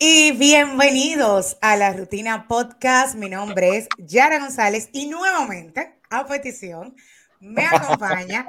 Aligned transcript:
Y 0.00 0.30
bienvenidos 0.30 1.58
a 1.60 1.76
la 1.76 1.92
Rutina 1.92 2.46
Podcast. 2.46 3.16
Mi 3.16 3.28
nombre 3.28 3.78
es 3.78 3.88
Yara 3.98 4.38
González 4.38 4.90
y 4.92 5.08
nuevamente, 5.08 5.98
a 6.08 6.24
petición, 6.24 6.94
me 7.40 7.66
acompaña 7.66 8.46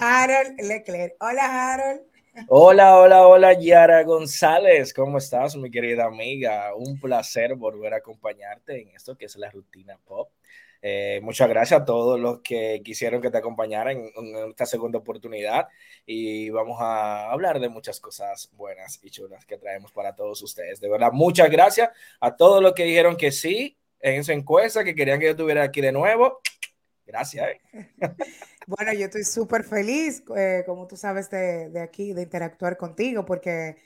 Harold 0.00 0.60
Leclerc. 0.60 1.14
Hola, 1.20 1.74
Harold. 1.74 2.00
Hola, 2.48 2.96
hola, 2.96 3.24
hola, 3.24 3.52
Yara 3.52 4.02
González. 4.02 4.92
¿Cómo 4.92 5.18
estás, 5.18 5.54
mi 5.54 5.70
querida 5.70 6.06
amiga? 6.06 6.74
Un 6.74 6.98
placer 6.98 7.54
volver 7.54 7.94
a 7.94 7.98
acompañarte 7.98 8.82
en 8.82 8.88
esto 8.96 9.16
que 9.16 9.26
es 9.26 9.36
la 9.36 9.50
Rutina 9.50 9.96
Pop. 10.04 10.30
Eh, 10.86 11.18
muchas 11.22 11.48
gracias 11.48 11.80
a 11.80 11.84
todos 11.86 12.20
los 12.20 12.40
que 12.42 12.82
quisieron 12.84 13.22
que 13.22 13.30
te 13.30 13.38
acompañaran 13.38 13.96
en, 13.96 14.50
esta 14.50 14.66
segunda 14.66 14.98
oportunidad 14.98 15.66
y 16.04 16.50
vamos 16.50 16.76
a 16.78 17.30
hablar 17.30 17.58
de 17.58 17.70
muchas 17.70 18.00
cosas 18.00 18.50
buenas 18.52 19.00
y 19.02 19.08
chulas 19.08 19.46
que 19.46 19.56
traemos 19.56 19.92
para 19.92 20.14
todos 20.14 20.42
ustedes. 20.42 20.82
De 20.82 20.90
verdad, 20.90 21.10
muchas 21.10 21.50
gracias 21.50 21.88
a 22.20 22.36
todos 22.36 22.62
los 22.62 22.74
que 22.74 22.84
dijeron 22.84 23.16
que 23.16 23.32
sí 23.32 23.78
en 23.98 24.20
esa 24.20 24.34
encuesta, 24.34 24.84
que 24.84 24.94
querían 24.94 25.18
que 25.18 25.24
yo 25.24 25.30
estuviera 25.30 25.62
aquí 25.62 25.80
de 25.80 25.90
nuevo. 25.90 26.40
Gracias. 27.06 27.48
¿eh? 27.48 27.60
Bueno, 28.66 28.92
yo 28.94 29.06
estoy 29.06 29.24
súper 29.24 29.64
feliz, 29.64 30.22
eh, 30.36 30.64
como 30.66 30.86
tú 30.86 30.96
sabes, 30.96 31.28
de, 31.30 31.80
aquí, 31.82 32.14
de 32.14 32.22
interactuar 32.22 32.78
contigo, 32.78 33.26
porque 33.26 33.76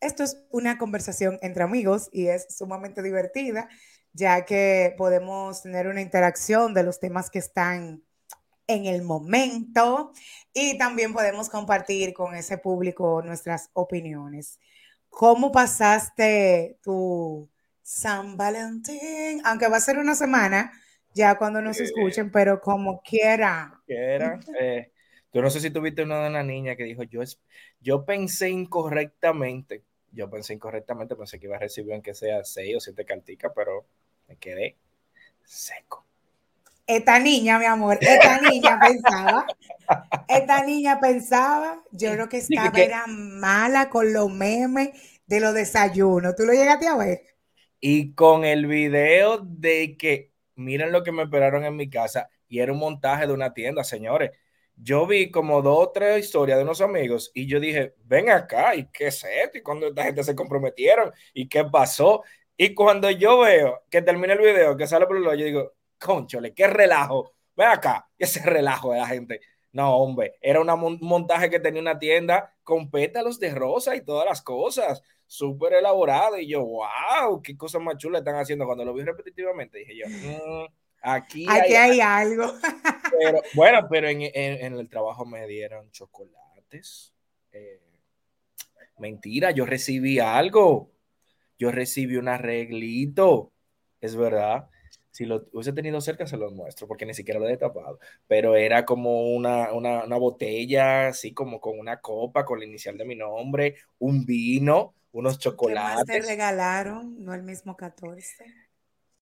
esto 0.00 0.24
es 0.24 0.42
una 0.50 0.78
conversación 0.78 1.38
entre 1.42 1.62
amigos 1.62 2.08
y 2.10 2.28
es 2.28 2.54
sumamente 2.56 3.02
divertida 3.02 3.68
ya 4.12 4.44
que 4.44 4.94
podemos 4.96 5.62
tener 5.62 5.86
una 5.86 6.00
interacción 6.00 6.74
de 6.74 6.82
los 6.82 7.00
temas 7.00 7.30
que 7.30 7.38
están 7.38 8.02
en 8.66 8.86
el 8.86 9.02
momento 9.02 10.12
y 10.52 10.78
también 10.78 11.12
podemos 11.12 11.48
compartir 11.48 12.12
con 12.14 12.34
ese 12.34 12.58
público 12.58 13.22
nuestras 13.22 13.70
opiniones. 13.72 14.60
¿Cómo 15.08 15.50
pasaste 15.50 16.78
tu 16.82 17.48
San 17.82 18.36
Valentín? 18.36 19.42
Aunque 19.44 19.68
va 19.68 19.78
a 19.78 19.80
ser 19.80 19.98
una 19.98 20.14
semana, 20.14 20.72
ya 21.14 21.36
cuando 21.36 21.60
nos 21.60 21.80
escuchen, 21.80 22.30
pero 22.30 22.60
como 22.60 23.02
quiera. 23.02 23.80
Quiera. 23.86 24.38
Eh, 24.58 24.92
yo 25.32 25.42
no 25.42 25.50
sé 25.50 25.60
si 25.60 25.70
tuviste 25.70 26.02
una 26.02 26.22
de 26.22 26.28
una 26.28 26.42
niña 26.42 26.76
que 26.76 26.84
dijo, 26.84 27.02
yo, 27.02 27.22
yo 27.80 28.04
pensé 28.04 28.50
incorrectamente, 28.50 29.84
yo 30.12 30.30
pensé 30.30 30.54
incorrectamente, 30.54 31.16
pensé 31.16 31.38
que 31.38 31.46
iba 31.46 31.56
a 31.56 31.60
recibir 31.60 31.92
aunque 31.92 32.14
sea 32.14 32.44
seis 32.44 32.76
o 32.76 32.80
siete 32.80 33.04
carticas, 33.04 33.52
pero 33.54 33.86
me 34.30 34.36
quedé 34.36 34.76
seco. 35.42 36.06
Esta 36.86 37.18
niña, 37.18 37.58
mi 37.58 37.66
amor, 37.66 37.98
esta 38.00 38.40
niña 38.40 38.78
pensaba, 38.80 39.46
esta 40.28 40.64
niña 40.64 41.00
pensaba, 41.00 41.82
yo 41.90 42.12
creo 42.12 42.28
que 42.28 42.38
estaba 42.38 42.78
era 42.78 43.06
mala 43.06 43.90
con 43.90 44.12
los 44.12 44.30
memes 44.30 44.90
de 45.26 45.40
los 45.40 45.54
desayunos. 45.54 46.34
¿Tú 46.36 46.44
lo 46.44 46.52
llegaste 46.52 46.86
a 46.86 46.96
ver? 46.96 47.22
Y 47.80 48.12
con 48.14 48.44
el 48.44 48.66
video 48.66 49.38
de 49.38 49.96
que, 49.96 50.32
miren 50.56 50.92
lo 50.92 51.02
que 51.02 51.12
me 51.12 51.24
esperaron 51.24 51.64
en 51.64 51.76
mi 51.76 51.88
casa, 51.90 52.28
y 52.48 52.60
era 52.60 52.72
un 52.72 52.78
montaje 52.78 53.26
de 53.26 53.32
una 53.32 53.52
tienda, 53.52 53.84
señores. 53.84 54.30
Yo 54.82 55.06
vi 55.06 55.30
como 55.30 55.60
dos 55.62 55.78
o 55.78 55.90
tres 55.90 56.24
historias 56.24 56.56
de 56.56 56.64
unos 56.64 56.80
amigos 56.80 57.30
y 57.34 57.46
yo 57.46 57.60
dije, 57.60 57.94
ven 58.04 58.30
acá, 58.30 58.74
¿y 58.74 58.86
qué 58.86 59.08
es 59.08 59.22
esto? 59.24 59.58
¿Y 59.58 59.62
cuando 59.62 59.88
esta 59.88 60.04
gente 60.04 60.24
se 60.24 60.34
comprometieron? 60.34 61.12
¿Y 61.34 61.48
qué 61.48 61.64
pasó? 61.64 62.22
Y 62.62 62.74
cuando 62.74 63.10
yo 63.10 63.38
veo 63.38 63.84
que 63.88 64.02
termina 64.02 64.34
el 64.34 64.38
video, 64.38 64.76
que 64.76 64.86
sale 64.86 65.06
por 65.06 65.16
el 65.16 65.24
yo 65.24 65.46
digo, 65.46 65.72
conchole, 65.98 66.52
qué 66.52 66.66
relajo. 66.66 67.32
Ven 67.56 67.68
acá, 67.68 68.06
ese 68.18 68.42
relajo 68.42 68.92
de 68.92 68.98
la 68.98 69.06
gente. 69.06 69.40
No, 69.72 69.96
hombre, 69.96 70.36
era 70.42 70.60
un 70.60 70.98
montaje 71.00 71.48
que 71.48 71.58
tenía 71.58 71.80
una 71.80 71.98
tienda 71.98 72.54
con 72.62 72.90
pétalos 72.90 73.40
de 73.40 73.54
rosa 73.54 73.96
y 73.96 74.04
todas 74.04 74.26
las 74.26 74.42
cosas, 74.42 75.02
súper 75.26 75.72
elaborado. 75.72 76.36
Y 76.36 76.48
yo, 76.48 76.62
wow, 76.62 77.40
qué 77.40 77.56
cosas 77.56 77.80
más 77.80 77.96
chulas 77.96 78.20
están 78.20 78.36
haciendo. 78.36 78.66
Cuando 78.66 78.84
lo 78.84 78.92
vi 78.92 79.04
repetitivamente, 79.04 79.78
dije 79.78 79.96
yo, 79.96 80.06
mm, 80.06 80.66
aquí, 81.00 81.46
hay, 81.48 81.98
algo. 82.02 82.44
Pero, 83.18 83.40
bueno, 83.54 83.86
pero 83.88 84.06
en, 84.06 84.20
el 84.22 84.88
trabajo 84.90 85.24
me 85.24 85.46
dieron 85.46 85.90
chocolates. 85.92 87.14
Eh, 87.52 87.80
mentira, 88.98 89.50
yo 89.50 89.64
recibí 89.64 90.18
algo 90.18 90.90
yo 91.60 91.70
recibí 91.70 92.16
un 92.16 92.28
arreglito, 92.28 93.52
es 94.00 94.16
verdad. 94.16 94.70
Si 95.10 95.26
lo 95.26 95.46
hubiese 95.52 95.74
tenido 95.74 96.00
cerca, 96.00 96.26
se 96.26 96.38
lo 96.38 96.50
muestro, 96.50 96.88
porque 96.88 97.04
ni 97.04 97.12
siquiera 97.12 97.38
lo 97.38 97.46
he 97.46 97.56
tapado. 97.58 97.98
Pero 98.26 98.56
era 98.56 98.86
como 98.86 99.26
una, 99.26 99.70
una, 99.72 100.04
una 100.04 100.16
botella, 100.16 101.08
así 101.08 101.34
como 101.34 101.60
con 101.60 101.78
una 101.78 102.00
copa 102.00 102.46
con 102.46 102.60
la 102.60 102.64
inicial 102.64 102.96
de 102.96 103.04
mi 103.04 103.14
nombre, 103.14 103.76
un 103.98 104.24
vino, 104.24 104.94
unos 105.12 105.38
chocolates. 105.38 106.04
¿Qué 106.06 106.12
más 106.12 106.24
te 106.24 106.28
regalaron? 106.30 107.22
No 107.22 107.34
el 107.34 107.42
mismo 107.42 107.76
14. 107.76 108.46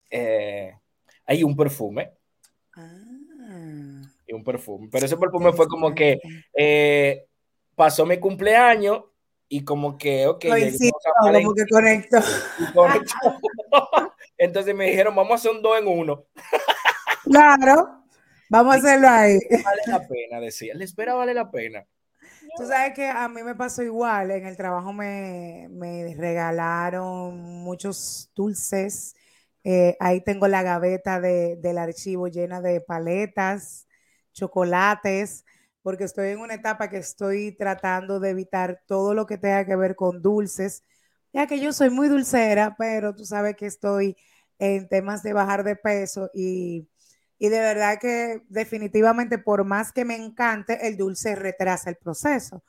Eh, 0.09 0.79
hay 1.27 1.43
un 1.43 1.57
perfume. 1.57 2.13
Ah. 2.77 4.03
Y 4.29 4.33
un 4.33 4.45
perfume. 4.45 4.89
Pero 4.93 5.07
ese 5.07 5.17
perfume 5.17 5.53
fue 5.53 5.67
como 5.67 5.93
que 5.93 6.21
eh, 6.57 7.27
pasó 7.75 8.07
mi 8.07 8.21
cumpleaños 8.21 9.03
y 9.49 9.65
como 9.65 9.97
que, 9.97 10.27
ok, 10.27 10.45
como 11.21 11.55
que 11.55 11.67
conecto. 11.67 12.19
Entonces 14.39 14.75
me 14.75 14.87
dijeron, 14.87 15.15
vamos 15.15 15.33
a 15.33 15.35
hacer 15.37 15.51
un 15.51 15.63
dos 15.63 15.79
en 15.79 15.89
uno. 15.89 16.27
Claro, 17.25 18.05
vamos 18.49 18.75
a 18.75 18.79
hacerlo 18.79 19.09
ahí. 19.09 19.39
Vale 19.65 19.83
la 19.87 20.07
pena, 20.07 20.41
decía, 20.41 20.75
la 20.75 20.85
espera 20.85 21.15
vale 21.15 21.35
la 21.35 21.51
pena. 21.51 21.87
Tú 22.57 22.67
sabes 22.67 22.95
que 22.95 23.07
a 23.07 23.29
mí 23.29 23.43
me 23.43 23.55
pasó 23.55 23.83
igual, 23.83 24.31
en 24.31 24.47
el 24.47 24.57
trabajo 24.57 24.93
me, 24.93 25.69
me 25.71 26.15
regalaron 26.15 27.39
muchos 27.39 28.31
dulces, 28.35 29.15
eh, 29.65 29.97
ahí 30.01 30.23
tengo 30.23 30.49
la 30.49 30.63
gaveta 30.63 31.21
de, 31.21 31.57
del 31.57 31.79
archivo 31.79 32.29
llena 32.29 32.61
de 32.61 32.81
paletas, 32.81 33.87
chocolates, 34.33 35.45
porque 35.83 36.05
estoy 36.05 36.29
en 36.29 36.41
una 36.41 36.55
etapa 36.55 36.89
que 36.91 36.99
estoy 36.99 37.53
tratando 37.53 38.21
de 38.21 38.31
evitar 38.31 38.83
todo 38.87 39.15
lo 39.15 39.27
que 39.27 39.39
tenga 39.39 39.65
que 39.65 39.77
ver 39.77 39.97
con 39.97 40.23
dulces, 40.23 40.85
ya 41.33 41.47
que 41.47 41.61
yo 41.61 41.73
soy 41.73 41.91
muy 41.91 42.09
dulcera, 42.09 42.75
pero 42.79 43.15
tú 43.15 43.25
sabes 43.25 43.57
que 43.57 43.67
estoy 43.67 44.17
en 44.59 44.89
temas 44.89 45.23
de 45.23 45.33
bajar 45.33 45.65
de 45.65 45.77
peso 45.77 46.31
y, 46.35 46.89
de 47.39 47.51
verdad 47.51 47.99
que 48.01 48.43
definitivamente 48.49 49.39
por 49.39 49.65
más 49.65 49.93
que 49.93 50.05
me 50.05 50.17
encante, 50.17 50.89
el 50.89 50.97
dulce 50.97 51.37
retrasa 51.37 51.91
el 51.91 51.97
proceso. 51.97 52.65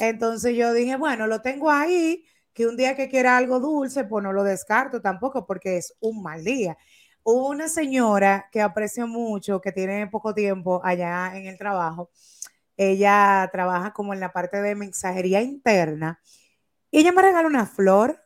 Entonces 0.00 0.56
yo 0.56 0.72
dije, 0.72 0.96
bueno, 0.96 1.26
lo 1.26 1.42
tengo 1.42 1.70
ahí, 1.70 2.24
que 2.54 2.66
un 2.66 2.76
día 2.76 2.96
que 2.96 3.10
quiera 3.10 3.36
algo 3.36 3.60
dulce, 3.60 4.04
pues 4.04 4.24
no 4.24 4.32
lo 4.32 4.42
descarto 4.42 5.02
tampoco 5.02 5.46
porque 5.46 5.76
es 5.76 5.94
un 6.00 6.22
mal 6.22 6.42
día. 6.42 6.78
Hubo 7.22 7.48
una 7.48 7.68
señora 7.68 8.48
que 8.50 8.62
aprecio 8.62 9.06
mucho, 9.06 9.60
que 9.60 9.72
tiene 9.72 10.06
poco 10.06 10.32
tiempo 10.32 10.80
allá 10.82 11.36
en 11.36 11.46
el 11.46 11.58
trabajo, 11.58 12.08
ella 12.76 13.48
trabaja 13.52 13.92
como 13.92 14.12
en 14.12 14.20
la 14.20 14.32
parte 14.32 14.60
de 14.60 14.74
mensajería 14.74 15.42
interna. 15.42 16.20
Y 16.90 17.00
ella 17.00 17.12
me 17.12 17.22
regaló 17.22 17.48
una 17.48 17.66
flor. 17.66 18.22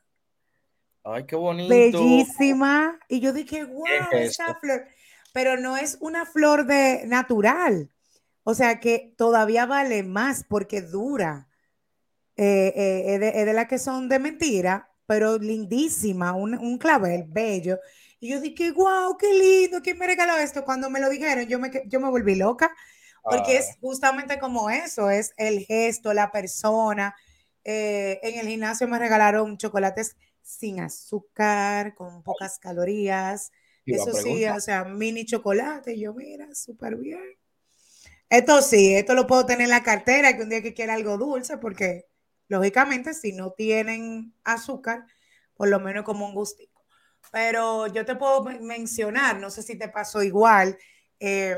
Ay, 1.04 1.24
qué 1.24 1.36
bonito. 1.36 1.68
Bellísima. 1.68 2.98
Y 3.08 3.20
yo 3.20 3.32
dije, 3.32 3.64
wow, 3.64 3.86
esa 4.12 4.54
flor. 4.56 4.86
Pero 5.32 5.56
no 5.56 5.76
es 5.76 5.96
una 6.00 6.26
flor 6.26 6.66
de 6.66 7.04
natural. 7.06 7.90
O 8.42 8.54
sea 8.54 8.80
que 8.80 9.14
todavía 9.16 9.66
vale 9.66 10.02
más 10.02 10.44
porque 10.48 10.82
dura. 10.82 11.48
Eh, 12.36 12.72
eh, 12.74 13.32
es, 13.34 13.46
de, 13.46 13.52
las 13.52 13.66
que 13.66 13.78
son 13.78 14.08
de 14.08 14.18
mentira, 14.18 14.90
pero 15.04 15.38
lindísima, 15.38 16.32
un, 16.32 16.54
un, 16.54 16.78
clavel 16.78 17.24
bello. 17.28 17.78
Y 18.18 18.30
yo 18.30 18.40
dije, 18.40 18.72
wow, 18.72 19.16
qué 19.18 19.32
lindo, 19.34 19.82
¿quién 19.82 19.98
me 19.98 20.06
regaló 20.06 20.36
esto? 20.38 20.64
Cuando 20.64 20.88
me 20.88 21.00
lo 21.00 21.10
dijeron, 21.10 21.46
yo 21.46 21.58
me, 21.58 21.70
yo 21.86 22.00
me 22.00 22.08
volví 22.08 22.36
loca 22.36 22.74
porque 23.22 23.56
es 23.56 23.66
ah. 23.70 23.78
justamente 23.80 24.38
como 24.38 24.70
eso, 24.70 25.10
es 25.10 25.32
el 25.36 25.60
gesto, 25.60 26.12
la 26.14 26.30
persona. 26.30 27.14
Eh, 27.64 28.18
en 28.22 28.38
el 28.40 28.48
gimnasio 28.48 28.88
me 28.88 28.98
regalaron 28.98 29.58
chocolates 29.58 30.16
sin 30.42 30.80
azúcar, 30.80 31.94
con 31.94 32.22
pocas 32.22 32.58
calorías. 32.58 33.52
Eso 33.86 34.12
sí, 34.12 34.44
o 34.46 34.60
sea, 34.60 34.84
mini 34.84 35.24
chocolate. 35.24 35.98
yo, 35.98 36.14
mira, 36.14 36.54
súper 36.54 36.96
bien. 36.96 37.38
Esto 38.28 38.62
sí, 38.62 38.94
esto 38.94 39.14
lo 39.14 39.26
puedo 39.26 39.44
tener 39.44 39.62
en 39.62 39.70
la 39.70 39.82
cartera, 39.82 40.36
que 40.36 40.42
un 40.42 40.50
día 40.50 40.62
que 40.62 40.74
quiera 40.74 40.94
algo 40.94 41.18
dulce, 41.18 41.58
porque 41.58 42.06
lógicamente 42.46 43.12
si 43.14 43.32
no 43.32 43.52
tienen 43.52 44.34
azúcar, 44.44 45.04
por 45.54 45.68
lo 45.68 45.80
menos 45.80 46.04
como 46.04 46.26
un 46.26 46.34
gustico. 46.34 46.84
Pero 47.32 47.86
yo 47.88 48.04
te 48.04 48.16
puedo 48.16 48.44
mencionar, 48.44 49.40
no 49.40 49.50
sé 49.50 49.62
si 49.62 49.76
te 49.76 49.88
pasó 49.88 50.22
igual, 50.22 50.78
eh, 51.18 51.56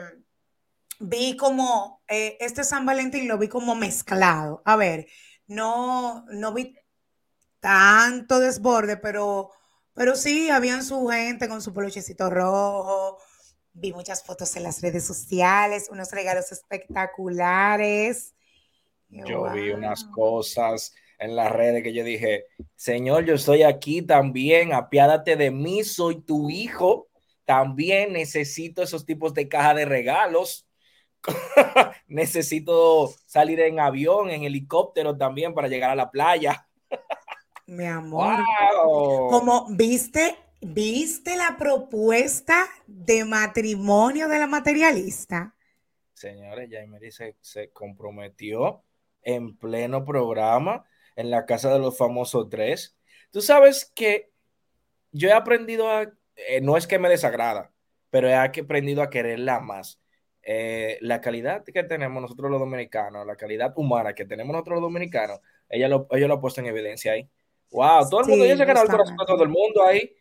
vi 1.02 1.36
como, 1.36 2.02
eh, 2.08 2.36
este 2.40 2.64
San 2.64 2.86
Valentín 2.86 3.28
lo 3.28 3.38
vi 3.38 3.48
como 3.48 3.74
mezclado. 3.74 4.62
A 4.64 4.76
ver, 4.76 5.06
no, 5.46 6.24
no 6.30 6.54
vi 6.54 6.76
tanto 7.60 8.40
desborde, 8.40 8.96
pero, 8.96 9.50
pero 9.94 10.16
sí, 10.16 10.50
habían 10.50 10.84
su 10.84 11.06
gente 11.08 11.48
con 11.48 11.60
su 11.60 11.72
peluchecito 11.74 12.30
rojo. 12.30 13.18
Vi 13.72 13.92
muchas 13.92 14.22
fotos 14.24 14.54
en 14.56 14.64
las 14.64 14.80
redes 14.80 15.04
sociales, 15.06 15.88
unos 15.90 16.10
regalos 16.12 16.52
espectaculares. 16.52 18.34
Yo 19.08 19.50
vi 19.52 19.70
unas 19.70 20.04
cosas. 20.04 20.94
en 21.18 21.36
las 21.36 21.52
redes 21.52 21.84
que 21.84 21.92
yo 21.92 22.02
dije, 22.02 22.46
Señor, 22.74 23.24
yo 23.24 23.34
estoy 23.34 23.62
aquí 23.62 24.02
también, 24.02 24.72
apiádate 24.72 25.36
de 25.36 25.52
mí, 25.52 25.84
soy 25.84 26.20
tu 26.20 26.50
hijo, 26.50 27.08
también 27.44 28.12
necesito 28.12 28.82
esos 28.82 29.06
tipos 29.06 29.32
de 29.32 29.48
caja 29.48 29.74
de 29.74 29.84
regalos. 29.84 30.66
necesito 32.08 33.12
salir 33.26 33.60
en 33.60 33.80
avión, 33.80 34.30
en 34.30 34.44
helicóptero 34.44 35.16
también 35.16 35.54
para 35.54 35.68
llegar 35.68 35.90
a 35.90 35.96
la 35.96 36.10
playa. 36.10 36.66
Mi 37.66 37.86
amor. 37.86 38.38
Como 39.30 39.66
viste, 39.70 40.36
viste 40.60 41.36
la 41.36 41.56
propuesta 41.58 42.66
de 42.86 43.24
matrimonio 43.24 44.28
de 44.28 44.38
la 44.38 44.46
materialista. 44.46 45.54
Señores, 46.12 46.68
Jaime 46.70 47.10
se, 47.10 47.36
se 47.40 47.70
comprometió 47.70 48.84
en 49.22 49.56
pleno 49.56 50.04
programa 50.04 50.84
en 51.16 51.30
la 51.30 51.46
casa 51.46 51.72
de 51.72 51.78
los 51.78 51.96
famosos 51.96 52.48
tres. 52.48 52.96
Tú 53.30 53.40
sabes 53.40 53.90
que 53.94 54.30
yo 55.12 55.28
he 55.28 55.32
aprendido 55.32 55.88
a, 55.88 56.12
eh, 56.36 56.60
no 56.60 56.76
es 56.76 56.86
que 56.86 56.98
me 56.98 57.08
desagrada, 57.08 57.72
pero 58.10 58.28
he 58.28 58.34
aprendido 58.34 59.02
a 59.02 59.10
quererla 59.10 59.60
más. 59.60 60.01
Eh, 60.44 60.98
la 61.00 61.20
calidad 61.20 61.62
que 61.64 61.84
tenemos 61.84 62.20
nosotros 62.20 62.50
los 62.50 62.58
dominicanos, 62.58 63.26
la 63.26 63.36
calidad 63.36 63.72
humana 63.76 64.12
que 64.12 64.24
tenemos 64.24 64.52
nosotros 64.52 64.76
los 64.76 64.82
dominicanos, 64.82 65.40
ella 65.68 65.88
lo, 65.88 66.08
ella 66.10 66.26
lo 66.26 66.34
ha 66.34 66.40
puesto 66.40 66.60
en 66.60 66.66
evidencia 66.66 67.12
ahí. 67.12 67.28
Wow, 67.70 68.08
todo 68.10 68.20
el 68.22 68.28
mundo, 68.28 68.46
ya 68.46 68.56
se 68.56 68.64
ganó 68.64 68.82
el 68.82 68.88
corazón 68.88 69.16
de 69.16 69.24
todo 69.26 69.42
el 69.42 69.48
mundo 69.48 69.82
ahí. 69.82 70.14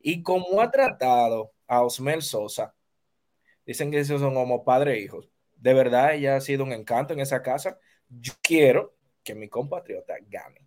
Y 0.00 0.22
como 0.22 0.60
ha 0.60 0.70
tratado 0.70 1.52
a 1.66 1.82
Osmel 1.82 2.22
Sosa, 2.22 2.74
dicen 3.66 3.90
que 3.90 3.98
esos 3.98 4.20
son 4.20 4.34
como 4.34 4.64
padre 4.64 4.94
e 4.94 5.00
hijos. 5.00 5.30
De 5.56 5.74
verdad, 5.74 6.14
ella 6.14 6.36
ha 6.36 6.40
sido 6.40 6.64
un 6.64 6.72
encanto 6.72 7.12
en 7.12 7.20
esa 7.20 7.42
casa. 7.42 7.78
Yo 8.08 8.32
quiero 8.42 8.94
que 9.22 9.34
mi 9.34 9.48
compatriota 9.48 10.14
gane. 10.28 10.60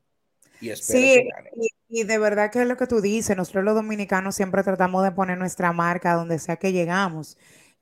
Y 0.61 0.69
espero 0.69 0.99
sí, 0.99 1.15
que 1.15 1.29
gane. 1.35 1.49
Y, 1.87 2.03
de 2.03 2.17
verdad 2.17 2.51
que 2.51 2.61
es 2.61 2.67
lo 2.67 2.77
que 2.77 2.85
tú 2.85 3.01
dices, 3.01 3.35
nosotros 3.35 3.63
los 3.63 3.75
dominicanos 3.75 4.35
siempre 4.35 4.61
tratamos 4.61 5.03
de 5.03 5.11
poner 5.11 5.37
nuestra 5.37 5.71
marca 5.71 6.13
donde 6.13 6.37
sea 6.37 6.57
que 6.57 6.71
llegamos. 6.71 7.37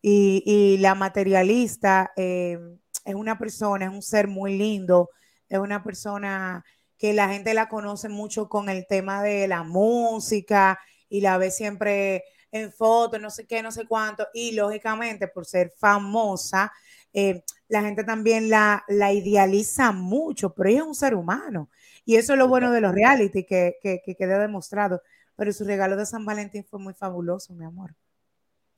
Y, 0.10 0.78
la 0.80 0.96
materialista 0.96 2.14
eh, 2.16 2.58
es 3.04 3.16
una 3.16 3.38
persona, 3.38 3.88
es 3.88 3.92
un 3.92 4.02
ser 4.02 4.30
muy 4.30 4.58
lindo, 4.58 5.10
es 5.50 5.60
una 5.60 5.84
persona 5.84 6.64
que 6.98 7.14
la 7.14 7.28
gente 7.28 7.54
la 7.54 7.68
conoce 7.68 8.08
mucho 8.08 8.48
con 8.48 8.70
el 8.70 8.88
tema 8.88 9.22
de 9.22 9.50
la 9.50 9.64
música 9.64 10.80
y 11.10 11.20
la 11.20 11.38
ve 11.38 11.52
siempre 11.52 12.24
en 12.54 12.72
fotos, 12.72 13.20
no 13.20 13.30
sé 13.30 13.46
qué, 13.48 13.62
no 13.62 13.70
sé 13.74 13.86
cuánto, 13.86 14.26
y 14.34 14.54
lógicamente 14.54 15.28
por 15.28 15.46
ser 15.46 15.74
famosa, 15.78 16.72
eh, 17.12 17.44
la 17.68 17.82
gente 17.82 18.06
también 18.06 18.50
la, 18.50 18.86
idealiza 18.88 19.92
mucho, 19.92 20.54
pero 20.54 20.70
ella 20.70 20.80
es 20.80 20.88
un 20.88 20.96
ser 20.96 21.16
humano. 21.16 21.70
Y 22.06 22.16
eso 22.16 22.32
es 22.34 22.40
lo 22.40 22.48
bueno 22.48 22.72
de 22.72 22.80
los 22.80 22.96
reality, 22.96 23.44
que, 23.44 23.76
que, 23.82 24.02
que 24.06 24.16
quedó 24.16 24.40
demostrado. 24.40 25.02
Pero 25.36 25.52
su 25.52 25.66
regalo 25.66 25.98
de 25.98 26.06
San 26.06 26.26
Valentín 26.26 26.64
fue 26.64 26.80
muy 26.80 26.94
fabuloso, 26.94 27.54
mi 27.54 27.66
amor. 27.66 27.94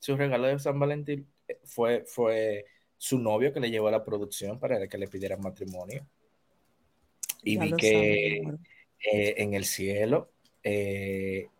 Su 0.00 0.16
regalo 0.16 0.48
de 0.48 0.58
San 0.58 0.78
Valentín 0.80 1.28
eh, 1.46 1.60
fue, 1.62 2.04
fue 2.04 2.64
su 2.98 3.18
novio 3.18 3.52
que 3.52 3.60
le 3.60 3.70
llevó 3.70 3.86
a 3.86 3.92
la 3.92 4.04
producción 4.04 4.58
para 4.58 4.88
que 4.88 4.98
le 4.98 5.06
pidiera 5.06 5.36
matrimonio. 5.36 6.04
Y 7.44 7.56
vi 7.56 7.72
que 7.72 8.38
eh, 8.38 9.34
en 9.36 9.54
el 9.54 9.64
cielo 9.64 10.30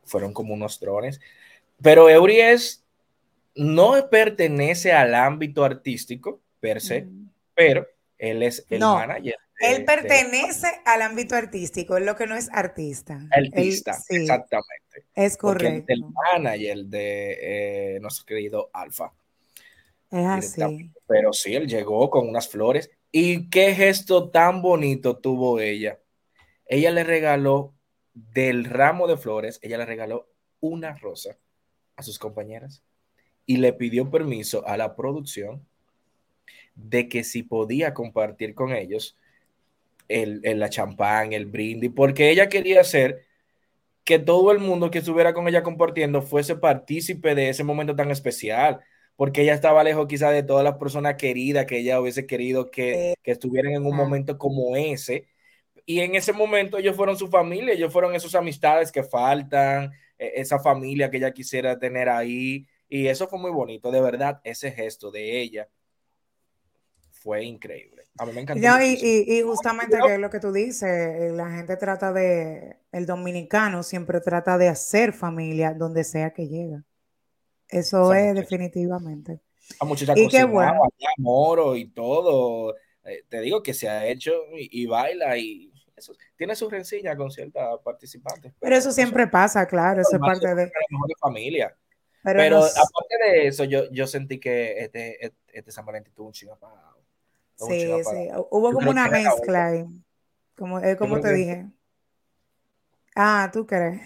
fueron 0.04 0.34
como 0.34 0.52
unos 0.52 0.80
drones. 0.80 1.20
Pero 1.80 2.10
Eury 2.10 2.40
es, 2.40 2.84
no 3.54 4.10
pertenece 4.10 4.92
al 4.92 5.14
ámbito 5.14 5.64
artístico, 5.64 6.40
per 6.60 6.80
se, 6.80 7.02
mm. 7.02 7.30
pero 7.54 7.86
él 8.18 8.42
es 8.42 8.66
el 8.68 8.80
manager. 8.80 9.36
Él 9.60 9.84
pertenece 9.84 10.68
al 10.84 11.02
ámbito 11.02 11.34
artístico, 11.36 11.96
es 11.96 12.04
lo 12.04 12.16
que 12.16 12.26
no 12.26 12.34
es 12.34 12.48
artista. 12.52 13.20
Artista, 13.30 13.98
exactamente. 14.08 15.04
Es 15.14 15.36
correcto. 15.36 15.92
el 15.92 16.04
manager 16.32 16.78
de 16.86 17.38
eh, 17.96 18.00
nuestro 18.00 18.24
querido 18.24 18.70
Alfa. 18.72 19.12
Es 20.10 20.26
así. 20.26 20.90
Pero 21.06 21.32
sí, 21.32 21.54
él 21.54 21.68
llegó 21.68 22.10
con 22.10 22.28
unas 22.28 22.48
flores. 22.48 22.90
¿Y 23.12 23.50
qué 23.50 23.74
gesto 23.74 24.30
tan 24.30 24.62
bonito 24.62 25.18
tuvo 25.18 25.60
ella? 25.60 26.00
Ella 26.66 26.90
le 26.90 27.04
regaló 27.04 27.74
del 28.14 28.64
ramo 28.64 29.06
de 29.06 29.16
flores, 29.16 29.58
ella 29.62 29.78
le 29.78 29.86
regaló 29.86 30.28
una 30.60 30.94
rosa 30.96 31.36
a 31.96 32.02
sus 32.02 32.18
compañeras 32.18 32.82
y 33.46 33.56
le 33.56 33.72
pidió 33.72 34.10
permiso 34.10 34.66
a 34.66 34.76
la 34.76 34.94
producción 34.94 35.66
de 36.74 37.08
que 37.08 37.24
si 37.24 37.42
podía 37.42 37.94
compartir 37.94 38.54
con 38.54 38.72
ellos 38.72 39.16
el, 40.10 40.58
la 40.58 40.68
champán, 40.70 41.32
el 41.32 41.46
brindis, 41.46 41.90
porque 41.94 42.30
ella 42.30 42.48
quería 42.48 42.80
hacer 42.80 43.26
que 44.04 44.18
todo 44.18 44.52
el 44.52 44.58
mundo 44.58 44.90
que 44.90 44.98
estuviera 44.98 45.34
con 45.34 45.48
ella 45.48 45.62
compartiendo 45.62 46.22
fuese 46.22 46.56
partícipe 46.56 47.34
de 47.34 47.50
ese 47.50 47.64
momento 47.64 47.96
tan 47.96 48.10
especial, 48.10 48.80
porque 49.16 49.42
ella 49.42 49.54
estaba 49.54 49.84
lejos 49.84 50.06
quizá 50.08 50.30
de 50.30 50.42
todas 50.42 50.64
las 50.64 50.78
personas 50.78 51.16
queridas 51.16 51.66
que 51.66 51.78
ella 51.78 52.00
hubiese 52.00 52.26
querido 52.26 52.70
que, 52.70 53.14
que 53.22 53.32
estuvieran 53.32 53.72
en 53.74 53.86
un 53.86 53.96
momento 53.96 54.38
como 54.38 54.76
ese. 54.76 55.28
Y 55.86 56.00
en 56.00 56.14
ese 56.14 56.32
momento 56.32 56.78
ellos 56.78 56.96
fueron 56.96 57.16
su 57.18 57.28
familia, 57.28 57.74
ellos 57.74 57.92
fueron 57.92 58.14
esas 58.14 58.34
amistades 58.34 58.92
que 58.92 59.02
faltan, 59.04 59.92
e, 60.18 60.32
esa 60.36 60.58
familia 60.60 61.10
que 61.10 61.18
ella 61.18 61.32
quisiera 61.32 61.78
tener 61.78 62.08
ahí. 62.08 62.66
Y 62.88 63.06
eso 63.08 63.28
fue 63.28 63.38
muy 63.38 63.50
bonito, 63.50 63.90
de 63.90 64.00
verdad, 64.00 64.40
ese 64.44 64.72
gesto 64.72 65.10
de 65.10 65.40
ella 65.40 65.68
fue 67.20 67.44
increíble. 67.44 68.04
A 68.18 68.24
mí 68.24 68.32
me 68.32 68.40
encantó. 68.40 68.66
y, 68.82 69.42
justamente 69.42 69.98
que 70.04 70.14
es 70.14 70.18
lo 70.18 70.30
que 70.30 70.40
tú 70.40 70.52
dices, 70.52 70.82
eh, 70.82 71.30
la 71.32 71.50
gente 71.50 71.76
trata 71.76 72.12
de, 72.12 72.78
el 72.92 73.06
dominicano 73.06 73.82
siempre 73.82 74.20
trata 74.20 74.56
de 74.56 74.68
hacer 74.68 75.12
familia 75.12 75.74
donde 75.74 76.02
sea 76.02 76.32
que 76.32 76.48
llega. 76.48 76.82
Eso 77.68 78.12
es 78.14 78.34
definitivamente. 78.34 79.40
A 79.78 79.84
muchachas 79.84 80.16
y 80.16 80.28
qué 80.28 80.44
bueno. 80.44 80.80
amor 81.18 81.76
y 81.76 81.88
todo. 81.90 82.74
Eh, 83.04 83.24
te 83.28 83.40
digo 83.40 83.62
que 83.62 83.74
se 83.74 83.88
ha 83.88 84.06
hecho 84.06 84.32
y, 84.56 84.86
baila 84.86 85.36
y 85.36 85.72
eso 85.94 86.14
tiene 86.36 86.56
su 86.56 86.68
rencilla 86.70 87.14
con 87.16 87.30
ciertas 87.30 87.78
participantes. 87.84 88.54
Pero, 88.58 88.76
eso 88.76 88.90
siempre 88.92 89.26
pasa, 89.26 89.66
claro, 89.66 90.00
eso 90.00 90.16
es 90.16 90.20
parte 90.20 90.48
de... 90.48 90.64
de 90.64 91.14
familia. 91.20 91.76
Pero, 92.22 92.58
aparte 92.58 93.16
de 93.24 93.46
eso, 93.46 93.64
yo, 93.64 93.90
yo 93.90 94.06
sentí 94.06 94.40
que 94.40 94.78
este, 94.78 95.24
este, 95.24 95.38
este 95.52 95.70
San 95.70 95.86
Valentín 95.86 96.14
tuvo 96.14 96.28
un 96.28 96.32
chingo 96.32 96.54
Sí, 97.68 97.90
sí. 98.04 98.28
Hubo 98.50 98.72
como 98.72 98.90
una 98.90 99.08
mezcla 99.08 99.66
ahí. 99.66 99.86
Como, 100.56 100.80
eh, 100.80 100.96
como 100.96 101.20
te 101.20 101.32
dije. 101.32 101.66
Ah, 103.16 103.50
¿tú 103.52 103.66
crees? 103.66 104.00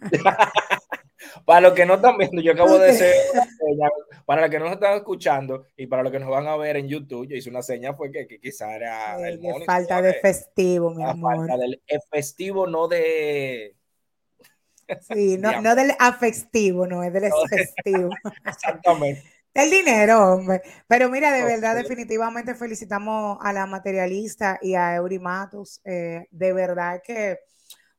para 1.46 1.60
los 1.60 1.72
que 1.72 1.86
no 1.86 1.94
están 1.94 2.18
viendo, 2.18 2.42
yo 2.42 2.52
acabo 2.54 2.78
de 2.78 2.90
hacer 2.90 3.14
para 4.26 4.42
los 4.42 4.50
que 4.50 4.58
no 4.58 4.68
están 4.68 4.94
escuchando 4.94 5.66
y 5.76 5.86
para 5.86 6.02
los 6.02 6.12
que 6.12 6.18
nos 6.18 6.28
van 6.28 6.46
a 6.46 6.56
ver 6.56 6.76
en 6.76 6.88
YouTube, 6.88 7.26
yo 7.26 7.36
hice 7.36 7.50
una 7.50 7.62
seña 7.62 7.94
fue 7.94 8.10
que, 8.10 8.26
que 8.26 8.38
quizá 8.38 8.74
era 8.74 9.16
falta 9.66 10.02
de 10.02 10.14
festivo, 10.14 10.90
mi 10.90 11.04
amor. 11.04 11.36
Falta 11.36 11.56
del 11.56 11.82
festivo, 12.10 12.66
no 12.66 12.88
de 12.88 13.76
Sí, 15.00 15.38
no, 15.38 15.60
no 15.60 15.74
del 15.74 15.92
afectivo, 15.98 16.86
no, 16.86 17.02
es 17.02 17.12
del 17.12 17.30
festivo. 17.48 18.10
Exactamente. 18.44 19.22
El 19.54 19.70
dinero, 19.70 20.34
hombre. 20.34 20.62
Pero 20.88 21.08
mira, 21.08 21.32
de 21.32 21.44
verdad, 21.44 21.76
definitivamente 21.76 22.56
felicitamos 22.56 23.38
a 23.40 23.52
la 23.52 23.66
materialista 23.66 24.58
y 24.60 24.74
a 24.74 24.96
Eurimatus. 24.96 25.80
Eh, 25.84 26.26
de 26.32 26.52
verdad 26.52 27.00
que 27.04 27.38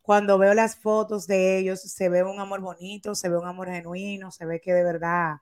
cuando 0.01 0.38
veo 0.38 0.53
las 0.53 0.75
fotos 0.75 1.27
de 1.27 1.57
ellos, 1.57 1.81
se 1.81 2.09
ve 2.09 2.24
un 2.24 2.41
amor 2.41 2.59
bonito, 2.59 3.15
se 3.15 3.29
ve 3.29 3.38
un 3.38 3.47
amor 3.47 3.69
genuino, 3.69 4.31
se 4.31 4.45
ve 4.45 4.59
que 4.59 4.74
de 4.74 4.83
verdad 4.83 5.38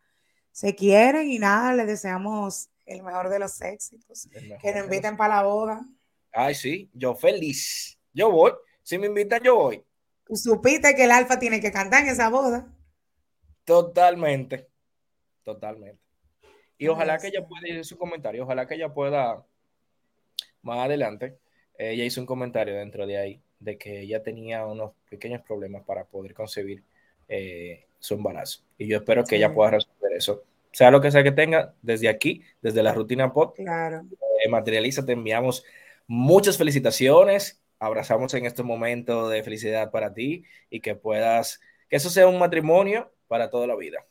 se 0.52 0.76
quieren 0.76 1.30
y 1.30 1.40
nada, 1.40 1.74
les 1.74 1.88
deseamos 1.88 2.70
el 2.86 3.02
mejor 3.02 3.30
de 3.30 3.40
los 3.40 3.60
éxitos. 3.62 4.30
Que 4.62 4.72
nos 4.72 4.84
inviten 4.84 5.18
para 5.18 5.38
la 5.38 5.44
boda. 5.44 5.82
Ay, 6.32 6.54
sí, 6.54 6.92
yo 6.94 7.16
feliz. 7.16 7.98
Yo 8.14 8.30
voy. 8.30 8.52
Si 8.84 9.00
me 9.00 9.08
invitan, 9.08 9.42
yo 9.42 9.56
voy. 9.56 9.84
Tú 10.26 10.36
supiste 10.36 10.94
que 10.96 11.06
el 11.06 11.12
Alfa 11.12 11.40
tiene 11.40 11.60
que 11.60 11.72
cantar 11.72 12.04
en 12.04 12.10
esa 12.10 12.30
boda. 12.30 12.72
Totalmente. 13.66 14.73
Totalmente. 15.44 16.02
Y 16.78 16.88
ojalá 16.88 17.18
que 17.18 17.28
ella 17.28 17.46
pueda 17.46 17.68
ir 17.68 17.86
su 17.86 17.98
comentario, 17.98 18.44
ojalá 18.44 18.68
que 18.68 18.76
ella 18.76 18.94
pueda 18.94 19.46
más 20.62 20.80
adelante. 20.80 21.38
Ella 21.78 22.04
hizo 22.04 22.22
un 22.22 22.28
comentario 22.28 22.76
dentro 22.76 23.06
de 23.06 23.18
ahí 23.18 23.42
de 23.60 23.78
que 23.78 24.02
ella 24.02 24.22
tenía 24.22 24.66
unos 24.66 24.92
pequeños 25.10 25.42
problemas 25.42 25.84
para 25.84 26.06
poder 26.06 26.34
concebir 26.34 26.84
eh, 27.28 27.88
su 28.00 28.16
embarazo. 28.16 28.62
Y 28.78 28.88
yo 28.88 28.98
espero 28.98 29.24
que 29.24 29.38
ella 29.38 29.54
pueda 29.54 29.72
resolver 29.72 30.14
eso. 30.14 30.44
Sea 30.72 30.92
lo 30.92 31.02
que 31.02 31.12
sea 31.12 31.24
que 31.24 31.32
tenga, 31.32 31.74
desde 31.82 32.10
aquí, 32.10 32.44
desde 32.62 32.84
la 32.84 32.94
rutina 32.94 33.32
pod, 33.32 33.54
claro. 33.54 34.06
Eh, 34.44 34.50
materializa, 34.50 35.06
te 35.06 35.14
enviamos 35.14 35.64
muchas 36.08 36.58
felicitaciones. 36.58 37.62
Abrazamos 37.80 38.34
en 38.34 38.46
este 38.46 38.64
momento 38.64 39.30
de 39.30 39.44
felicidad 39.44 39.92
para 39.92 40.14
ti 40.14 40.46
y 40.70 40.80
que 40.82 40.96
puedas, 40.96 41.62
que 41.90 41.98
eso 41.98 42.10
sea 42.10 42.28
un 42.28 42.40
matrimonio 42.40 43.12
para 43.28 43.50
toda 43.50 43.68
la 43.68 43.76
vida. 43.76 44.06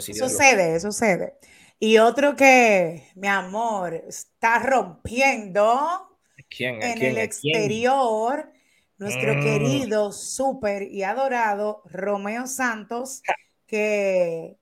Sucede, 0.00 0.80
sucede. 0.80 1.34
Y 1.78 1.98
otro 1.98 2.36
que, 2.36 3.08
mi 3.16 3.28
amor, 3.28 3.94
está 3.94 4.58
rompiendo 4.60 6.18
en 6.58 7.02
el 7.02 7.18
exterior. 7.18 8.52
nuestro 8.98 9.34
mm. 9.34 9.42
querido, 9.42 10.12
súper 10.12 10.84
y 10.84 11.02
adorado 11.02 11.82
Romeo 11.86 12.46
Santos, 12.46 13.22
que 13.66 14.56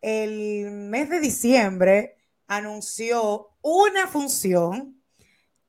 el 0.00 0.70
mes 0.72 1.08
de 1.10 1.20
diciembre 1.20 2.16
anunció 2.48 3.50
una 3.62 4.08
función 4.08 5.00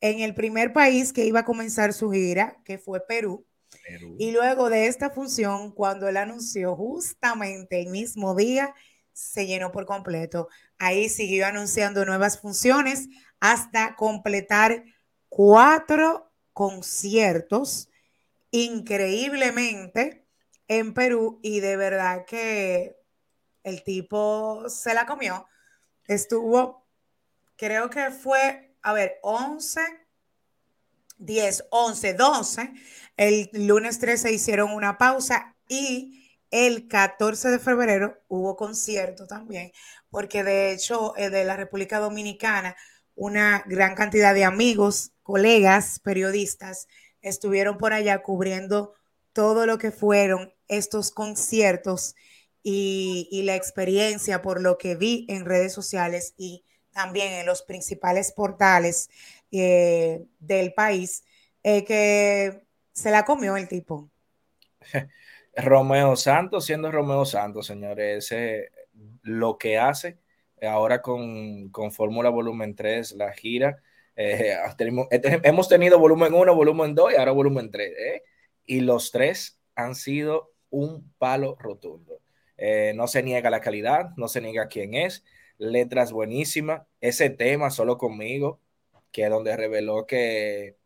en 0.01 0.19
el 0.21 0.33
primer 0.33 0.73
país 0.73 1.13
que 1.13 1.25
iba 1.25 1.41
a 1.41 1.45
comenzar 1.45 1.93
su 1.93 2.11
gira, 2.11 2.57
que 2.65 2.77
fue 2.77 3.05
Perú. 3.05 3.45
Y 4.17 4.31
luego 4.31 4.69
de 4.69 4.87
esta 4.87 5.09
función, 5.09 5.71
cuando 5.71 6.07
él 6.07 6.17
anunció 6.17 6.75
justamente 6.75 7.81
el 7.81 7.89
mismo 7.89 8.35
día, 8.35 8.73
se 9.15 9.47
llenó 9.47 9.71
por 9.71 9.85
completo. 9.85 10.49
Ahí 10.77 11.07
siguió 11.07 11.47
anunciando 11.47 12.05
nuevas 12.05 12.39
funciones 12.39 13.07
hasta 13.39 13.95
completar 13.95 14.83
cuatro 15.29 16.31
conciertos 16.51 17.89
increíblemente 18.51 20.27
en 20.67 20.93
Perú 20.93 21.39
y 21.41 21.61
de 21.61 21.77
verdad 21.77 22.25
que 22.25 22.97
el 23.63 23.83
tipo 23.83 24.67
se 24.67 24.93
la 24.93 25.05
comió. 25.05 25.47
Estuvo, 26.07 26.85
creo 27.55 27.89
que 27.89 28.11
fue, 28.11 28.75
a 28.81 28.91
ver, 28.91 29.17
11, 29.23 29.81
10, 31.19 31.67
11, 31.69 32.13
12. 32.15 32.73
El 33.15 33.49
lunes 33.53 33.97
13 33.99 34.33
hicieron 34.33 34.71
una 34.71 34.97
pausa 34.97 35.55
y 35.69 36.24
el 36.51 36.87
14 36.87 37.49
de 37.49 37.59
febrero 37.59 38.21
hubo 38.27 38.55
concierto 38.55 39.27
también, 39.27 39.71
porque 40.09 40.43
de 40.43 40.71
hecho 40.71 41.15
eh, 41.17 41.29
de 41.29 41.45
la 41.45 41.57
República 41.57 41.99
Dominicana 41.99 42.75
una 43.15 43.63
gran 43.65 43.95
cantidad 43.95 44.33
de 44.33 44.43
amigos, 44.43 45.11
colegas, 45.23 45.99
periodistas 45.99 46.87
estuvieron 47.21 47.77
por 47.77 47.93
allá 47.93 48.21
cubriendo 48.21 48.93
todo 49.33 49.65
lo 49.65 49.77
que 49.77 49.91
fueron 49.91 50.53
estos 50.67 51.11
conciertos 51.11 52.15
y, 52.63 53.43
la 53.43 53.55
experiencia 53.55 54.41
por 54.41 54.61
lo 54.61 54.77
que 54.77 54.95
vi 54.95 55.25
en 55.29 55.45
redes 55.45 55.71
sociales 55.73 56.33
y 56.37 56.63
también 56.91 57.33
en 57.33 57.45
los 57.45 57.61
principales 57.61 58.31
portales 58.31 59.09
eh, 59.51 60.25
del 60.39 60.73
país, 60.73 61.23
eh, 61.63 61.83
que 61.83 62.63
se 62.91 63.11
la 63.11 63.23
comió 63.25 63.57
el 63.57 63.67
tipo. 63.67 64.09
Romeo 65.55 66.15
Santos, 66.15 66.65
siendo 66.65 66.91
Romeo 66.91 67.25
Santos, 67.25 67.67
señores, 67.67 68.33
lo 69.23 69.57
que 69.57 69.77
hace 69.77 70.17
ahora 70.61 71.01
con, 71.01 71.69
con 71.69 71.91
Fórmula 71.91 72.29
Volumen 72.29 72.75
3, 72.75 73.13
la 73.13 73.31
gira. 73.33 73.81
Eh, 74.15 74.55
hemos 75.43 75.67
tenido 75.67 75.99
volumen 75.99 76.33
1, 76.33 76.55
volumen 76.55 76.95
2 76.95 77.13
y 77.13 77.15
ahora 77.15 77.31
volumen 77.31 77.71
3. 77.71 77.93
¿eh? 77.97 78.23
Y 78.65 78.81
los 78.81 79.11
tres 79.11 79.59
han 79.75 79.95
sido 79.95 80.53
un 80.69 81.11
palo 81.17 81.55
rotundo. 81.59 82.21
Eh, 82.57 82.93
no 82.95 83.07
se 83.07 83.21
niega 83.23 83.49
la 83.49 83.61
calidad, 83.61 84.11
no 84.17 84.27
se 84.27 84.41
niega 84.41 84.67
quién 84.67 84.93
es. 84.93 85.23
Letras 85.57 86.11
buenísimas. 86.11 86.83
Ese 87.01 87.29
tema, 87.29 87.69
solo 87.69 87.97
conmigo, 87.97 88.59
que 89.11 89.23
es 89.23 89.29
donde 89.29 89.55
reveló 89.55 90.05
que, 90.05 90.77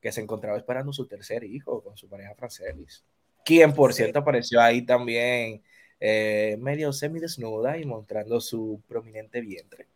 que 0.00 0.12
se 0.12 0.20
encontraba 0.20 0.58
esperando 0.58 0.92
su 0.92 1.06
tercer 1.06 1.44
hijo 1.44 1.82
con 1.82 1.96
su 1.96 2.08
pareja 2.08 2.34
Francelis. 2.34 3.04
Quien, 3.44 3.72
por 3.72 3.92
cierto, 3.92 4.20
apareció 4.20 4.60
ahí 4.60 4.82
también 4.82 5.62
eh, 6.00 6.56
medio 6.60 6.92
semidesnuda 6.92 7.78
y 7.78 7.84
mostrando 7.84 8.40
su 8.40 8.80
prominente 8.88 9.40
vientre, 9.40 9.86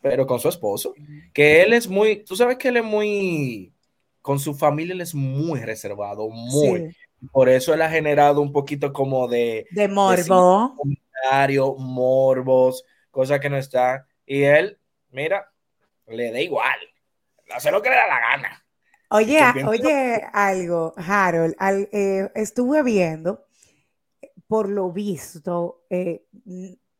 pero 0.00 0.26
con 0.26 0.40
su 0.40 0.48
esposo, 0.48 0.94
que 1.32 1.62
él 1.62 1.72
es 1.72 1.88
muy, 1.88 2.24
tú 2.24 2.36
sabes 2.36 2.56
que 2.56 2.68
él 2.68 2.78
es 2.78 2.84
muy, 2.84 3.72
con 4.22 4.38
su 4.38 4.54
familia 4.54 4.94
él 4.94 5.00
es 5.00 5.14
muy 5.14 5.60
reservado, 5.60 6.28
muy. 6.28 6.94
Por 7.32 7.50
eso 7.50 7.74
él 7.74 7.82
ha 7.82 7.90
generado 7.90 8.40
un 8.40 8.50
poquito 8.50 8.92
como 8.92 9.28
de... 9.28 9.66
De 9.70 9.88
morbo. 9.88 10.74
De 11.30 11.60
morbos, 11.76 12.84
cosas 13.10 13.40
que 13.40 13.50
no 13.50 13.58
están. 13.58 14.04
Y 14.24 14.42
él, 14.44 14.78
mira, 15.10 15.52
le 16.06 16.32
da 16.32 16.40
igual. 16.40 16.78
Hace 17.50 17.70
lo 17.70 17.82
que 17.82 17.90
le 17.90 17.96
da 17.96 18.06
la 18.06 18.20
gana. 18.20 18.64
Oye, 19.12 19.40
oye, 19.66 20.22
algo, 20.32 20.94
Harold, 20.96 21.56
eh, 21.92 22.30
estuve 22.34 22.82
viendo 22.84 23.44
por 24.46 24.68
lo 24.68 24.92
visto, 24.92 25.84
eh, 25.90 26.26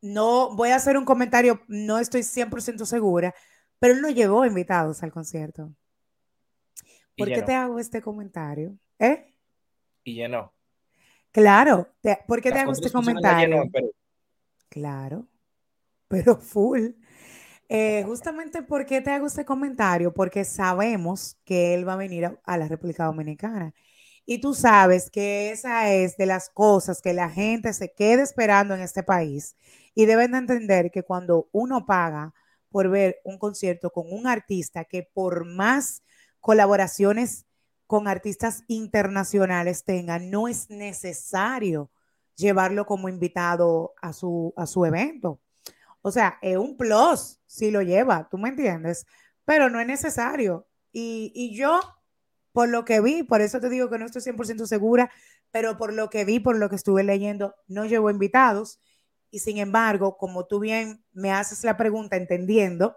no 0.02 0.54
voy 0.54 0.70
a 0.70 0.76
hacer 0.76 0.96
un 0.96 1.04
comentario, 1.04 1.62
no 1.68 1.98
estoy 1.98 2.22
100% 2.22 2.84
segura, 2.84 3.34
pero 3.78 3.94
él 3.94 4.02
no 4.02 4.10
llevó 4.10 4.44
invitados 4.44 5.02
al 5.02 5.12
concierto. 5.12 5.72
¿Por 7.16 7.28
qué 7.28 7.42
te 7.42 7.54
hago 7.54 7.78
este 7.78 8.00
comentario? 8.00 8.76
¿Eh? 8.98 9.32
Y 10.04 10.14
llenó. 10.14 10.52
Claro, 11.32 11.88
¿por 12.26 12.40
qué 12.40 12.50
te 12.50 12.58
hago 12.58 12.72
este 12.72 12.90
comentario? 12.90 13.70
claro, 14.68 15.26
pero 16.08 16.36
full. 16.36 16.90
Eh, 17.72 18.02
justamente, 18.04 18.62
¿por 18.62 18.84
qué 18.84 19.00
te 19.00 19.10
hago 19.10 19.26
este 19.28 19.44
comentario? 19.44 20.12
Porque 20.12 20.44
sabemos 20.44 21.38
que 21.44 21.72
él 21.74 21.86
va 21.86 21.92
a 21.92 21.96
venir 21.96 22.36
a 22.44 22.58
la 22.58 22.66
República 22.66 23.04
Dominicana 23.04 23.72
y 24.26 24.40
tú 24.40 24.54
sabes 24.54 25.10
que 25.10 25.50
esa 25.52 25.92
es 25.92 26.16
de 26.16 26.26
las 26.26 26.50
cosas 26.50 27.00
que 27.02 27.14
la 27.14 27.30
gente 27.30 27.72
se 27.72 27.92
queda 27.92 28.22
esperando 28.22 28.74
en 28.74 28.80
este 28.80 29.02
país. 29.04 29.56
Y 29.94 30.06
deben 30.06 30.32
de 30.32 30.38
entender 30.38 30.90
que 30.90 31.04
cuando 31.04 31.48
uno 31.52 31.86
paga 31.86 32.34
por 32.70 32.88
ver 32.90 33.20
un 33.24 33.38
concierto 33.38 33.90
con 33.92 34.12
un 34.12 34.26
artista 34.26 34.84
que 34.84 35.04
por 35.04 35.44
más 35.44 36.02
colaboraciones 36.40 37.46
con 37.86 38.08
artistas 38.08 38.64
internacionales 38.68 39.84
tenga, 39.84 40.18
no 40.18 40.48
es 40.48 40.70
necesario 40.70 41.90
llevarlo 42.36 42.86
como 42.86 43.08
invitado 43.08 43.94
a 44.02 44.12
su, 44.12 44.54
a 44.56 44.66
su 44.66 44.84
evento. 44.86 45.40
O 46.02 46.10
sea, 46.10 46.38
es 46.42 46.56
un 46.56 46.76
plus 46.76 47.40
si 47.46 47.70
lo 47.70 47.82
lleva, 47.82 48.28
tú 48.30 48.38
me 48.38 48.48
entiendes, 48.48 49.06
pero 49.44 49.68
no 49.70 49.80
es 49.80 49.86
necesario. 49.86 50.66
Y, 50.92 51.32
y 51.34 51.56
yo 51.56 51.80
por 52.52 52.68
lo 52.68 52.84
que 52.84 53.00
vi, 53.00 53.22
por 53.22 53.40
eso 53.40 53.60
te 53.60 53.68
digo 53.68 53.90
que 53.90 53.98
no 53.98 54.06
estoy 54.06 54.22
100% 54.22 54.66
segura, 54.66 55.10
pero 55.50 55.76
por 55.76 55.92
lo 55.92 56.10
que 56.10 56.24
vi, 56.24 56.40
por 56.40 56.56
lo 56.56 56.68
que 56.68 56.76
estuve 56.76 57.04
leyendo, 57.04 57.54
no 57.68 57.84
llevo 57.84 58.10
invitados. 58.10 58.80
Y 59.30 59.40
sin 59.40 59.58
embargo, 59.58 60.16
como 60.16 60.46
tú 60.46 60.60
bien 60.60 61.04
me 61.12 61.32
haces 61.32 61.62
la 61.64 61.76
pregunta 61.76 62.16
entendiendo, 62.16 62.96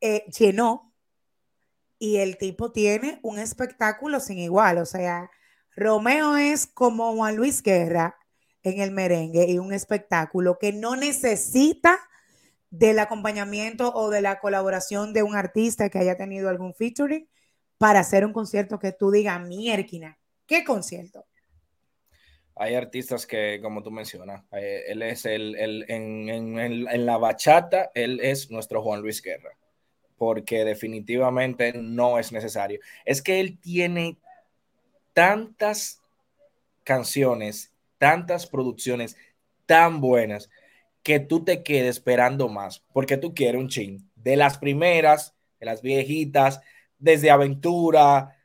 eh, 0.00 0.24
llenó 0.38 0.94
y 1.98 2.18
el 2.18 2.38
tipo 2.38 2.70
tiene 2.70 3.18
un 3.22 3.38
espectáculo 3.38 4.20
sin 4.20 4.38
igual. 4.38 4.78
O 4.78 4.86
sea, 4.86 5.30
Romeo 5.74 6.36
es 6.36 6.66
como 6.66 7.14
Juan 7.14 7.36
Luis 7.36 7.62
Guerra 7.62 8.16
en 8.62 8.80
el 8.80 8.92
merengue 8.92 9.46
y 9.48 9.58
un 9.58 9.72
espectáculo 9.72 10.58
que 10.58 10.72
no 10.72 10.94
necesita 10.94 11.98
del 12.70 12.98
acompañamiento 12.98 13.92
o 13.94 14.10
de 14.10 14.20
la 14.20 14.40
colaboración 14.40 15.12
de 15.12 15.22
un 15.22 15.36
artista 15.36 15.88
que 15.88 15.98
haya 15.98 16.16
tenido 16.16 16.48
algún 16.48 16.74
featuring 16.74 17.28
para 17.78 18.00
hacer 18.00 18.24
un 18.26 18.32
concierto 18.32 18.78
que 18.78 18.92
tú 18.92 19.10
digas, 19.10 19.40
mierquina, 19.40 20.18
¿qué 20.46 20.64
concierto? 20.64 21.24
Hay 22.56 22.74
artistas 22.74 23.24
que, 23.24 23.60
como 23.62 23.84
tú 23.84 23.92
mencionas, 23.92 24.42
eh, 24.52 24.82
él 24.88 25.02
es 25.02 25.24
el, 25.24 25.54
en, 25.56 26.28
en, 26.58 27.06
la 27.06 27.16
bachata, 27.16 27.92
él 27.94 28.18
es 28.20 28.50
nuestro 28.50 28.82
Juan 28.82 29.00
Luis 29.00 29.22
Guerra, 29.22 29.56
porque 30.16 30.64
definitivamente 30.64 31.72
no 31.72 32.18
es 32.18 32.32
necesario. 32.32 32.80
Es 33.04 33.22
que 33.22 33.38
él 33.38 33.58
tiene 33.60 34.18
tantas 35.12 36.02
canciones, 36.82 37.72
tantas 37.96 38.46
producciones 38.46 39.16
tan 39.66 40.00
buenas 40.00 40.50
que 41.02 41.20
tú 41.20 41.44
te 41.44 41.62
quedes 41.62 41.96
esperando 41.96 42.48
más, 42.48 42.84
porque 42.92 43.16
tú 43.16 43.34
quieres 43.34 43.60
un 43.60 43.68
ching 43.68 44.10
de 44.14 44.36
las 44.36 44.58
primeras, 44.58 45.36
de 45.60 45.66
las 45.66 45.82
viejitas, 45.82 46.60
desde 46.98 47.30
aventura, 47.30 48.36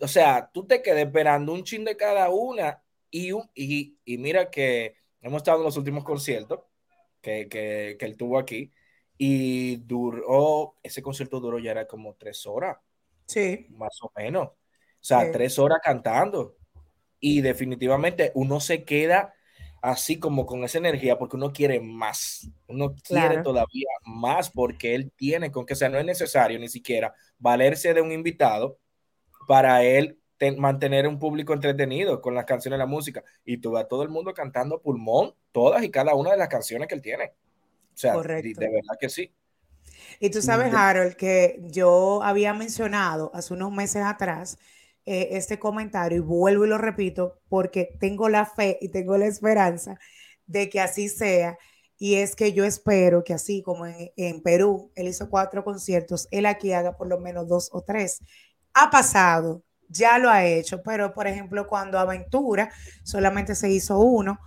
o 0.00 0.08
sea, 0.08 0.50
tú 0.52 0.66
te 0.66 0.82
quedes 0.82 1.06
esperando 1.06 1.52
un 1.52 1.64
chin 1.64 1.84
de 1.84 1.96
cada 1.96 2.30
una 2.30 2.82
y, 3.10 3.32
y, 3.54 3.98
y 4.04 4.18
mira 4.18 4.50
que 4.50 4.96
hemos 5.20 5.38
estado 5.38 5.58
en 5.58 5.64
los 5.64 5.76
últimos 5.76 6.04
conciertos 6.04 6.60
que, 7.20 7.48
que, 7.48 7.96
que 7.98 8.06
él 8.06 8.16
tuvo 8.16 8.38
aquí 8.38 8.72
y 9.18 9.76
duró, 9.76 10.76
ese 10.82 11.02
concierto 11.02 11.40
duró 11.40 11.58
ya 11.58 11.72
era 11.72 11.86
como 11.86 12.14
tres 12.14 12.46
horas. 12.46 12.78
Sí. 13.26 13.66
Más 13.68 13.98
o 14.02 14.10
menos. 14.16 14.48
O 14.48 14.54
sea, 14.98 15.30
tres 15.30 15.58
horas 15.58 15.78
cantando. 15.82 16.56
Y 17.20 17.42
definitivamente 17.42 18.32
uno 18.34 18.60
se 18.60 18.82
queda 18.82 19.34
así 19.80 20.18
como 20.18 20.46
con 20.46 20.64
esa 20.64 20.78
energía 20.78 21.18
porque 21.18 21.36
uno 21.36 21.52
quiere 21.52 21.80
más, 21.80 22.50
uno 22.66 22.94
quiere 23.02 23.42
todavía 23.42 23.88
más 24.04 24.50
porque 24.50 24.94
él 24.94 25.10
tiene 25.16 25.50
con 25.50 25.64
que 25.64 25.74
sea, 25.74 25.88
no 25.88 25.98
es 25.98 26.04
necesario 26.04 26.58
ni 26.58 26.68
siquiera 26.68 27.14
valerse 27.38 27.94
de 27.94 28.00
un 28.00 28.12
invitado 28.12 28.78
para 29.46 29.82
él 29.82 30.18
mantener 30.56 31.06
un 31.06 31.18
público 31.18 31.52
entretenido 31.52 32.20
con 32.20 32.34
las 32.34 32.46
canciones 32.46 32.78
y 32.78 32.80
la 32.80 32.86
música 32.86 33.22
y 33.44 33.58
tú 33.58 33.76
a 33.76 33.86
todo 33.86 34.02
el 34.02 34.08
mundo 34.08 34.32
cantando 34.32 34.80
pulmón 34.80 35.34
todas 35.52 35.82
y 35.82 35.90
cada 35.90 36.14
una 36.14 36.30
de 36.30 36.38
las 36.38 36.48
canciones 36.48 36.88
que 36.88 36.94
él 36.94 37.02
tiene. 37.02 37.32
O 37.94 37.98
sea, 38.00 38.14
de, 38.16 38.54
verdad 38.54 38.96
que 38.98 39.10
sí. 39.10 39.30
Y 40.18 40.30
tú 40.30 40.40
sabes, 40.40 40.72
Harold, 40.72 41.14
que 41.14 41.60
yo 41.64 42.22
había 42.22 42.54
mencionado 42.54 43.30
hace 43.34 43.52
unos 43.52 43.72
meses 43.72 44.02
atrás 44.02 44.58
eh, 45.12 45.36
este 45.36 45.58
comentario 45.58 46.18
y 46.18 46.20
vuelvo 46.20 46.64
y 46.64 46.68
lo 46.68 46.78
repito 46.78 47.40
porque 47.48 47.96
tengo 47.98 48.28
la 48.28 48.46
fe 48.46 48.78
y 48.80 48.90
tengo 48.90 49.18
la 49.18 49.26
esperanza 49.26 49.98
de 50.46 50.70
que 50.70 50.80
así 50.80 51.08
sea. 51.08 51.58
Y 51.98 52.14
es 52.14 52.36
que 52.36 52.52
yo 52.52 52.64
espero 52.64 53.24
que 53.24 53.34
así 53.34 53.60
como 53.60 53.86
en, 53.86 54.12
en 54.16 54.40
Perú, 54.40 54.92
él 54.94 55.08
hizo 55.08 55.28
cuatro 55.28 55.64
conciertos, 55.64 56.28
él 56.30 56.46
aquí 56.46 56.72
haga 56.72 56.96
por 56.96 57.08
lo 57.08 57.18
menos 57.18 57.48
dos 57.48 57.70
o 57.72 57.82
tres. 57.82 58.20
Ha 58.72 58.88
pasado, 58.90 59.64
ya 59.88 60.16
lo 60.18 60.30
ha 60.30 60.44
hecho, 60.46 60.80
pero 60.84 61.12
por 61.12 61.26
ejemplo 61.26 61.66
cuando 61.66 61.98
Aventura 61.98 62.70
solamente 63.02 63.56
se 63.56 63.68
hizo 63.68 63.98
uno, 63.98 64.38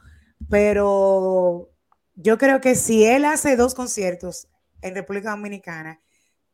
pero 0.49 1.71
yo 2.15 2.37
creo 2.37 2.61
que 2.61 2.75
si 2.75 3.03
él 3.03 3.25
hace 3.25 3.57
dos 3.57 3.75
conciertos 3.75 4.47
en 4.81 4.95
República 4.95 5.31
Dominicana, 5.31 5.99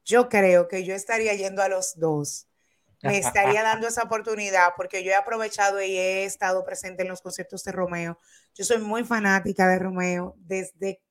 yo 0.04 0.30
creo 0.30 0.68
que 0.68 0.84
yo 0.84 0.96
estaría 0.96 1.36
yendo 1.36 1.62
a 1.62 1.70
los 1.70 2.00
dos. 2.00 2.49
Me 3.02 3.18
estaría 3.18 3.64
dando 3.64 3.88
esa 3.88 4.04
oportunidad 4.04 4.74
porque 4.76 5.04
yo 5.04 5.12
he 5.12 5.16
aprovechado 5.16 5.82
y 5.82 5.98
he 5.98 6.26
estado 6.26 6.66
presente 6.66 7.04
en 7.04 7.10
los 7.10 7.22
conciertos 7.22 7.64
de 7.64 7.72
Romeo. 7.72 8.20
Yo 8.56 8.66
soy 8.66 8.80
muy 8.80 9.04
fanática 9.04 9.68
de 9.68 9.80
Romeo 9.80 10.36
desde, 10.38 11.02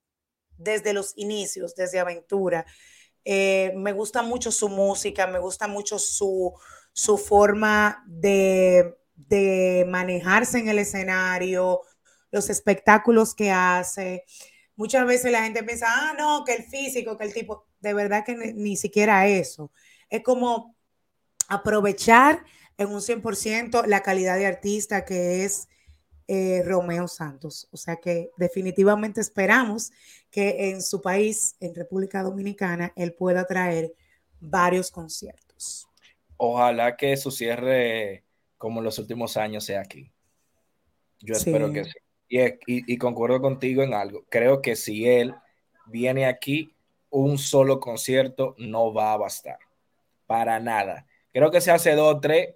desde 0.56 0.92
los 0.92 1.12
inicios, 1.16 1.74
desde 1.74 1.98
Aventura. 1.98 2.66
Eh, 3.24 3.72
me 3.76 3.92
gusta 3.92 4.22
mucho 4.22 4.50
su 4.50 4.68
música, 4.68 5.26
me 5.26 5.38
gusta 5.38 5.66
mucho 5.66 5.98
su, 5.98 6.54
su 6.92 7.18
forma 7.18 8.04
de, 8.06 8.96
de 9.14 9.86
manejarse 9.88 10.58
en 10.58 10.68
el 10.68 10.78
escenario, 10.78 11.82
los 12.30 12.50
espectáculos 12.50 13.34
que 13.34 13.50
hace. 13.50 14.24
Muchas 14.76 15.06
veces 15.06 15.32
la 15.32 15.42
gente 15.42 15.62
piensa, 15.64 15.86
ah, 15.88 16.14
no, 16.16 16.44
que 16.44 16.54
el 16.54 16.64
físico, 16.64 17.16
que 17.16 17.24
el 17.24 17.34
tipo, 17.34 17.66
de 17.80 17.94
verdad 17.94 18.24
que 18.24 18.36
ni, 18.36 18.76
siquiera 18.76 19.26
eso. 19.26 19.72
Es 20.08 20.22
como 20.22 20.76
aprovechar 21.48 22.44
en 22.76 22.88
un 22.90 23.00
100% 23.00 23.86
la 23.86 24.02
calidad 24.02 24.36
de 24.36 24.46
artista 24.46 25.04
que 25.04 25.44
es 25.44 25.68
eh, 26.28 26.62
Romeo 26.64 27.08
Santos. 27.08 27.68
O 27.72 27.76
sea 27.76 27.96
que 27.96 28.30
definitivamente 28.36 29.20
esperamos 29.20 29.90
que 30.30 30.70
en 30.70 30.82
su 30.82 31.00
país, 31.00 31.56
en 31.58 31.74
República 31.74 32.22
Dominicana, 32.22 32.92
él 32.94 33.14
pueda 33.14 33.44
traer 33.46 33.94
varios 34.38 34.90
conciertos. 34.90 35.88
Ojalá 36.36 36.96
que 36.96 37.16
su 37.16 37.30
cierre, 37.30 38.24
como 38.56 38.80
en 38.80 38.84
los 38.84 38.98
últimos 38.98 39.36
años, 39.36 39.64
sea 39.64 39.80
aquí. 39.80 40.12
Yo 41.20 41.34
espero 41.34 41.72
que 41.72 41.84
sí. 41.84 41.90
Y, 42.28 42.98
concuerdo 42.98 43.40
contigo 43.40 43.82
en 43.82 43.94
algo. 43.94 44.24
Creo 44.28 44.60
que 44.60 44.76
si 44.76 45.08
él 45.08 45.34
viene 45.86 46.26
aquí, 46.26 46.74
un 47.10 47.38
solo 47.38 47.80
concierto 47.80 48.54
no 48.58 48.92
va 48.92 49.14
a 49.14 49.16
bastar. 49.16 49.58
Para 50.26 50.60
nada. 50.60 51.06
Creo 51.32 51.50
que 51.50 51.60
se 51.60 51.70
hace 51.70 51.94
dos 51.94 52.16
o 52.16 52.20
tres, 52.20 52.54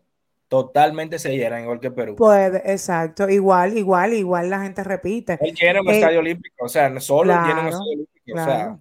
totalmente 0.49 1.19
se 1.19 1.37
llenan, 1.37 1.63
igual 1.63 1.81
que 1.81 1.91
Perú. 1.91 2.17
Puede, 2.17 2.59
exacto. 2.71 3.29
Igual, 3.29 3.77
igual, 3.77 4.13
igual 4.13 4.51
la 4.51 4.63
gente 4.63 4.83
repite. 4.85 5.39
Él 5.41 5.55
llena 5.55 5.81
un 5.81 5.89
eh, 5.89 5.95
estadio 5.95 6.21
olímpico, 6.21 6.65
o 6.65 6.69
sea, 6.69 7.01
solo 7.01 7.33
llena 7.33 7.61
un 7.61 7.69
estadio 7.69 7.93
olímpico. 7.93 8.41
O 8.41 8.45
sea, 8.45 8.79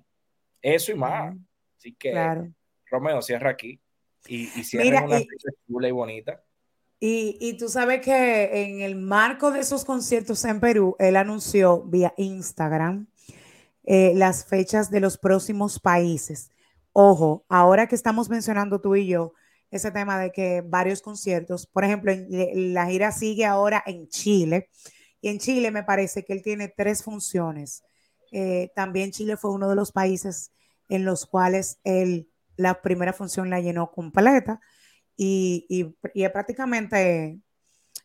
eso 0.62 0.92
y 0.92 0.96
más. 0.96 1.36
Así 1.78 1.94
que 1.94 2.14
Romeo 2.90 3.22
cierra 3.22 3.50
aquí 3.50 3.80
y, 4.28 4.44
y 4.60 4.64
cierra 4.64 5.06
una 5.06 5.18
fecha 5.18 5.50
chula 5.68 5.88
y 5.88 5.92
bonita. 5.92 6.42
Y, 7.04 7.58
tú 7.58 7.68
sabes 7.68 8.02
que 8.02 8.64
en 8.64 8.82
el 8.82 8.96
marco 8.96 9.50
de 9.50 9.62
esos 9.62 9.86
conciertos 9.86 10.46
en 10.46 10.60
Perú, 10.60 10.96
él 11.00 11.16
anunció 11.16 11.82
vía 11.82 12.14
Instagram 12.16 13.08
eh, 13.86 14.14
las 14.16 14.46
fechas 14.46 14.92
de 14.92 15.00
los 15.00 15.18
próximos 15.18 15.80
países. 15.80 16.52
Ojo, 16.94 17.44
ahora 17.50 17.88
que 17.88 17.96
estamos 17.96 18.30
mencionando 18.30 18.82
tú 18.82 18.96
y 18.96 19.08
yo 19.08 19.34
ese 19.72 19.92
tema 19.92 20.20
de 20.20 20.32
que 20.32 20.62
varios 20.62 21.02
conciertos, 21.02 21.66
por 21.66 21.86
ejemplo, 21.86 22.14
la 22.30 22.86
gira 22.88 23.12
sigue 23.12 23.46
ahora 23.46 23.82
en 23.86 24.08
Chile 24.10 24.70
y 25.22 25.30
en 25.30 25.40
Chile 25.40 25.72
me 25.72 25.84
parece 25.84 26.26
que 26.26 26.34
él 26.34 26.44
tiene 26.44 26.68
tres 26.68 27.04
funciones. 27.04 27.84
Eh, 28.32 28.72
también 28.76 29.12
Chile 29.12 29.38
fue 29.38 29.52
uno 29.52 29.70
de 29.70 29.76
los 29.76 29.92
países 29.92 30.52
en 30.90 31.06
los 31.06 31.26
cuales 31.26 31.80
él 31.84 32.28
la 32.58 32.82
primera 32.82 33.14
función 33.14 33.50
la 33.50 33.62
llenó 33.62 33.92
completa 33.92 34.60
y, 35.16 35.66
y, 35.70 36.24
es 36.24 36.32
prácticamente 36.32 37.40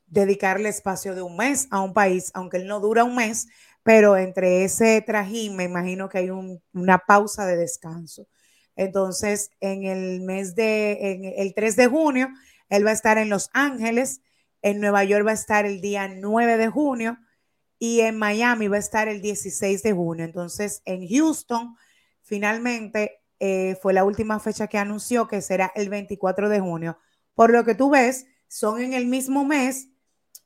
dedicarle 0.06 0.68
espacio 0.68 1.14
de 1.14 1.22
un 1.22 1.36
mes 1.36 1.66
a 1.70 1.80
un 1.80 1.92
país, 1.92 2.30
aunque 2.32 2.58
él 2.58 2.66
no 2.66 2.80
dura 2.80 3.04
un 3.04 3.16
mes, 3.16 3.48
pero 3.82 4.16
entre 4.16 4.64
ese 4.64 5.02
trajín 5.02 5.56
me 5.56 5.64
imagino 5.64 6.08
que 6.08 6.18
hay 6.18 6.30
una 6.30 6.98
pausa 6.98 7.44
de 7.46 7.56
descanso. 7.56 8.26
Entonces, 8.76 9.50
en 9.60 9.84
el 9.84 10.20
mes 10.20 10.54
de, 10.54 11.12
en 11.12 11.24
el 11.24 11.54
3 11.54 11.76
de 11.76 11.86
junio, 11.86 12.28
él 12.68 12.86
va 12.86 12.90
a 12.90 12.94
estar 12.94 13.18
en 13.18 13.30
Los 13.30 13.50
Ángeles, 13.52 14.20
en 14.62 14.80
Nueva 14.80 15.04
York 15.04 15.26
va 15.26 15.30
a 15.30 15.34
estar 15.34 15.64
el 15.64 15.80
día 15.80 16.08
9 16.08 16.56
de 16.56 16.68
junio 16.68 17.18
y 17.78 18.00
en 18.00 18.16
Miami 18.18 18.68
va 18.68 18.76
a 18.76 18.80
estar 18.80 19.08
el 19.08 19.22
16 19.22 19.82
de 19.82 19.92
junio. 19.92 20.24
Entonces, 20.24 20.82
en 20.84 21.08
Houston, 21.08 21.76
finalmente 22.22 23.22
eh, 23.38 23.76
fue 23.80 23.92
la 23.92 24.04
última 24.04 24.40
fecha 24.40 24.66
que 24.66 24.78
anunció 24.78 25.28
que 25.28 25.42
será 25.42 25.72
el 25.74 25.88
24 25.88 26.48
de 26.48 26.60
junio. 26.60 26.98
Por 27.34 27.50
lo 27.50 27.64
que 27.64 27.74
tú 27.74 27.90
ves, 27.90 28.26
son 28.48 28.80
en 28.80 28.92
el 28.92 29.06
mismo 29.06 29.44
mes, 29.44 29.88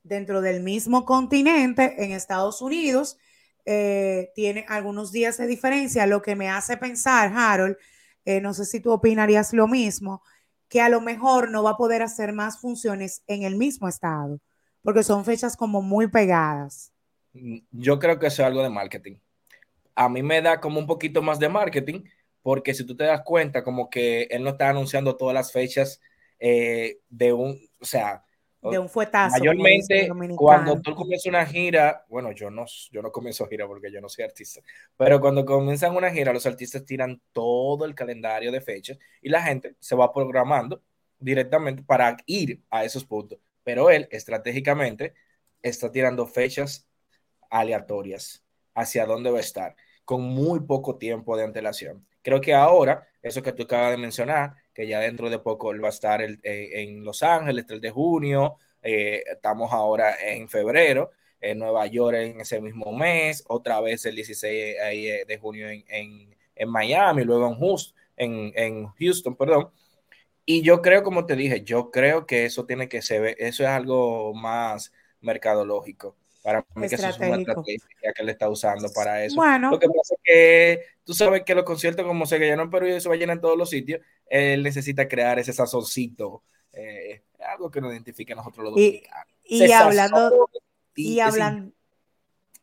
dentro 0.03 0.41
del 0.41 0.63
mismo 0.63 1.05
continente, 1.05 2.03
en 2.03 2.13
Estados 2.13 2.63
Unidos, 2.63 3.19
eh, 3.67 4.33
tiene 4.35 4.65
algunos 4.69 5.13
días 5.13 5.37
de 5.37 5.47
diferencia, 5.47 6.07
lo 6.07 6.23
que 6.23 6.35
me 6.35 6.49
hace 6.49 6.77
pensar, 6.77 7.33
Harold, 7.35 7.77
eh, 8.25 8.41
no 8.41 8.55
sé 8.55 8.65
si 8.65 8.81
tú 8.81 8.93
opinarías 8.93 9.53
lo 9.53 9.67
mismo, 9.67 10.23
que 10.69 10.81
a 10.81 10.89
lo 10.89 11.01
mejor 11.01 11.51
no 11.51 11.63
va 11.63 11.71
a 11.71 11.77
poder 11.77 12.03
hacer 12.03 12.33
más 12.33 12.61
funciones 12.61 13.23
en 13.27 13.43
el 13.43 13.57
mismo 13.57 13.89
estado, 13.89 14.41
porque 14.83 15.03
son 15.03 15.25
fechas 15.25 15.57
como 15.57 15.83
muy 15.83 16.09
pegadas. 16.09 16.93
Mm, 17.33 17.59
yo 17.73 17.99
creo 17.99 18.19
que 18.19 18.29
eso 18.29 18.43
es 18.43 18.47
algo 18.47 18.63
de 18.63 18.71
marketing. 18.71 19.17
A 19.95 20.09
mí 20.09 20.23
me 20.23 20.41
da 20.41 20.61
como 20.61 20.79
un 20.79 20.87
poquito 20.87 21.23
más 21.23 21.39
de 21.39 21.49
marketing, 21.49 22.05
porque 22.43 22.73
si 22.75 22.85
tú 22.85 22.97
te 22.97 23.05
das 23.05 23.23
cuenta, 23.23 23.65
como 23.65 23.91
que 23.91 24.23
él 24.31 24.43
no 24.43 24.51
está 24.51 24.71
anunciando 24.71 25.17
todas 25.17 25.35
las 25.35 25.53
fechas 25.53 26.01
eh, 26.39 27.01
de 27.09 27.33
un, 27.33 27.61
o 27.81 27.85
sea, 27.85 28.25
de 28.63 28.79
un 28.79 28.89
fuetazo. 28.89 29.39
Mayormente, 29.39 30.11
cuando 30.37 30.81
tú 30.81 30.95
comienzas 30.95 31.27
una 31.27 31.47
gira, 31.47 32.05
bueno, 32.09 32.33
yo 32.33 32.51
no, 32.51 32.67
yo 32.91 33.01
no 33.01 33.11
comienzo 33.11 33.47
gira 33.47 33.67
porque 33.67 33.91
yo 33.91 34.01
no 34.01 34.09
soy 34.09 34.25
artista, 34.25 34.61
pero 34.97 35.21
cuando 35.21 35.45
comienzan 35.45 35.97
una 35.97 36.11
gira, 36.11 36.33
los 36.33 36.47
artistas 36.47 36.85
tiran 36.85 37.21
todo 37.33 37.85
el 37.85 37.95
calendario 37.95 38.53
de 38.53 38.61
fechas 38.61 38.99
y 39.23 39.29
la 39.31 39.43
gente 39.43 39.77
se 39.79 39.97
va 39.97 40.13
programando 40.13 40.83
directamente 41.19 41.83
para 41.83 42.17
ir 42.27 42.63
a 42.71 42.85
esos 42.85 43.05
puntos. 43.05 43.39
Pero 43.65 43.91
él, 43.91 44.09
estratégicamente, 44.11 45.15
está 45.63 45.91
tirando 45.91 46.27
fechas 46.27 46.87
aleatorias 47.51 48.45
hacia 48.75 49.07
dónde 49.07 49.31
va 49.31 49.39
a 49.39 49.43
estar, 49.43 49.77
con 50.05 50.23
muy 50.23 50.61
poco 50.61 50.97
tiempo 50.97 51.37
de 51.37 51.45
antelación. 51.45 52.07
Creo 52.23 52.41
que 52.41 52.55
ahora, 52.55 53.07
eso 53.23 53.43
que 53.43 53.53
tú 53.53 53.65
acabas 53.65 53.91
de 53.91 53.97
mencionar, 53.97 54.55
ya 54.87 55.01
dentro 55.01 55.31
de 55.31 55.39
poco 55.39 55.73
va 55.81 55.89
a 55.89 55.91
estar 55.91 56.23
eh, 56.23 56.39
en 56.43 57.05
Los 57.05 57.23
Ángeles, 57.23 57.67
3 57.67 57.81
de 57.81 57.91
junio, 57.91 58.57
eh, 58.83 59.23
estamos 59.27 59.73
ahora 59.73 60.15
en 60.21 60.49
febrero, 60.49 61.11
en 61.41 61.59
Nueva 61.59 61.87
York 61.87 62.17
en 62.17 62.41
ese 62.41 62.61
mismo 62.61 62.93
mes, 62.93 63.45
otra 63.49 63.81
vez 63.81 64.05
el 64.07 64.17
16 64.17 64.77
eh, 64.81 65.25
de 65.27 65.39
junio 65.39 65.69
en, 65.69 65.85
en, 66.55 66.69
Miami, 66.69 67.25
luego 67.25 67.49
en 67.49 67.59
Houston, 67.59 67.95
en, 68.17 68.53
en 68.55 68.87
Houston, 68.89 69.35
perdón. 69.35 69.71
Y 70.45 70.63
yo 70.63 70.83
creo, 70.83 71.03
como 71.03 71.27
te 71.27 71.37
dije, 71.37 71.63
yo 71.63 71.91
creo 71.91 72.27
que 72.27 72.45
eso 72.45 72.67
tiene 72.67 72.89
que 72.89 73.03
ser, 73.03 73.37
eso 73.39 73.63
es 73.63 73.69
algo 73.69 74.35
más 74.35 74.93
mercadológico. 75.21 76.17
Para 76.43 76.65
mí 76.75 76.89
que 76.89 76.95
eso 76.95 77.09
es 77.09 77.19
una 77.19 77.37
estrategia 77.37 78.13
que 78.15 78.23
él 78.23 78.29
está 78.31 78.49
usando 78.49 78.89
para 78.93 79.25
eso. 79.25 79.37
Bueno. 79.37 79.71
Lo 79.71 79.79
que 79.79 79.89
pasa 79.89 80.15
es 80.15 80.21
que 80.25 80.85
tú 81.05 81.13
sabes 81.13 81.43
que 81.45 81.55
los 81.55 81.65
conciertos 81.65 82.07
como 82.07 82.25
se 82.25 82.39
llenan 82.39 82.61
en 82.61 82.71
Perú 82.71 82.87
y 82.87 83.01
se 83.01 83.09
va 83.09 83.15
a 83.15 83.19
llenar 83.19 83.37
en 83.37 83.43
todos 83.43 83.59
los 83.59 83.69
sitios, 83.69 84.01
él 84.27 84.63
necesita 84.63 85.07
crear 85.07 85.39
ese 85.39 85.53
sazoncito, 85.53 86.43
eh, 86.73 87.25
algo 87.47 87.71
que 87.71 87.81
nos 87.81 87.93
identifique 87.93 88.33
a 88.33 88.37
nosotros 88.37 88.65
los 88.65 88.75
dominicanos. 88.75 89.27
Y, 89.45 89.71
hablando, 89.73 90.51
y, 90.95 91.21
hablando, 91.21 91.73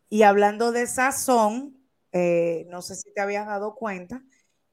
y 0.10 0.24
hablando 0.24 0.72
de 0.72 0.88
sazón, 0.88 1.78
eh, 2.14 2.66
no 2.70 2.82
sé 2.82 2.96
si 2.96 3.14
te 3.14 3.22
habías 3.22 3.46
dado 3.46 3.76
cuenta 3.76 4.24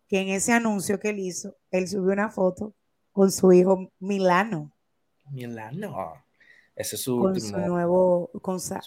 que 0.09 0.21
en 0.21 0.29
ese 0.29 0.53
anuncio 0.53 0.99
que 0.99 1.11
él 1.11 1.19
hizo, 1.19 1.57
él 1.71 1.89
subió 1.89 2.13
una 2.13 2.31
foto 2.31 2.75
con 3.13 3.31
su 3.31 3.53
hijo 3.53 3.91
Milano. 3.99 4.73
Milano. 5.31 6.24
Ese 6.77 6.97
es 6.97 7.03
su 7.03 7.21
con 7.21 7.41
Su 7.41 7.57
nuevo, 7.57 8.31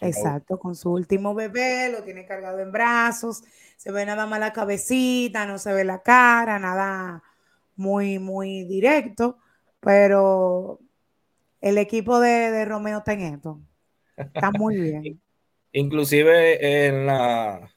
exacto, 0.02 0.60
con 0.60 0.76
su 0.76 0.91
último 0.91 1.34
bebé, 1.34 1.89
lo 1.89 2.04
tiene 2.04 2.26
cargado 2.26 2.60
en 2.60 2.71
brazos, 2.71 3.43
se 3.78 3.91
ve 3.91 4.06
nada 4.06 4.26
más 4.26 4.39
la 4.39 4.52
cabecita, 4.52 5.45
no 5.45 5.58
se 5.58 5.71
ve 5.71 5.86
la 5.86 6.02
cara, 6.02 6.60
nada 6.60 7.23
muy, 7.78 8.19
muy 8.19 8.65
directo, 8.65 9.38
pero 9.80 10.80
el 11.62 11.78
equipo 11.78 12.19
de, 12.19 12.65
Romeo 12.65 13.04
Teneto 13.04 13.62
está 14.17 14.52
muy 14.52 14.76
bien. 14.82 15.21
Inclusive 15.71 16.88
en 16.88 17.06
la 17.06 17.71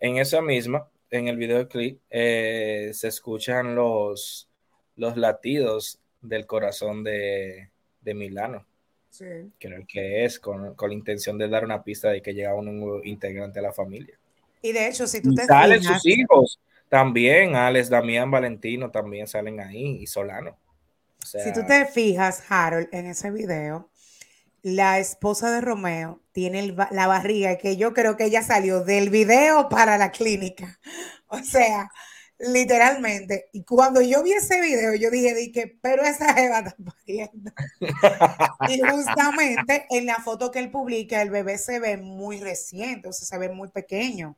en 0.00 0.18
esa 0.18 0.42
misma, 0.42 0.88
en 1.10 1.28
el 1.28 1.36
videoclip, 1.36 2.00
eh, 2.10 2.90
se 2.92 3.08
escuchan 3.08 3.74
los, 3.74 4.48
los 4.96 5.16
latidos 5.16 6.00
del 6.20 6.46
corazón 6.46 7.02
de, 7.02 7.70
de 8.00 8.14
Milano. 8.14 8.67
Sí. 9.10 9.24
Creo 9.58 9.84
que 9.86 10.24
es 10.24 10.38
con, 10.38 10.74
con, 10.74 10.90
la 10.90 10.94
intención 10.94 11.38
de 11.38 11.48
dar 11.48 11.64
una 11.64 11.82
pista 11.82 12.10
de 12.10 12.22
que 12.22 12.34
llega 12.34 12.54
un 12.54 12.78
nuevo 12.78 13.02
integrante 13.04 13.58
a 13.58 13.62
la 13.62 13.72
familia. 13.72 14.18
Y 14.62 14.72
de 14.72 14.88
hecho, 14.88 15.06
si 15.06 15.20
tú 15.20 15.34
te 15.34 15.44
salen 15.44 15.82
sus 15.82 16.04
hijos 16.06 16.60
también, 16.88 17.54
Alex, 17.54 17.88
Damián, 17.88 18.30
Valentino 18.30 18.90
también 18.90 19.26
salen 19.26 19.60
ahí 19.60 20.02
y 20.02 20.06
Solano. 20.06 20.58
si 21.22 21.52
tú 21.52 21.64
te 21.66 21.86
fijas, 21.86 22.42
Harold, 22.48 22.88
en 22.92 23.06
ese 23.06 23.30
video, 23.30 23.90
la 24.62 24.98
esposa 24.98 25.50
de 25.52 25.60
Romeo 25.60 26.20
tiene 26.32 26.74
la 26.90 27.06
barriga 27.06 27.56
que 27.56 27.76
yo 27.76 27.94
creo 27.94 28.16
que 28.16 28.24
ella 28.24 28.42
salió 28.42 28.84
del 28.84 29.10
video 29.10 29.68
para 29.68 29.98
la 29.98 30.10
clínica. 30.10 30.78
O 31.30 31.42
sea, 31.42 31.90
literalmente. 32.38 33.48
Y 33.52 33.64
cuando 33.64 34.00
yo 34.00 34.22
vi 34.22 34.32
ese 34.32 34.60
video, 34.60 34.94
yo 34.94 35.10
dije, 35.10 35.34
dije 35.34 35.78
pero 35.82 36.02
esa 36.02 36.30
Eva 36.42 36.60
está 36.60 36.76
pariendo. 36.76 37.52
y 38.68 38.80
justamente 38.80 39.86
en 39.90 40.06
la 40.06 40.16
foto 40.16 40.50
que 40.50 40.58
él 40.58 40.70
publica, 40.70 41.22
el 41.22 41.30
bebé 41.30 41.58
se 41.58 41.80
ve 41.80 41.96
muy 41.96 42.40
reciente, 42.40 43.08
o 43.08 43.12
sea, 43.12 43.26
se 43.26 43.38
ve 43.38 43.48
muy 43.48 43.68
pequeño. 43.68 44.36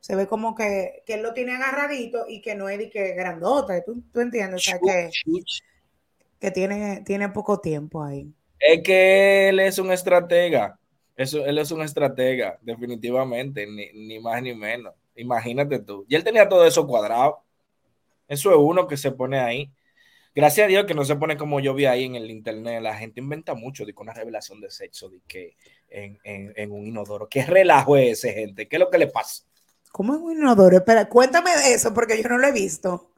Se 0.00 0.14
ve 0.14 0.26
como 0.26 0.54
que, 0.54 1.02
él 1.06 1.22
lo 1.22 1.34
tiene 1.34 1.56
agarradito 1.56 2.26
y 2.28 2.40
que 2.40 2.54
no 2.54 2.68
es 2.68 2.78
de 2.78 2.90
que 2.90 3.14
grandote. 3.14 3.82
¿Tú, 3.82 4.02
tú 4.12 4.20
entiendes? 4.20 4.60
O 4.60 4.70
sea, 4.70 4.78
que, 4.78 5.10
que 6.38 6.50
tiene, 6.52 7.02
tiene 7.04 7.28
poco 7.30 7.60
tiempo 7.60 8.04
ahí. 8.04 8.32
Es 8.60 8.82
que 8.82 9.48
él 9.48 9.60
es 9.60 9.78
un 9.78 9.90
estratega. 9.90 10.78
Eso, 11.16 11.44
él 11.46 11.58
es 11.58 11.70
un 11.70 11.82
estratega, 11.82 12.58
definitivamente, 12.60 13.66
ni, 13.66 14.18
más 14.20 14.42
ni 14.42 14.54
menos. 14.54 14.94
Imagínate 15.16 15.78
tú. 15.78 16.04
Y 16.08 16.14
él 16.14 16.24
tenía 16.24 16.48
todo 16.48 16.66
eso 16.66 16.86
cuadrado. 16.86 17.42
Eso 18.28 18.50
es 18.50 18.56
uno 18.58 18.86
que 18.86 18.96
se 18.96 19.12
pone 19.12 19.38
ahí. 19.38 19.72
Gracias 20.34 20.66
a 20.66 20.68
Dios 20.68 20.84
que 20.84 20.94
no 20.94 21.04
se 21.04 21.16
pone 21.16 21.36
como 21.36 21.60
yo 21.60 21.72
vi 21.72 21.86
ahí 21.86 22.04
en 22.04 22.14
el 22.14 22.30
internet. 22.30 22.82
La 22.82 22.94
gente 22.94 23.20
inventa 23.20 23.54
mucho 23.54 23.86
de 23.86 23.94
una 23.96 24.12
revelación 24.12 24.60
de 24.60 24.70
sexo 24.70 25.08
de 25.08 25.20
que 25.26 25.56
en, 25.88 26.70
un 26.70 26.86
inodoro. 26.86 27.28
¿Qué 27.28 27.44
relajo 27.44 27.96
es 27.96 28.18
ese, 28.18 28.34
gente? 28.34 28.68
¿Qué 28.68 28.76
es 28.76 28.80
lo 28.80 28.90
que 28.90 28.98
le 28.98 29.06
pasa? 29.06 29.44
¿Cómo 29.92 30.14
es 30.14 30.20
un 30.20 30.32
inodoro? 30.36 30.76
Espera, 30.76 31.08
cuéntame 31.08 31.56
de 31.56 31.72
eso 31.72 31.94
porque 31.94 32.22
yo 32.22 32.28
no 32.28 32.36
lo 32.36 32.46
he 32.46 32.52
visto. 32.52 33.12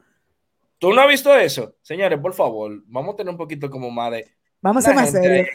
¿Tú 0.77 0.93
no 0.93 1.01
has 1.01 1.09
visto 1.09 1.35
eso? 1.35 1.75
Señores, 1.81 2.19
por 2.19 2.33
favor, 2.33 2.81
vamos 2.85 3.13
a 3.13 3.17
tener 3.17 3.31
un 3.31 3.37
poquito 3.37 3.69
como 3.69 3.91
más 3.91 4.11
de 4.11 4.25
Vamos 4.61 4.85
a 4.85 4.87
ser 4.87 4.95
más 4.95 5.11
serios. 5.11 5.49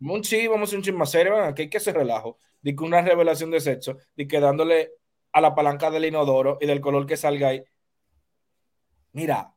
Un 0.00 0.24
sí, 0.24 0.46
vamos 0.46 0.68
a 0.68 0.70
ser 0.70 0.78
un 0.78 0.82
chisme 0.82 0.98
más 0.98 1.10
serio. 1.10 1.36
Aquí 1.42 1.62
hay 1.62 1.70
que 1.70 1.78
hacer 1.78 1.94
relajo. 1.94 2.38
De 2.60 2.74
que 2.74 2.84
una 2.84 3.02
revelación 3.02 3.50
de 3.50 3.60
sexo, 3.60 3.98
de 4.16 4.26
que 4.26 4.40
dándole 4.40 4.92
a 5.34 5.40
la 5.40 5.54
palanca 5.54 5.90
del 5.90 6.04
inodoro 6.04 6.58
y 6.60 6.66
del 6.66 6.80
color 6.80 7.06
que 7.06 7.16
salga 7.16 7.48
ahí. 7.48 7.64
Mira, 9.12 9.52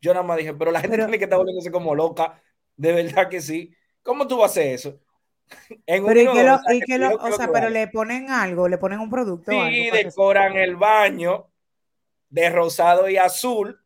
yo 0.00 0.12
nada 0.12 0.26
más 0.26 0.36
dije, 0.36 0.54
pero 0.54 0.72
la 0.72 0.80
gente 0.80 0.96
tiene 0.96 1.18
que 1.18 1.24
estar 1.24 1.38
volviéndose 1.38 1.70
como 1.70 1.94
loca. 1.94 2.42
De 2.76 2.92
verdad 2.92 3.28
que 3.28 3.40
sí. 3.40 3.72
¿Cómo 4.02 4.26
tú 4.26 4.38
vas 4.38 4.50
a 4.50 4.52
hacer 4.52 4.74
eso? 4.74 5.00
En 5.86 6.04
pero 6.04 6.20
y 6.20 6.80
que 6.80 6.98
lo, 6.98 7.14
o 7.16 7.32
sea, 7.32 7.50
pero 7.52 7.70
le 7.70 7.88
ponen 7.88 8.30
algo, 8.30 8.68
le 8.68 8.78
ponen 8.78 9.00
un 9.00 9.10
producto. 9.10 9.50
Sí, 9.50 9.90
decoran 9.90 10.56
el 10.56 10.76
baño 10.76 11.48
de 12.28 12.50
rosado 12.50 13.08
y 13.08 13.16
azul. 13.16 13.80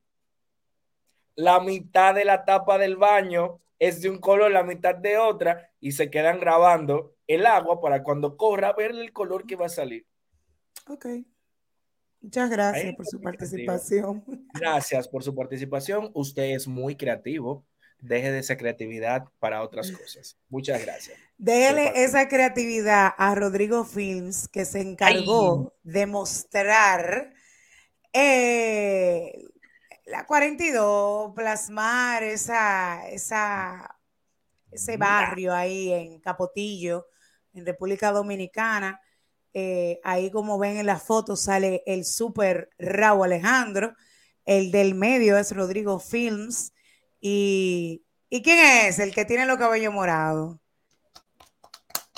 La 1.36 1.60
mitad 1.60 2.14
de 2.14 2.24
la 2.24 2.44
tapa 2.44 2.78
del 2.78 2.96
baño 2.96 3.60
es 3.78 4.00
de 4.00 4.08
un 4.08 4.18
color, 4.18 4.50
la 4.50 4.62
mitad 4.62 4.94
de 4.94 5.18
otra, 5.18 5.70
y 5.80 5.92
se 5.92 6.10
quedan 6.10 6.38
grabando 6.38 7.16
el 7.26 7.46
agua 7.46 7.80
para 7.80 8.02
cuando 8.02 8.36
corra 8.36 8.72
ver 8.72 8.92
el 8.92 9.12
color 9.12 9.46
que 9.46 9.56
va 9.56 9.66
a 9.66 9.70
salir. 9.70 10.06
Ok. 10.88 11.06
Muchas 12.24 12.48
gracias 12.48 12.96
por 12.96 13.06
su 13.06 13.20
participación. 13.20 14.24
Gracias 14.54 15.06
por 15.08 15.22
su 15.22 15.34
participación. 15.34 16.10
Usted 16.14 16.54
es 16.54 16.66
muy 16.66 16.96
creativo. 16.96 17.66
Deje 17.98 18.32
de 18.32 18.38
esa 18.38 18.56
creatividad 18.56 19.26
para 19.38 19.62
otras 19.62 19.92
cosas. 19.92 20.38
Muchas 20.48 20.80
gracias. 20.80 21.18
Déjele 21.36 22.02
esa 22.02 22.26
creatividad 22.26 23.12
a 23.18 23.34
Rodrigo 23.34 23.84
Films, 23.84 24.48
que 24.48 24.64
se 24.64 24.80
encargó 24.80 25.74
de 25.82 26.06
mostrar 26.06 27.34
eh, 28.14 29.44
la 30.06 30.24
42, 30.24 31.34
plasmar 31.34 32.22
esa, 32.22 33.06
esa, 33.10 33.98
ese 34.70 34.96
barrio 34.96 35.52
ahí 35.52 35.92
en 35.92 36.20
Capotillo, 36.20 37.06
en 37.52 37.66
República 37.66 38.12
Dominicana. 38.12 38.98
Eh, 39.54 40.00
ahí 40.02 40.30
como 40.30 40.58
ven 40.58 40.76
en 40.76 40.86
la 40.86 40.98
foto 40.98 41.36
sale 41.36 41.82
el 41.86 42.04
super 42.04 42.70
Raúl 42.76 43.26
Alejandro, 43.26 43.94
el 44.44 44.70
del 44.70 44.94
medio 44.94 45.38
es 45.38 45.54
Rodrigo 45.54 45.98
Films. 45.98 46.72
Y, 47.20 48.04
¿Y 48.28 48.42
quién 48.42 48.58
es 48.58 48.98
el 48.98 49.14
que 49.14 49.24
tiene 49.24 49.46
los 49.46 49.56
cabellos 49.56 49.94
morados? 49.94 50.58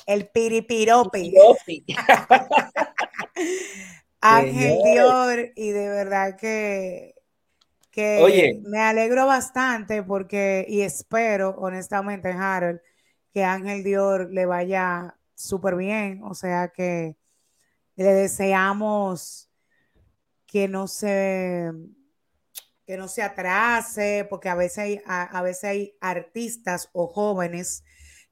El 0.07 0.29
piripiropi. 0.29 1.35
Ángel 4.21 4.79
Dior, 4.85 5.53
y 5.55 5.71
de 5.71 5.89
verdad 5.89 6.37
que 6.37 7.17
que 7.97 8.61
me 8.63 8.79
alegro 8.79 9.25
bastante 9.25 10.03
porque, 10.03 10.67
y 10.69 10.83
espero 10.83 11.55
honestamente, 11.57 12.29
Harold, 12.29 12.79
que 13.33 13.43
Ángel 13.43 13.83
Dior 13.83 14.31
le 14.31 14.45
vaya 14.45 15.17
súper 15.35 15.77
bien, 15.77 16.21
o 16.23 16.35
sea 16.35 16.69
que 16.69 17.17
le 17.97 18.13
deseamos 18.13 19.51
que 20.47 20.69
no 20.69 20.87
se 20.87 21.73
que 22.87 22.97
no 22.97 23.09
se 23.09 23.23
atrase, 23.23 24.29
porque 24.31 24.49
a 24.49 24.55
veces 24.55 24.79
hay, 24.79 25.01
a 25.07 25.43
veces 25.43 25.65
hay 25.65 25.97
artistas 26.01 26.89
o 26.93 27.09
jóvenes 27.09 27.83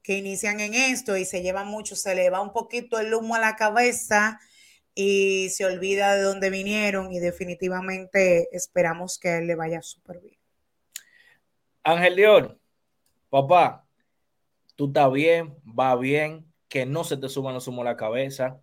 que 0.01 0.17
inician 0.17 0.59
en 0.61 0.75
esto 0.75 1.17
y 1.17 1.25
se 1.25 1.41
llevan 1.41 1.67
mucho, 1.67 1.95
se 1.95 2.15
le 2.15 2.29
va 2.29 2.39
un 2.39 2.53
poquito 2.53 2.99
el 2.99 3.13
humo 3.13 3.35
a 3.35 3.39
la 3.39 3.55
cabeza 3.55 4.39
y 4.93 5.49
se 5.49 5.65
olvida 5.65 6.15
de 6.15 6.21
dónde 6.21 6.49
vinieron 6.49 7.11
y 7.11 7.19
definitivamente 7.19 8.47
esperamos 8.55 9.19
que 9.19 9.39
él 9.39 9.47
le 9.47 9.55
vaya 9.55 9.81
súper 9.81 10.21
bien. 10.21 10.37
Ángel 11.83 12.15
Dior, 12.15 12.59
papá, 13.29 13.85
tú 14.75 14.87
estás 14.87 15.11
bien, 15.11 15.53
va 15.67 15.95
bien, 15.95 16.45
que 16.69 16.85
no 16.85 17.03
se 17.03 17.17
te 17.17 17.27
suba 17.27 17.51
los 17.51 17.65
sumo 17.65 17.81
a 17.81 17.85
la 17.85 17.97
cabeza, 17.97 18.61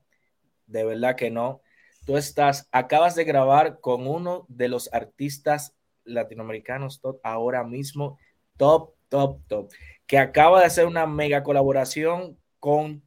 de 0.73 0.85
verdad 0.85 1.17
que 1.17 1.31
no. 1.31 1.61
Tú 2.05 2.17
estás, 2.17 2.69
acabas 2.73 3.15
de 3.15 3.25
grabar 3.25 3.81
con 3.81 4.07
uno 4.07 4.45
de 4.49 4.69
los 4.69 4.93
artistas 4.93 5.75
latinoamericanos 6.05 7.01
top 7.01 7.21
ahora 7.23 7.63
mismo, 7.63 8.19
top, 8.57 8.95
top, 9.09 9.41
top, 9.47 9.73
que 10.07 10.19
acaba 10.19 10.61
de 10.61 10.67
hacer 10.67 10.87
una 10.87 11.07
mega 11.07 11.43
colaboración 11.45 12.39
con 12.59 13.03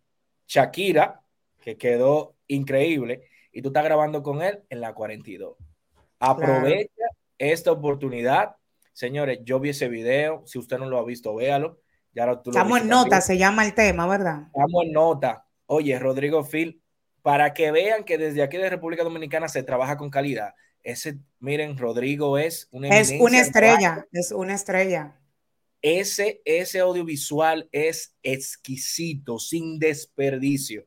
Shakira, 0.47 1.21
que 1.61 1.77
quedó 1.77 2.35
increíble 2.47 3.27
y 3.51 3.61
tú 3.61 3.69
estás 3.69 3.83
grabando 3.83 4.21
con 4.21 4.41
él 4.41 4.63
en 4.69 4.81
la 4.81 4.93
42. 4.93 5.57
Aprovecha 6.19 7.05
esta 7.37 7.71
oportunidad. 7.71 8.55
Señores, 8.93 9.39
yo 9.43 9.59
vi 9.59 9.69
ese 9.69 9.87
video. 9.87 10.43
Si 10.45 10.59
usted 10.59 10.77
no 10.77 10.85
lo 10.87 10.99
ha 10.99 11.05
visto, 11.05 11.33
véalo. 11.35 11.79
Ya 12.13 12.31
Estamos 12.31 12.81
en 12.81 12.87
nota, 12.87 13.19
se 13.19 13.37
llama 13.37 13.65
el 13.65 13.73
tema, 13.73 14.07
¿verdad? 14.07 14.47
Estamos 14.47 14.83
en 14.85 14.93
nota. 14.93 15.45
Oye, 15.65 15.99
Rodrigo 15.99 16.45
Phil, 16.45 16.81
para 17.25 17.55
que 17.55 17.71
vean 17.71 18.03
que 18.03 18.19
desde 18.19 18.43
aquí 18.43 18.55
de 18.57 18.69
República 18.69 19.03
Dominicana 19.03 19.47
se 19.47 19.63
trabaja 19.63 19.97
con 19.97 20.11
calidad. 20.11 20.53
Ese, 20.83 21.17
miren, 21.39 21.75
Rodrigo 21.75 22.37
es 22.37 22.67
una 22.69 22.99
Es 22.99 23.11
una 23.19 23.39
estrella, 23.39 24.05
es 24.11 24.31
una 24.31 24.53
estrella. 24.53 25.19
Ese, 25.81 26.43
ese 26.45 26.81
audiovisual 26.81 27.67
es 27.71 28.15
exquisito, 28.21 29.39
sin 29.39 29.79
desperdicio. 29.79 30.85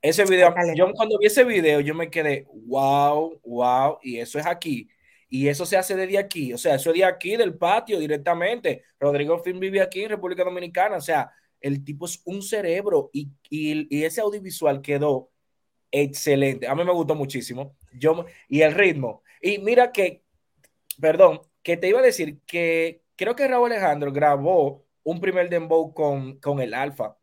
Ese 0.00 0.24
video, 0.24 0.54
yo 0.74 0.90
cuando 0.94 1.18
vi 1.18 1.26
ese 1.26 1.44
video, 1.44 1.80
yo 1.80 1.94
me 1.94 2.08
quedé, 2.08 2.46
wow, 2.64 3.38
wow, 3.44 3.98
y 4.02 4.16
eso 4.16 4.38
es 4.38 4.46
aquí. 4.46 4.88
Y 5.28 5.48
eso 5.48 5.66
se 5.66 5.76
hace 5.76 5.94
desde 5.94 6.16
aquí, 6.16 6.54
o 6.54 6.58
sea, 6.58 6.76
eso 6.76 6.88
es 6.88 6.96
de 6.96 7.04
aquí, 7.04 7.36
del 7.36 7.58
patio, 7.58 7.98
directamente. 7.98 8.84
Rodrigo 8.98 9.38
Film 9.42 9.60
vive 9.60 9.82
aquí 9.82 10.04
en 10.04 10.08
República 10.08 10.42
Dominicana, 10.42 10.96
o 10.96 11.02
sea, 11.02 11.30
el 11.60 11.84
tipo 11.84 12.06
es 12.06 12.22
un 12.24 12.42
cerebro 12.42 13.10
y, 13.12 13.28
y, 13.50 14.04
ese 14.04 14.22
audiovisual 14.22 14.80
quedó 14.80 15.29
excelente. 15.90 16.66
A 16.68 16.74
mí 16.74 16.84
me 16.84 16.92
gustó 16.92 17.14
muchísimo. 17.14 17.76
Yo, 17.92 18.26
y 18.48 18.62
el 18.62 18.74
ritmo. 18.74 19.22
Y 19.40 19.58
mira 19.58 19.92
que, 19.92 20.22
perdón, 21.00 21.40
que 21.62 21.76
te 21.76 21.88
iba 21.88 22.00
a 22.00 22.02
decir 22.02 22.40
que 22.46 23.02
creo 23.16 23.36
que 23.36 23.48
Raúl 23.48 23.72
Alejandro 23.72 24.12
grabó 24.12 24.86
un 25.02 25.20
primer 25.20 25.48
dembow 25.50 25.94
con, 25.94 26.38
con 26.40 26.60
el 26.60 26.74
Alfa 26.74 27.16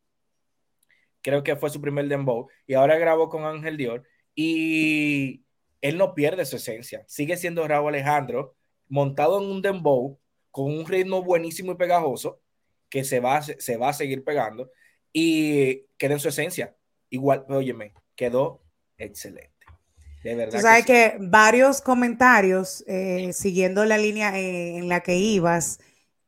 creo 1.22 1.42
que 1.42 1.56
fue 1.56 1.70
su 1.70 1.80
primer 1.80 2.08
dembow, 2.08 2.48
y 2.66 2.74
ahora 2.74 2.96
grabó 2.96 3.28
con 3.28 3.44
Ángel 3.44 3.76
Dior, 3.76 4.04
y 4.34 5.44
él 5.80 5.98
no 5.98 6.14
pierde 6.14 6.44
su 6.46 6.56
esencia, 6.56 7.04
sigue 7.06 7.36
siendo 7.36 7.66
Raúl 7.66 7.94
Alejandro, 7.94 8.56
montado 8.88 9.42
en 9.42 9.50
un 9.50 9.62
dembow, 9.62 10.18
con 10.50 10.72
un 10.72 10.86
ritmo 10.86 11.22
buenísimo 11.22 11.72
y 11.72 11.76
pegajoso, 11.76 12.40
que 12.88 13.04
se 13.04 13.20
va, 13.20 13.42
se 13.42 13.76
va 13.76 13.90
a 13.90 13.92
seguir 13.92 14.24
pegando, 14.24 14.70
y 15.12 15.86
queda 15.98 16.14
en 16.14 16.20
su 16.20 16.28
esencia. 16.28 16.74
Igual, 17.10 17.44
óyeme, 17.48 17.92
quedó 18.18 18.60
excelente. 18.98 19.54
De 20.24 20.34
verdad. 20.34 20.58
Tú 20.58 20.62
sabes 20.62 20.84
que, 20.84 21.16
varios 21.20 21.80
comentarios, 21.80 22.84
eh, 22.88 23.32
siguiendo 23.32 23.84
la 23.84 23.96
línea 23.96 24.36
eh, 24.36 24.76
en 24.76 24.88
la 24.88 25.00
que 25.00 25.16
ibas, 25.16 25.78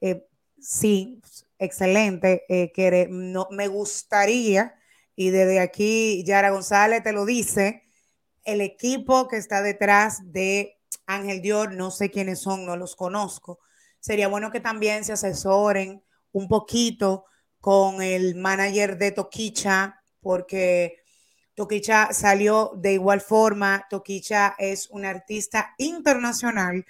eh, 0.00 0.24
sí, 0.59 1.20
excelente, 1.59 2.44
que 2.48 3.09
no, 3.11 3.48
me 3.50 3.66
gustaría, 3.66 4.74
y 5.14 5.29
desde 5.29 5.61
aquí 5.61 6.24
Yara 6.24 6.50
González 6.50 7.03
te 7.03 7.12
lo 7.12 7.26
dice, 7.26 7.83
el 8.44 8.62
equipo 8.62 9.29
que 9.29 9.37
está 9.37 9.61
detrás 9.61 10.33
de 10.33 10.79
Ángel 11.07 11.42
Dior, 11.42 11.74
no 11.74 11.90
sé 11.90 12.11
quiénes 12.11 12.38
son, 12.38 12.64
no 12.64 12.76
los 12.76 12.96
conozco. 12.96 13.59
Sería 13.98 14.29
bueno 14.29 14.50
que 14.50 14.61
también 14.61 15.05
se 15.05 15.12
asesoren 15.12 16.03
un 16.33 16.48
poquito 16.48 17.26
con 17.61 18.00
el 18.00 18.37
manager 18.37 18.96
de 18.96 19.11
Toquicha, 19.11 20.03
porque 20.22 21.00
Toquicha 21.61 22.14
salió 22.14 22.73
de 22.75 22.94
igual 22.94 23.20
forma. 23.20 23.87
Toquicha 23.90 24.55
es 24.57 24.88
un 24.88 25.05
artista 25.05 25.75
internacional 25.77 26.87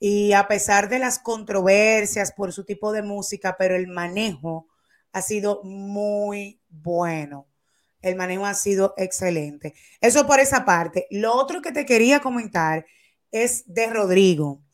y 0.00 0.32
a 0.32 0.48
pesar 0.48 0.88
de 0.88 0.98
las 0.98 1.20
controversias 1.20 2.32
por 2.32 2.52
su 2.52 2.64
tipo 2.64 2.90
de 2.90 3.02
música, 3.02 3.54
pero 3.56 3.76
el 3.76 3.86
manejo 3.86 4.66
ha 5.12 5.22
sido 5.22 5.62
muy 5.62 6.60
bueno. 6.68 7.46
El 8.02 8.16
manejo 8.16 8.44
ha 8.44 8.54
sido 8.54 8.92
excelente. 8.96 9.74
Eso 10.00 10.26
por 10.26 10.40
esa 10.40 10.64
parte. 10.64 11.06
Lo 11.12 11.36
otro 11.36 11.62
que 11.62 11.70
te 11.70 11.86
quería 11.86 12.18
comentar 12.18 12.86
es 13.30 13.72
de 13.72 13.86
Rodrigo. 13.86 14.64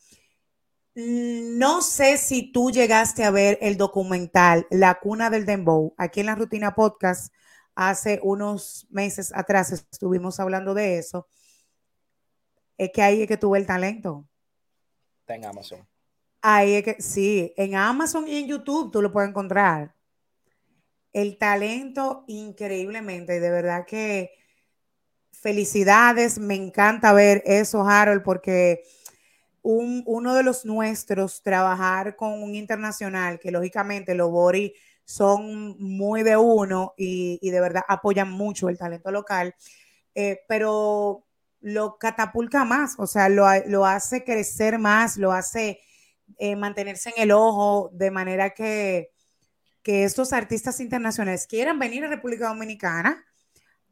No 0.95 1.83
sé 1.83 2.17
si 2.17 2.51
tú 2.51 2.71
llegaste 2.71 3.25
a 3.25 3.31
ver 3.31 3.59
el 3.61 3.77
documental 3.77 4.67
La 4.71 4.95
cuna 4.95 5.29
del 5.29 5.45
dembow. 5.45 5.95
Aquí 5.99 6.21
en 6.21 6.27
la 6.27 6.35
rutina 6.35 6.75
podcast, 6.75 7.31
hace 7.75 8.21
unos 8.23 8.87
meses 8.91 9.33
atrás 9.35 9.73
estuvimos 9.73 10.41
hablando 10.41 10.75
de 10.75 10.99
eso. 10.99 11.27
Es 12.77 12.91
que 12.93 13.03
ahí 13.03 13.23
es 13.23 13.29
que 13.29 13.37
tuve 13.37 13.59
el 13.59 13.67
talento. 13.67 14.27
Está 15.21 15.37
en 15.37 15.45
Amazon. 15.45 15.87
Ahí 16.41 16.75
es 16.75 16.85
que, 16.85 17.01
sí, 17.01 17.53
en 17.57 17.75
Amazon 17.75 18.29
y 18.29 18.39
en 18.39 18.47
YouTube 18.47 18.91
tú 18.91 19.01
lo 19.01 19.11
puedes 19.11 19.31
encontrar. 19.31 19.95
El 21.13 21.39
talento 21.39 22.25
increíblemente, 22.27 23.41
de 23.41 23.51
verdad 23.51 23.87
que 23.87 24.33
felicidades, 25.33 26.39
me 26.39 26.55
encanta 26.55 27.13
ver 27.13 27.43
eso, 27.47 27.87
Harold, 27.87 28.23
porque 28.23 28.83
uno 29.63 30.35
de 30.35 30.43
los 30.43 30.67
nuestros, 30.67 31.43
trabajar 31.43 32.17
con 32.17 32.43
un 32.43 32.55
internacional, 32.55 33.39
que 33.39 33.51
lógicamente 33.51 34.15
los 34.15 34.31
Bori 34.31 34.75
son 35.05 35.77
muy 35.79 36.23
de 36.23 36.37
uno 36.37 36.95
y, 36.97 37.39
de 37.51 37.61
verdad 37.61 37.83
apoyan 37.89 38.31
mucho 38.31 38.69
el 38.69 38.79
talento 38.79 39.11
local, 39.11 39.55
eh, 40.15 40.41
pero 40.49 41.27
lo 41.61 41.99
catapulta 41.99 42.65
más, 42.65 42.95
o 42.99 43.07
sea, 43.07 43.29
lo, 43.29 43.47
hace 43.87 44.25
crecer 44.25 44.79
más, 44.79 45.17
lo 45.17 45.33
hace 45.33 45.81
eh, 46.39 46.57
mantenerse 46.57 47.11
en 47.17 47.23
el 47.23 47.33
ojo, 47.33 47.91
de 47.93 48.11
manera 48.11 48.51
que, 48.51 49.11
que 49.83 50.05
estos 50.05 50.33
artistas 50.33 50.81
internacionales 50.81 51.47
quieran 51.47 51.79
venir 51.79 52.05
a 52.05 52.09
República 52.09 52.49
Dominicana 52.49 53.25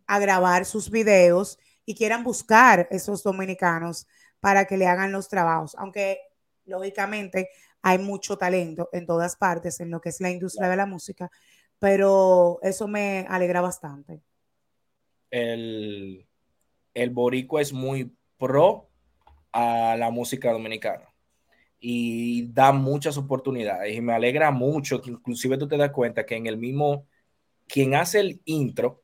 a 0.07 0.19
grabar 0.19 0.65
sus 0.65 0.91
videos 0.91 1.59
y 1.85 1.95
quieran 1.95 2.25
buscar 2.25 2.89
esos 2.91 3.23
dominicanos 3.23 4.07
para 4.41 4.67
que 4.67 4.77
le 4.77 4.87
hagan 4.87 5.13
los 5.13 5.29
trabajos, 5.29 5.75
aunque 5.79 6.19
lógicamente 6.65 7.49
hay 7.83 7.99
mucho 7.99 8.37
talento 8.37 8.89
en 8.93 9.07
todas 9.07 9.37
partes 9.37 9.81
en 9.81 9.91
lo 9.91 10.01
que 10.01 10.09
es 10.09 10.21
la 10.21 10.31
industria 10.31 10.69
de 10.69 10.77
la 10.77 10.87
música, 10.87 11.31
pero 11.79 12.59
eso 12.63 12.89
me 12.89 13.27
alegra 13.29 13.61
bastante. 13.61 14.23
El, 15.31 16.27
el 16.95 17.11
boricua 17.11 17.61
es 17.61 17.73
muy 17.73 18.15
pro 18.39 18.89
a 19.53 19.97
la 19.99 20.11
música 20.11 20.53
dominicana 20.53 21.13
y 21.85 22.47
da 22.53 22.71
muchas 22.73 23.19
oportunidades 23.19 23.97
y 23.97 24.01
me 24.01 24.13
alegra 24.13 24.53
mucho 24.53 25.03
que 25.03 25.11
inclusive 25.11 25.59
tú 25.59 25.67
te 25.67 25.77
das 25.77 25.91
cuenta 25.91 26.25
que 26.25 26.37
en 26.37 26.47
el 26.47 26.57
mismo, 26.57 27.09
quien 27.67 27.95
hace 27.95 28.21
el 28.21 28.41
intro 28.45 29.03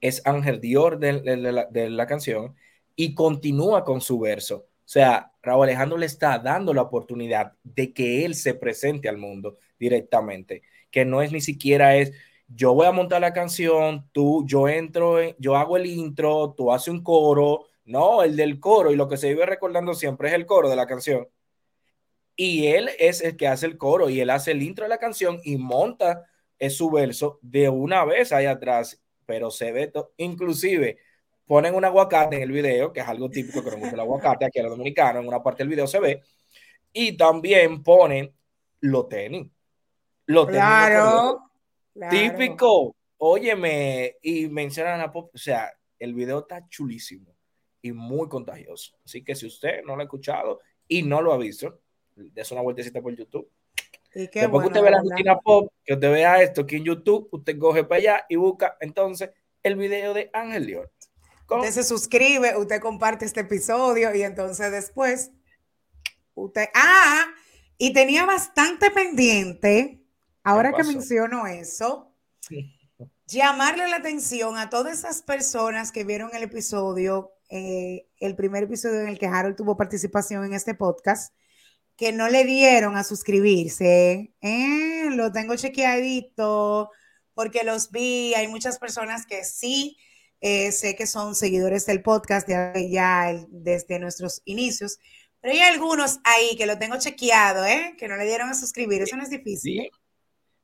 es 0.00 0.22
Ángel 0.26 0.60
Dior 0.60 0.98
de, 0.98 1.90
la, 1.90 2.06
canción 2.06 2.54
y 2.96 3.14
continúa 3.14 3.84
con 3.84 4.00
su 4.00 4.18
verso. 4.18 4.56
O 4.56 4.90
sea, 4.90 5.32
Alejandro 5.50 5.98
le 5.98 6.06
está 6.06 6.38
dando 6.38 6.74
la 6.74 6.82
oportunidad 6.82 7.52
de 7.62 7.92
que 7.92 8.24
él 8.24 8.34
se 8.34 8.54
presente 8.54 9.08
al 9.08 9.18
mundo 9.18 9.58
directamente, 9.78 10.62
que 10.90 11.04
no 11.04 11.22
es 11.22 11.32
ni 11.32 11.40
siquiera 11.40 11.96
es, 11.96 12.12
yo 12.48 12.74
voy 12.74 12.86
a 12.86 12.92
montar 12.92 13.20
la 13.20 13.32
canción, 13.32 14.08
tú, 14.12 14.44
yo 14.46 14.68
entro, 14.68 15.18
yo 15.38 15.56
hago 15.56 15.76
el 15.76 15.86
intro, 15.86 16.54
tú 16.56 16.72
haces 16.72 16.88
un 16.88 17.02
coro, 17.02 17.66
no, 17.84 18.22
el 18.22 18.36
del 18.36 18.60
coro 18.60 18.92
y 18.92 18.96
lo 18.96 19.08
que 19.08 19.16
se 19.16 19.28
vive 19.28 19.46
recordando 19.46 19.94
siempre 19.94 20.28
es 20.28 20.34
el 20.34 20.46
coro 20.46 20.68
de 20.68 20.76
la 20.76 20.86
canción. 20.86 21.28
Y 22.36 22.68
él 22.68 22.90
es 22.98 23.20
el 23.20 23.36
que 23.36 23.48
hace 23.48 23.66
el 23.66 23.76
coro 23.76 24.08
y 24.08 24.20
él 24.20 24.30
hace 24.30 24.52
el 24.52 24.62
intro 24.62 24.84
de 24.84 24.90
la 24.90 24.98
canción 24.98 25.40
y 25.44 25.56
monta 25.56 26.24
es 26.58 26.76
su 26.76 26.90
verso 26.90 27.38
de 27.42 27.68
una 27.68 28.04
vez 28.04 28.32
ahí 28.32 28.46
atrás, 28.46 29.02
pero 29.26 29.50
se 29.50 29.72
ve 29.72 29.88
todo, 29.88 30.12
inclusive 30.16 30.98
ponen 31.48 31.74
un 31.74 31.84
aguacate 31.84 32.36
en 32.36 32.42
el 32.42 32.52
video, 32.52 32.92
que 32.92 33.00
es 33.00 33.08
algo 33.08 33.30
típico 33.30 33.64
que 33.64 33.70
nos 33.70 33.80
gusta 33.80 33.94
el 33.94 34.00
aguacate 34.00 34.44
aquí 34.44 34.60
a 34.60 34.64
los 34.64 34.72
dominicanos, 34.72 35.22
en 35.22 35.28
una 35.28 35.42
parte 35.42 35.62
del 35.62 35.70
video 35.70 35.86
se 35.86 35.98
ve, 35.98 36.22
y 36.92 37.16
también 37.16 37.82
ponen 37.82 38.32
los 38.80 39.08
tenis. 39.08 39.50
Los 40.26 40.46
tenis 40.46 40.60
claro. 40.60 41.50
Típico, 42.10 42.94
óyeme, 43.16 44.16
y 44.22 44.46
mencionan 44.48 45.00
a 45.00 45.10
Pop, 45.10 45.30
o 45.34 45.38
sea, 45.38 45.72
el 45.98 46.14
video 46.14 46.40
está 46.40 46.68
chulísimo 46.68 47.34
y 47.80 47.92
muy 47.92 48.28
contagioso. 48.28 48.92
Así 49.04 49.24
que 49.24 49.34
si 49.34 49.46
usted 49.46 49.82
no 49.84 49.96
lo 49.96 50.02
ha 50.02 50.04
escuchado 50.04 50.60
y 50.86 51.02
no 51.02 51.22
lo 51.22 51.32
ha 51.32 51.38
visto, 51.38 51.80
des 52.14 52.52
una 52.52 52.60
vueltecita 52.60 53.00
por 53.00 53.16
YouTube. 53.16 53.50
Y 54.14 54.28
qué 54.28 54.40
Después 54.40 54.62
que 54.62 54.68
usted 54.68 54.82
ve 54.82 54.90
la 54.90 55.00
rutina 55.00 55.38
pop, 55.38 55.72
que 55.82 55.94
usted 55.94 56.12
vea 56.12 56.42
esto 56.42 56.60
aquí 56.60 56.76
en 56.76 56.84
YouTube, 56.84 57.28
usted 57.32 57.58
coge 57.58 57.84
para 57.84 57.98
allá 57.98 58.26
y 58.28 58.36
busca 58.36 58.76
entonces 58.80 59.30
el 59.62 59.76
video 59.76 60.12
de 60.12 60.30
Ángel 60.32 60.66
Usted 61.50 61.70
se 61.72 61.84
suscribe, 61.84 62.56
usted 62.56 62.80
comparte 62.80 63.24
este 63.24 63.40
episodio 63.40 64.14
y 64.14 64.22
entonces 64.22 64.70
después 64.70 65.30
usted. 66.34 66.68
Ah, 66.74 67.26
y 67.78 67.92
tenía 67.92 68.26
bastante 68.26 68.90
pendiente 68.90 70.02
ahora 70.42 70.72
que 70.72 70.84
menciono 70.84 71.46
eso, 71.46 72.12
llamarle 73.26 73.88
la 73.88 73.96
atención 73.96 74.56
a 74.58 74.68
todas 74.68 74.98
esas 74.98 75.22
personas 75.22 75.92
que 75.92 76.04
vieron 76.04 76.30
el 76.34 76.42
episodio, 76.42 77.32
eh, 77.48 78.08
el 78.18 78.34
primer 78.34 78.64
episodio 78.64 79.00
en 79.00 79.08
el 79.08 79.18
que 79.18 79.26
Harold 79.26 79.56
tuvo 79.56 79.76
participación 79.76 80.44
en 80.44 80.54
este 80.54 80.74
podcast, 80.74 81.34
que 81.96 82.12
no 82.12 82.28
le 82.28 82.44
dieron 82.44 82.96
a 82.96 83.04
suscribirse. 83.04 84.32
Eh, 84.40 85.08
lo 85.10 85.32
tengo 85.32 85.56
chequeadito 85.56 86.90
porque 87.34 87.64
los 87.64 87.90
vi. 87.90 88.34
Hay 88.34 88.48
muchas 88.48 88.78
personas 88.78 89.26
que 89.26 89.44
sí 89.44 89.96
eh, 90.40 90.72
sé 90.72 90.94
que 90.94 91.06
son 91.06 91.34
seguidores 91.34 91.86
del 91.86 92.02
podcast 92.02 92.48
ya 92.48 93.32
desde 93.48 93.98
nuestros 93.98 94.42
inicios, 94.44 94.98
pero 95.40 95.54
hay 95.54 95.60
algunos 95.60 96.18
ahí 96.24 96.56
que 96.56 96.66
lo 96.66 96.78
tengo 96.78 96.98
chequeado, 96.98 97.64
¿eh? 97.64 97.94
que 97.98 98.08
no 98.08 98.16
le 98.16 98.24
dieron 98.24 98.48
a 98.48 98.54
suscribir. 98.54 99.02
Eso 99.02 99.16
no 99.16 99.22
es 99.22 99.30
difícil. 99.30 99.90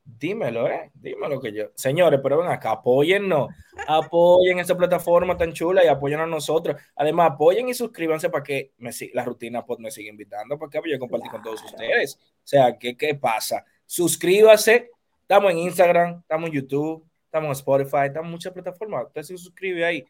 Dímelo, 0.04 0.68
¿eh? 0.68 0.90
Dímelo 0.94 1.40
que 1.40 1.52
yo. 1.52 1.70
Señores, 1.74 2.20
pero 2.22 2.38
ven 2.38 2.48
acá, 2.48 2.72
apóyennos. 2.72 3.48
Apoyen 3.88 4.58
esa 4.58 4.76
plataforma 4.76 5.36
tan 5.36 5.52
chula 5.52 5.82
y 5.82 5.88
apoyen 5.88 6.20
a 6.20 6.26
nosotros. 6.26 6.76
Además, 6.96 7.32
apoyen 7.32 7.68
y 7.68 7.74
suscríbanse 7.74 8.28
para 8.28 8.44
que 8.44 8.72
me, 8.78 8.90
la 9.14 9.24
rutina 9.24 9.64
pues, 9.64 9.80
me 9.80 9.90
siga 9.90 10.10
invitando, 10.10 10.58
porque 10.58 10.80
yo 10.84 10.98
compartir 10.98 11.30
con 11.30 11.42
todos 11.42 11.62
ustedes. 11.64 12.16
O 12.16 12.46
sea, 12.46 12.78
¿qué, 12.78 12.96
¿qué 12.96 13.14
pasa? 13.14 13.64
Suscríbase. 13.86 14.90
Estamos 15.22 15.52
en 15.52 15.58
Instagram, 15.58 16.20
estamos 16.20 16.50
en 16.50 16.56
YouTube, 16.56 17.08
estamos 17.34 17.48
en 17.48 17.60
Spotify, 17.60 18.06
estamos 18.06 18.26
en 18.26 18.30
muchas 18.30 18.52
plataformas. 18.52 19.06
Usted 19.06 19.22
se 19.22 19.36
suscribe 19.36 19.84
ahí 19.84 20.06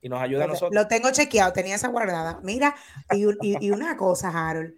y 0.00 0.08
nos 0.08 0.20
ayuda 0.22 0.44
a 0.44 0.46
nosotros. 0.46 0.74
Lo 0.74 0.88
tengo 0.88 1.10
chequeado, 1.10 1.52
tenía 1.52 1.74
esa 1.74 1.88
guardada. 1.88 2.40
Mira, 2.42 2.74
y, 3.10 3.66
y 3.66 3.70
una 3.70 3.96
cosa, 3.96 4.28
Harold 4.28 4.74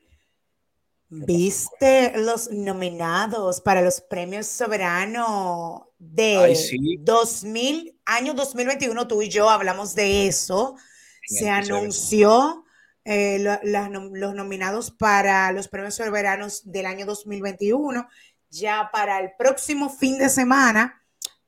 ¿Viste 1.08 2.12
los 2.16 2.50
nominados 2.50 3.60
para 3.60 3.82
los 3.82 4.00
premios 4.00 4.48
soberano 4.48 5.90
de 5.98 6.56
2000, 7.00 8.00
año 8.04 8.34
2021? 8.34 9.06
Tú 9.06 9.22
y 9.22 9.28
yo 9.28 9.48
hablamos 9.48 9.94
de 9.94 10.26
eso. 10.26 10.76
Se 11.24 11.48
anunció 11.48 12.64
eh, 13.04 13.38
los 13.62 14.34
nominados 14.34 14.90
para 14.90 15.52
los 15.52 15.68
premios 15.68 15.94
soberanos 15.94 16.62
del 16.64 16.86
año 16.86 17.06
2021. 17.06 18.08
Ya 18.50 18.90
para 18.92 19.20
el 19.20 19.32
próximo 19.38 19.90
fin 19.90 20.18
de 20.18 20.28
semana, 20.28 21.03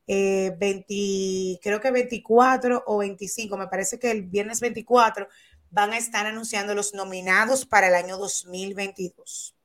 20, 0.07 0.87
eh, 0.89 1.59
creo 1.63 1.81
que 1.81 1.91
24 1.91 2.85
o 2.87 2.99
25, 2.99 3.57
me 3.57 3.67
parece 3.67 3.99
que 3.99 4.11
el 4.11 4.23
viernes 4.23 4.61
24 4.61 5.29
van 5.71 5.93
a 5.93 5.99
estar 5.99 6.27
anunciando 6.27 6.75
los 6.75 6.95
nominados 6.95 7.67
para 7.67 7.89
el 7.89 7.95
año 7.95 8.17
2022. 8.17 9.57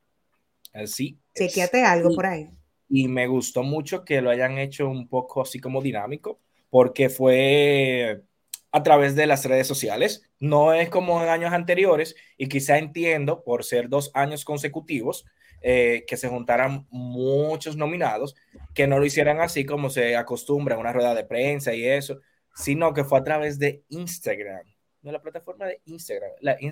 Así. 0.73 1.19
Chequeate 1.35 1.83
algo 1.83 2.15
por 2.15 2.25
ahí. 2.25 2.49
Y 2.89 3.07
me 3.07 3.27
gustó 3.27 3.63
mucho 3.63 4.03
que 4.03 4.21
lo 4.21 4.29
hayan 4.29 4.57
hecho 4.57 4.89
un 4.89 5.07
poco 5.07 5.41
así 5.41 5.59
como 5.59 5.81
dinámico, 5.81 6.39
porque 6.69 7.09
fue 7.09 8.23
a 8.71 8.83
través 8.83 9.15
de 9.15 9.27
las 9.27 9.45
redes 9.45 9.67
sociales. 9.67 10.23
No 10.39 10.73
es 10.73 10.89
como 10.89 11.21
en 11.21 11.29
años 11.29 11.53
anteriores, 11.53 12.15
y 12.37 12.47
quizá 12.47 12.77
entiendo 12.77 13.43
por 13.43 13.63
ser 13.63 13.89
dos 13.89 14.11
años 14.13 14.43
consecutivos 14.43 15.25
eh, 15.61 16.05
que 16.07 16.17
se 16.17 16.27
juntaran 16.27 16.87
muchos 16.89 17.77
nominados, 17.77 18.35
que 18.73 18.87
no 18.87 18.97
lo 18.97 19.05
hicieran 19.05 19.39
así 19.39 19.65
como 19.65 19.89
se 19.89 20.15
acostumbra 20.15 20.73
en 20.75 20.81
una 20.81 20.93
rueda 20.93 21.13
de 21.13 21.23
prensa 21.23 21.73
y 21.73 21.85
eso, 21.85 22.19
sino 22.55 22.93
que 22.93 23.03
fue 23.03 23.19
a 23.19 23.23
través 23.23 23.59
de 23.59 23.83
Instagram, 23.89 24.65
de 25.01 25.11
la 25.11 25.21
plataforma 25.21 25.65
de 25.65 25.81
Instagram. 25.85 26.31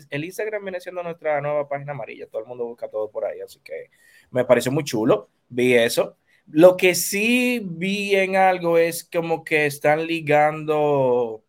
el 0.09 0.25
Instagram 0.25 0.63
viene 0.63 0.79
siendo 0.79 1.03
nuestra 1.03 1.39
nueva 1.39 1.67
página 1.67 1.91
amarilla, 1.91 2.27
todo 2.27 2.41
el 2.41 2.47
mundo 2.47 2.65
busca 2.65 2.89
todo 2.89 3.11
por 3.11 3.25
ahí, 3.25 3.41
así 3.41 3.59
que 3.59 3.91
me 4.31 4.45
pareció 4.45 4.71
muy 4.71 4.83
chulo, 4.83 5.29
vi 5.49 5.75
eso. 5.75 6.17
Lo 6.47 6.75
que 6.75 6.95
sí 6.95 7.61
vi 7.63 8.15
en 8.15 8.35
algo 8.35 8.79
es 8.79 9.03
como 9.03 9.43
que 9.43 9.67
están 9.67 10.07
ligando 10.07 11.43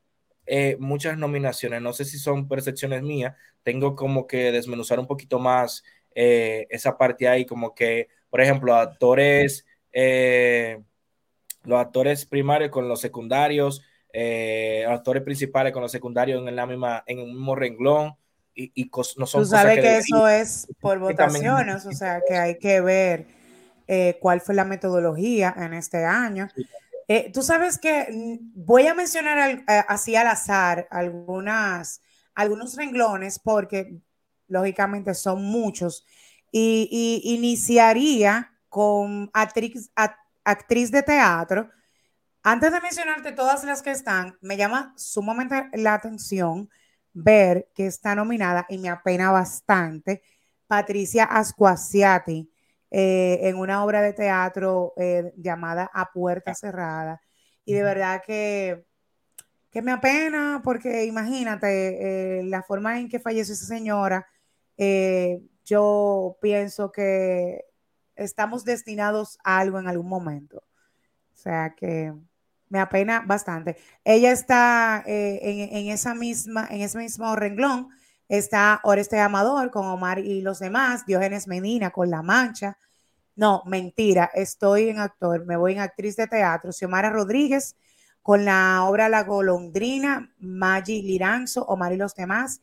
eh, 0.44 0.76
muchas 0.78 1.16
nominaciones, 1.16 1.80
no 1.80 1.94
sé 1.94 2.04
si 2.04 2.18
son 2.18 2.48
percepciones 2.48 3.02
mías, 3.02 3.34
tengo 3.62 3.96
como 3.96 4.26
que 4.26 4.52
desmenuzar 4.52 5.00
un 5.00 5.06
poquito 5.06 5.38
más 5.38 5.84
eh, 6.14 6.66
esa 6.70 6.96
parte 6.96 7.28
ahí, 7.28 7.44
como 7.44 7.74
que, 7.74 8.08
por 8.28 8.40
ejemplo, 8.40 8.74
actores, 8.74 9.66
eh, 9.92 10.80
los 11.64 11.80
actores 11.80 12.26
primarios 12.26 12.70
con 12.70 12.88
los 12.88 13.00
secundarios, 13.00 13.82
eh, 14.12 14.84
actores 14.88 15.22
principales 15.22 15.72
con 15.72 15.82
los 15.82 15.92
secundarios 15.92 16.46
en, 16.46 16.56
la 16.56 16.66
misma, 16.66 17.04
en 17.06 17.20
el 17.20 17.26
mismo 17.26 17.54
renglón. 17.54 18.14
Y, 18.54 18.72
y 18.74 18.90
no 19.16 19.26
son 19.26 19.42
Tú 19.42 19.48
sabes 19.48 19.80
que, 19.80 19.98
eso 19.98 20.28
es 20.28 20.66
por 20.80 20.98
votaciones, 20.98 21.86
o 21.86 21.92
sea 21.92 22.20
que 22.26 22.36
hay 22.36 22.58
que 22.58 22.80
ver 22.80 23.26
cuál 24.20 24.40
fue 24.40 24.54
la 24.54 24.64
metodología 24.64 25.54
en 25.56 25.72
este 25.72 26.04
año. 26.04 26.48
Tú 27.32 27.42
sabes 27.42 27.78
que 27.78 28.06
mm, 28.10 28.64
voy 28.64 28.86
a 28.86 28.94
mencionar 28.94 29.64
así 29.66 30.14
al 30.16 30.26
azar 30.26 30.86
algunas, 30.90 32.02
algunos 32.34 32.76
renglones 32.76 33.38
porque 33.38 34.00
lógicamente 34.50 35.14
son 35.14 35.44
muchos, 35.44 36.04
y, 36.52 37.22
iniciaría 37.24 38.52
con 38.68 39.30
actriz, 39.32 39.90
actriz 40.44 40.90
de 40.90 41.02
teatro. 41.02 41.70
Antes 42.42 42.72
de 42.72 42.80
mencionarte 42.80 43.32
todas 43.32 43.64
las 43.64 43.82
que 43.82 43.90
están, 43.90 44.36
me 44.40 44.56
llama 44.56 44.94
sumamente 44.96 45.68
la 45.74 45.94
atención 45.94 46.68
ver 47.12 47.68
que 47.74 47.86
está 47.86 48.14
nominada 48.14 48.66
y 48.68 48.78
me 48.78 48.88
apena 48.88 49.30
bastante 49.30 50.22
Patricia 50.66 51.24
Asquasiati 51.24 52.50
eh, 52.90 53.40
en 53.42 53.56
una 53.56 53.84
obra 53.84 54.02
de 54.02 54.12
teatro 54.12 54.94
eh, 54.96 55.32
llamada 55.36 55.90
A 55.92 56.12
Puerta 56.12 56.54
Cerrada. 56.54 57.20
Y 57.64 57.72
de 57.74 57.82
verdad 57.82 58.22
que, 58.24 58.84
que 59.70 59.82
me 59.82 59.92
apena 59.92 60.60
porque 60.64 61.04
imagínate 61.04 62.40
eh, 62.40 62.44
la 62.44 62.62
forma 62.62 62.98
en 62.98 63.08
que 63.08 63.20
falleció 63.20 63.54
esa 63.54 63.66
señora 63.66 64.26
eh, 64.82 65.42
yo 65.66 66.38
pienso 66.40 66.90
que 66.90 67.66
estamos 68.16 68.64
destinados 68.64 69.38
a 69.44 69.58
algo 69.58 69.78
en 69.78 69.88
algún 69.88 70.08
momento. 70.08 70.64
O 71.34 71.36
sea 71.36 71.74
que 71.76 72.14
me 72.70 72.80
apena 72.80 73.22
bastante. 73.26 73.76
Ella 74.04 74.32
está 74.32 75.04
eh, 75.06 75.68
en, 75.70 75.88
esa 75.88 76.14
misma, 76.14 76.66
en 76.70 76.80
ese 76.80 76.96
mismo 76.96 77.36
renglón. 77.36 77.90
Está 78.26 78.80
Oreste 78.82 79.18
Amador 79.20 79.70
con 79.70 79.86
Omar 79.86 80.18
y 80.18 80.40
los 80.40 80.60
demás, 80.60 81.04
Diógenes 81.04 81.46
Medina 81.46 81.90
con 81.90 82.08
La 82.08 82.22
Mancha. 82.22 82.78
No, 83.36 83.62
mentira, 83.66 84.30
estoy 84.32 84.88
en 84.88 84.98
actor, 84.98 85.44
me 85.44 85.58
voy 85.58 85.72
en 85.72 85.80
actriz 85.80 86.16
de 86.16 86.26
teatro. 86.26 86.72
Xiomara 86.72 87.10
Rodríguez 87.10 87.76
con 88.22 88.46
la 88.46 88.84
obra 88.84 89.10
La 89.10 89.24
Golondrina, 89.24 90.32
Maggi 90.38 91.02
Liranzo, 91.02 91.64
Omar 91.66 91.92
y 91.92 91.96
los 91.98 92.14
demás 92.14 92.62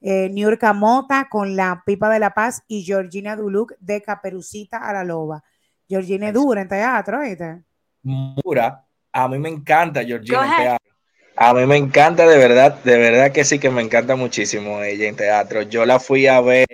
eh, 0.00 0.28
Niurka 0.30 0.72
Mota 0.72 1.28
con 1.28 1.56
La 1.56 1.82
Pipa 1.84 2.08
de 2.08 2.18
la 2.18 2.34
Paz 2.34 2.62
y 2.68 2.82
Georgina 2.82 3.36
Duluc 3.36 3.72
de 3.78 4.02
Caperucita 4.02 4.78
a 4.78 4.92
la 4.92 5.04
Loba. 5.04 5.42
Georgina 5.88 6.28
es 6.28 6.34
dura 6.34 6.60
en 6.60 6.68
teatro, 6.68 7.20
¿viste? 7.20 7.64
Dura. 8.02 8.84
A 9.12 9.28
mí 9.28 9.38
me 9.38 9.48
encanta 9.48 10.04
Georgina 10.04 10.44
en 10.44 10.56
teatro. 10.56 10.88
A 11.40 11.54
mí 11.54 11.66
me 11.66 11.76
encanta 11.76 12.26
de 12.26 12.36
verdad, 12.36 12.82
de 12.82 12.98
verdad 12.98 13.30
que 13.30 13.44
sí 13.44 13.60
que 13.60 13.70
me 13.70 13.80
encanta 13.80 14.16
muchísimo 14.16 14.82
ella 14.82 15.08
en 15.08 15.16
teatro. 15.16 15.62
Yo 15.62 15.86
la 15.86 16.00
fui 16.00 16.26
a 16.26 16.40
ver 16.40 16.66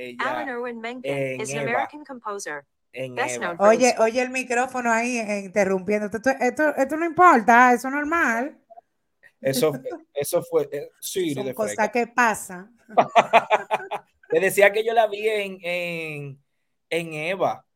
ella 2.94 3.56
Oye, 3.58 3.94
oye 3.98 4.22
el 4.22 4.30
micrófono 4.30 4.90
ahí 4.90 5.18
eh, 5.18 5.40
interrumpiendo. 5.44 6.06
Esto, 6.06 6.30
esto, 6.30 6.74
esto 6.76 6.96
no 6.96 7.04
importa, 7.04 7.72
eso 7.72 7.88
es 7.88 7.94
normal. 7.94 8.56
Eso, 9.44 9.72
eso 10.14 10.42
fue. 10.42 10.68
Eh, 10.72 10.88
sí, 11.00 11.34
Son 11.34 11.52
cosas 11.52 11.90
que 11.90 12.06
pasa. 12.06 12.70
Te 14.30 14.40
decía 14.40 14.72
que 14.72 14.82
yo 14.82 14.94
la 14.94 15.06
vi 15.06 15.28
en, 15.28 15.58
en, 15.62 16.42
en 16.88 17.12
Eva. 17.12 17.66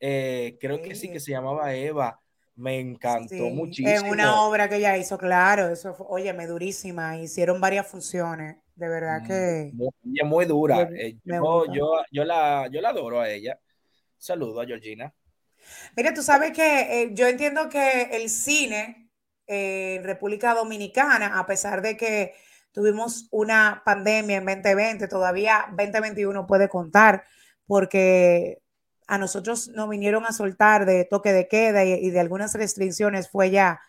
Eh, 0.00 0.56
creo 0.58 0.80
que 0.80 0.94
sí, 0.94 1.10
que 1.10 1.20
se 1.20 1.30
llamaba 1.30 1.74
Eva. 1.74 2.18
Me 2.56 2.78
encantó 2.80 3.34
muchísimo. 3.50 3.90
En 3.90 4.10
una 4.10 4.42
obra 4.42 4.68
que 4.68 4.76
ella 4.76 4.96
hizo, 4.96 5.18
claro. 5.18 5.68
Eso 5.68 5.94
fue, 5.94 6.06
oye, 6.08 6.32
me 6.32 6.46
durísima. 6.46 7.18
Hicieron 7.18 7.60
varias 7.60 7.86
funciones. 7.86 8.56
De 8.74 8.88
verdad 8.88 9.22
que. 9.26 9.70
Muy, 9.74 9.92
muy 10.24 10.46
dura. 10.46 10.88
Eh, 10.94 11.18
yo, 11.22 11.66
yo, 12.10 12.24
la, 12.24 12.66
yo 12.72 12.80
la 12.80 12.88
adoro 12.88 13.20
a 13.20 13.28
ella. 13.28 13.60
Saludo 14.16 14.62
a 14.62 14.66
Georgina. 14.66 15.14
Mira, 15.94 16.14
tú 16.14 16.22
sabes 16.22 16.52
que 16.52 17.10
yo 17.12 17.28
entiendo 17.28 17.68
que 17.68 18.02
el 18.12 18.30
cine 18.30 19.09
en 19.52 20.04
República 20.04 20.54
Dominicana, 20.54 21.40
a 21.40 21.44
pesar 21.44 21.82
de 21.82 21.96
que 21.96 22.34
tuvimos 22.70 23.26
una 23.32 23.82
pandemia 23.84 24.36
en 24.36 24.46
2020, 24.46 25.08
todavía 25.08 25.66
2021 25.70 26.46
puede 26.46 26.68
contar, 26.68 27.24
porque 27.66 28.62
a 29.08 29.18
nosotros 29.18 29.66
nos 29.74 29.88
vinieron 29.88 30.24
a 30.24 30.32
soltar 30.32 30.86
de 30.86 31.04
toque 31.04 31.32
de 31.32 31.48
queda 31.48 31.84
y, 31.84 32.10
de 32.10 32.20
algunas 32.20 32.54
restricciones, 32.54 33.28
fue 33.28 33.50
ya 33.50 33.80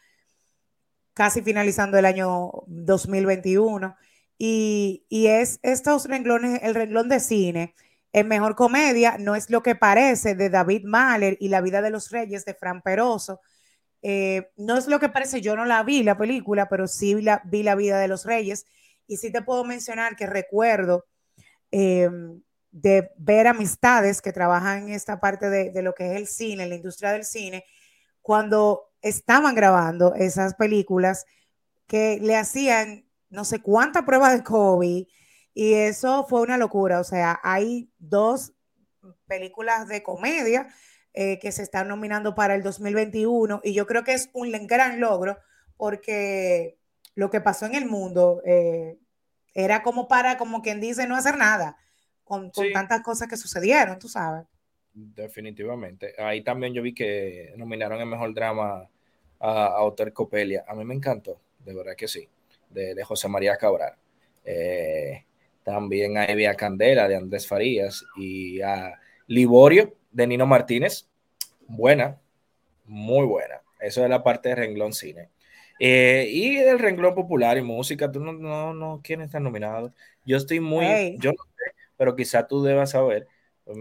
casi 1.13 1.43
finalizando 1.43 1.99
el 1.99 2.05
año 2.05 2.51
2021. 2.65 3.95
Y, 4.39 5.05
y 5.09 5.27
es 5.27 5.59
estos 5.61 6.05
renglones, 6.05 6.59
el 6.63 6.73
renglón 6.73 7.07
de 7.07 7.19
cine, 7.19 7.75
en 8.13 8.27
Mejor 8.27 8.55
Comedia, 8.55 9.17
no 9.19 9.35
es 9.35 9.51
lo 9.51 9.61
que 9.61 9.75
parece 9.75 10.33
de 10.33 10.49
David 10.49 10.85
Mahler 10.85 11.37
y 11.39 11.49
La 11.49 11.61
vida 11.61 11.83
de 11.83 11.91
los 11.91 12.09
reyes 12.09 12.45
de 12.45 12.55
Fran 12.55 12.81
Peroso, 12.81 13.41
eh, 14.01 14.51
no 14.57 14.77
es 14.77 14.87
lo 14.87 14.99
que 14.99 15.09
parece, 15.09 15.41
yo 15.41 15.55
no 15.55 15.65
la 15.65 15.83
vi 15.83 16.03
la 16.03 16.17
película, 16.17 16.67
pero 16.69 16.87
sí 16.87 17.15
vi 17.15 17.21
la, 17.21 17.41
vi 17.45 17.63
la 17.63 17.75
vida 17.75 17.99
de 17.99 18.07
los 18.07 18.25
reyes. 18.25 18.65
Y 19.07 19.17
sí 19.17 19.31
te 19.31 19.41
puedo 19.41 19.63
mencionar 19.63 20.15
que 20.15 20.25
recuerdo 20.25 21.05
em, 21.71 22.41
de 22.71 23.11
ver 23.17 23.47
amistades 23.47 24.21
que 24.21 24.33
trabajan 24.33 24.83
en 24.83 24.93
esta 24.93 25.19
parte 25.19 25.49
de, 25.49 25.81
lo 25.81 25.93
que 25.93 26.11
es 26.11 26.17
el 26.17 26.27
cine, 26.27 26.67
la 26.67 26.75
industria 26.75 27.11
del 27.11 27.25
cine, 27.25 27.65
cuando 28.21 28.91
estaban 29.01 29.55
grabando 29.55 30.13
esas 30.15 30.55
películas 30.55 31.25
que 31.87 32.19
le 32.21 32.37
hacían 32.37 33.05
no 33.29 33.45
sé 33.45 33.61
cuánta 33.61 34.05
prueba 34.05 34.33
de 34.33 34.43
COVID 34.43 35.07
y 35.53 35.73
eso 35.73 36.25
fue 36.27 36.41
una 36.41 36.57
locura. 36.57 36.99
O 36.99 37.03
sea, 37.03 37.39
hay 37.43 37.91
dos 37.97 38.53
películas 39.27 39.87
de 39.87 40.03
comedia 40.03 40.67
eh, 41.13 41.39
que 41.39 41.51
se 41.51 41.63
están 41.63 41.89
nominando 41.89 42.35
para 42.35 42.55
el 42.55 42.63
2021 42.63 43.61
y 43.63 43.73
yo 43.73 43.85
creo 43.85 44.03
que 44.03 44.13
es 44.13 44.29
un 44.33 44.51
gran 44.65 44.99
logro 45.01 45.37
porque 45.75 46.77
lo 47.15 47.29
que 47.29 47.41
pasó 47.41 47.65
en 47.65 47.75
el 47.75 47.85
mundo 47.85 48.41
eh, 48.45 48.97
era 49.53 49.83
como 49.83 50.07
para, 50.07 50.37
como 50.37 50.61
quien 50.61 50.79
dice, 50.79 51.07
no 51.07 51.15
hacer 51.15 51.37
nada 51.37 51.77
con, 52.23 52.51
tantas 52.71 53.01
cosas 53.01 53.27
que 53.27 53.35
sucedieron, 53.35 53.99
tú 53.99 54.07
sabes. 54.07 54.45
Definitivamente. 54.93 56.13
Ahí 56.17 56.43
también 56.43 56.73
yo 56.73 56.81
vi 56.81 56.93
que 56.93 57.53
nominaron 57.57 57.99
el 57.99 58.05
mejor 58.05 58.33
drama 58.33 58.87
a, 59.37 59.65
a 59.65 60.11
Copelia. 60.13 60.63
A 60.65 60.75
mí 60.75 60.85
me 60.85 60.95
encantó, 60.95 61.41
de 61.59 61.73
verdad 61.73 61.95
que 61.97 62.07
sí, 62.07 62.25
de, 62.69 63.03
José 63.03 63.27
María 63.27 63.57
Cabral. 63.57 63.95
Eh, 64.45 65.25
también 65.63 66.17
a 66.17 66.25
Evia 66.25 66.55
Candela 66.55 67.07
de 67.07 67.17
Andrés 67.17 67.45
Farías 67.47 68.05
y 68.15 68.61
a 68.61 68.97
Liborio 69.27 69.93
de 70.11 70.27
Nino 70.27 70.45
Martínez, 70.45 71.07
buena, 71.67 72.17
muy 72.85 73.25
buena. 73.25 73.61
Eso 73.79 74.03
es 74.03 74.09
la 74.09 74.23
parte 74.23 74.49
de 74.49 74.55
renglón 74.55 74.93
cine. 74.93 75.29
Eh, 75.79 76.27
y 76.29 76.57
del 76.57 76.77
renglón 76.77 77.15
popular 77.15 77.57
y 77.57 77.63
música, 77.63 78.11
tú 78.11 78.19
no, 78.19 78.33
no, 78.33 78.73
no, 78.73 79.01
¿quién 79.03 79.21
está 79.21 79.39
nominado? 79.39 79.91
Yo 80.25 80.37
estoy 80.37 80.59
muy, 80.59 81.17
yo 81.17 81.31
no 81.31 81.43
sé, 81.55 81.73
pero 81.97 82.15
quizá 82.15 82.47
tú 82.47 82.61
debas 82.63 82.91
saber. 82.91 83.27
Pues 83.63 83.77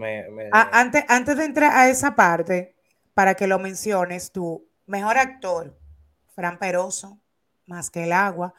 antes, 0.51 1.03
antes 1.07 1.37
de 1.37 1.45
entrar 1.45 1.75
a 1.75 1.89
esa 1.89 2.15
parte, 2.15 2.75
para 3.13 3.35
que 3.35 3.47
lo 3.47 3.59
menciones 3.59 4.31
tú, 4.31 4.67
mejor 4.87 5.17
actor, 5.17 5.77
Fran 6.33 6.57
Peroso, 6.57 7.19
más 7.65 7.91
que 7.91 8.05
el 8.05 8.13
agua, 8.13 8.53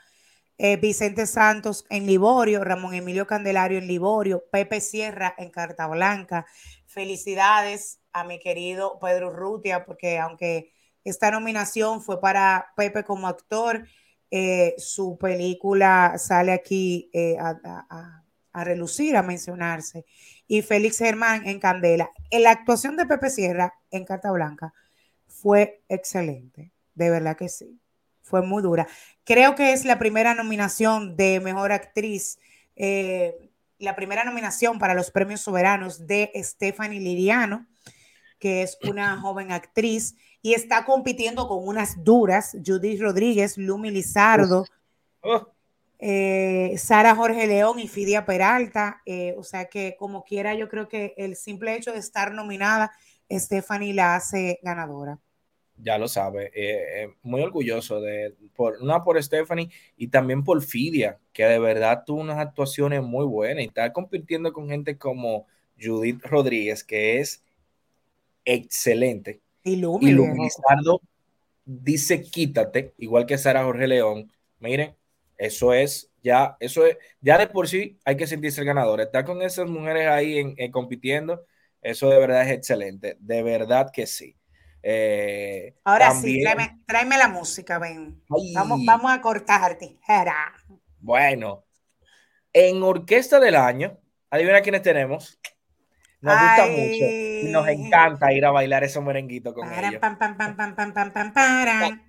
eh, 0.59 0.77
Vicente 0.77 1.27
Santos 1.27 1.85
en 1.91 2.07
Liborio, 2.07 2.63
Ramón 2.63 2.95
Emilio 2.95 3.27
Candelario 3.27 3.79
en 3.79 3.89
Liborio, 3.89 4.45
Pepe 4.53 4.81
Sierra 4.81 5.35
en 5.37 5.51
Carta 5.51 5.87
Blanca. 5.89 6.47
Felicidades 6.93 8.01
a 8.13 8.25
mi 8.25 8.39
querido 8.39 8.99
Pedro 9.01 9.31
Rutia, 9.31 9.85
porque 9.85 10.19
aunque 10.19 10.73
esta 11.05 11.31
nominación 11.31 12.03
fue 12.03 12.21
para 12.21 12.73
Pepe 12.77 13.03
como 13.03 13.29
actor, 13.29 13.87
eh, 14.31 14.75
su 14.77 15.17
película 15.19 16.15
sale 16.19 16.53
aquí 16.53 17.11
eh, 17.13 17.37
a 17.39 18.65
relucir, 18.65 19.17
a 19.17 19.23
mencionarse. 19.23 20.05
Y 20.47 20.61
Félix 20.61 20.99
Germán 20.99 21.47
en 21.47 21.61
Candela. 21.61 22.11
La 22.31 22.51
actuación 22.51 22.97
de 22.97 23.07
Pepe 23.07 23.31
Sierra 23.31 23.73
en 23.91 24.05
Carta 24.05 24.31
Blanca 24.31 24.75
fue 25.27 25.83
excelente, 25.89 26.73
de 26.95 27.11
verdad 27.11 27.37
que 27.37 27.49
sí, 27.49 27.81
fue 28.23 28.43
muy 28.43 28.63
dura. 28.63 28.87
Creo 29.25 29.55
que 29.55 29.73
es 29.73 29.85
la 29.85 29.99
primera 29.99 30.35
nominación 30.35 31.17
de 31.17 31.41
Mejor 31.41 31.73
Actriz, 31.73 32.39
eh, 32.77 33.51
la 33.83 33.97
primera 33.97 34.25
nominación 34.25 34.79
para 34.79 34.95
los 34.95 35.11
premios 35.11 35.41
soberanos 35.41 36.07
de 36.07 36.31
Stephanie 36.37 37.01
Liriano, 37.01 37.67
que 38.39 38.63
es 38.63 38.79
una 38.89 39.17
joven 39.21 39.53
actriz 39.53 40.15
y 40.41 40.55
está 40.55 40.85
compitiendo 40.85 41.49
con 41.49 41.67
unas 41.67 42.03
duras, 42.03 42.57
Judith 42.65 43.01
Rodríguez, 43.01 43.59
Lumi 43.59 43.91
Lizardo. 43.91 44.65
Oh. 45.21 45.49
Eh, 45.99 46.75
Sara 46.79 47.15
Jorge 47.15 47.47
León 47.47 47.79
y 47.79 47.87
Fidia 47.87 48.25
Peralta. 48.25 49.03
Eh, 49.07 49.35
o 49.37 49.45
sea 49.45 49.67
que 49.67 49.97
como 49.99 50.25
quiera, 50.25 50.55
yo 50.55 50.69
creo 50.69 50.89
que 50.89 51.15
el 51.17 51.37
simple 51.37 51.75
hecho 51.75 51.93
de 51.93 51.99
estar 51.99 52.33
nominada, 52.33 52.93
Stephanie 53.31 53.95
la 53.95 54.17
hace 54.17 54.59
ganadora. 54.63 55.19
Ya 55.79 55.99
lo 55.99 56.07
sabe, 56.07 56.53
eh, 56.55 57.09
muy 57.23 57.43
orgulloso 57.43 58.01
de, 58.01 58.35
por, 58.55 58.77
una 58.81 59.03
por 59.03 59.21
Stephanie 59.23 59.71
y 59.97 60.09
también 60.09 60.45
por 60.45 60.63
Fidia, 60.63 61.19
que 61.33 61.45
de 61.45 61.59
verdad 61.59 62.05
tuvo 62.07 62.21
unas 62.21 62.39
actuaciones 62.39 63.03
muy 63.03 63.25
buenas 63.25 63.65
y 63.65 63.67
está 63.67 63.93
compitiendo 63.93 64.53
con 64.53 64.69
gente 64.69 64.97
como 64.97 65.47
Judith 65.81 66.23
Rodríguez, 66.25 66.85
que 66.85 67.19
es 67.19 67.43
excelente. 68.45 69.41
Y 69.65 69.77
Lizardo 70.35 71.01
dice 71.65 72.23
quítate, 72.23 72.95
igual 72.99 73.27
que 73.27 73.39
Sara 73.39 73.65
Jorge 73.65 73.87
León. 73.89 74.31
Miren, 74.61 74.95
eso 75.37 75.73
es 75.73 76.13
ya, 76.23 76.57
eso 76.61 76.87
es, 76.87 76.97
ya 77.21 77.37
de 77.37 77.49
por 77.49 77.69
sí 77.69 77.99
hay 78.05 78.17
que 78.17 78.27
sentirse 78.27 78.61
el 78.61 78.67
ganador. 78.67 79.01
Estar 79.01 79.25
con 79.25 79.43
esas 79.43 79.69
mujeres 79.69 80.07
ahí 80.09 80.39
en, 80.39 80.73
compitiendo, 80.73 81.45
eso 81.83 82.09
de 82.09 82.19
verdad 82.19 82.43
es 82.43 82.53
excelente. 82.53 83.17
De 83.21 83.43
verdad 83.43 83.91
que 83.93 84.07
sí. 84.07 84.37
Eh, 84.83 85.77
Ahora 85.85 86.13
sí, 86.13 86.43
tráeme, 86.87 87.17
la 87.17 87.29
música, 87.29 87.79
ven. 87.79 88.23
Vamos, 88.55 88.81
vamos 88.85 89.13
a 89.13 89.21
cortar 89.21 89.79
tijera. 89.79 90.55
Bueno, 90.99 91.65
en 92.53 92.83
Orquesta 92.83 93.39
del 93.41 93.57
Año, 93.57 93.99
adivina 94.31 94.61
quiénes 94.61 94.83
tenemos. 94.83 95.39
Nos 96.21 96.35
gusta 96.35 96.67
mucho 96.67 97.05
y 97.05 97.49
nos 97.51 97.67
encanta 97.67 98.33
ir 98.33 98.45
a 98.45 98.53
bailar 98.53 98.85
esos 98.85 99.03
merenguitos 99.03 99.53
con 99.55 99.73
ellos. 99.73 100.01
Pam, 100.01 100.19
pam, 100.19 100.37
pam, 100.37 100.57
pam, 100.57 100.75
pam, 100.77 100.93
pam, 100.93 101.13
pam, 101.13 101.33
pam, 101.33 102.01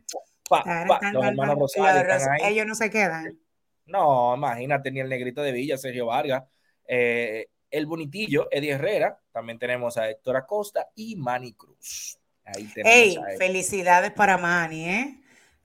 los 1.13 1.26
hermanos 1.26 1.57
Rosario 1.57 2.45
Ellos 2.45 2.67
no 2.67 2.76
se 2.76 2.89
quedan. 2.91 3.39
No, 3.86 4.36
imagínate, 4.36 4.91
ni 4.91 4.99
el 4.99 5.09
negrito 5.09 5.41
de 5.41 5.51
Villa, 5.51 5.78
Sergio 5.78 6.05
Vargas. 6.05 6.43
Eh, 6.88 7.47
el 7.71 7.86
bonitillo, 7.88 8.47
Eddie 8.51 8.74
Herrera. 8.74 9.19
También 9.32 9.57
tenemos 9.57 9.97
a 9.97 10.09
Héctor 10.09 10.38
Acosta 10.38 10.88
y 10.95 11.15
Manny 11.15 11.53
Cruz. 11.53 12.19
Ahí 12.46 12.66
tenemos 12.74 13.26
felicidades 13.38 14.12
para 14.12 14.38
Manny, 14.38 14.89
¿eh? 14.89 15.20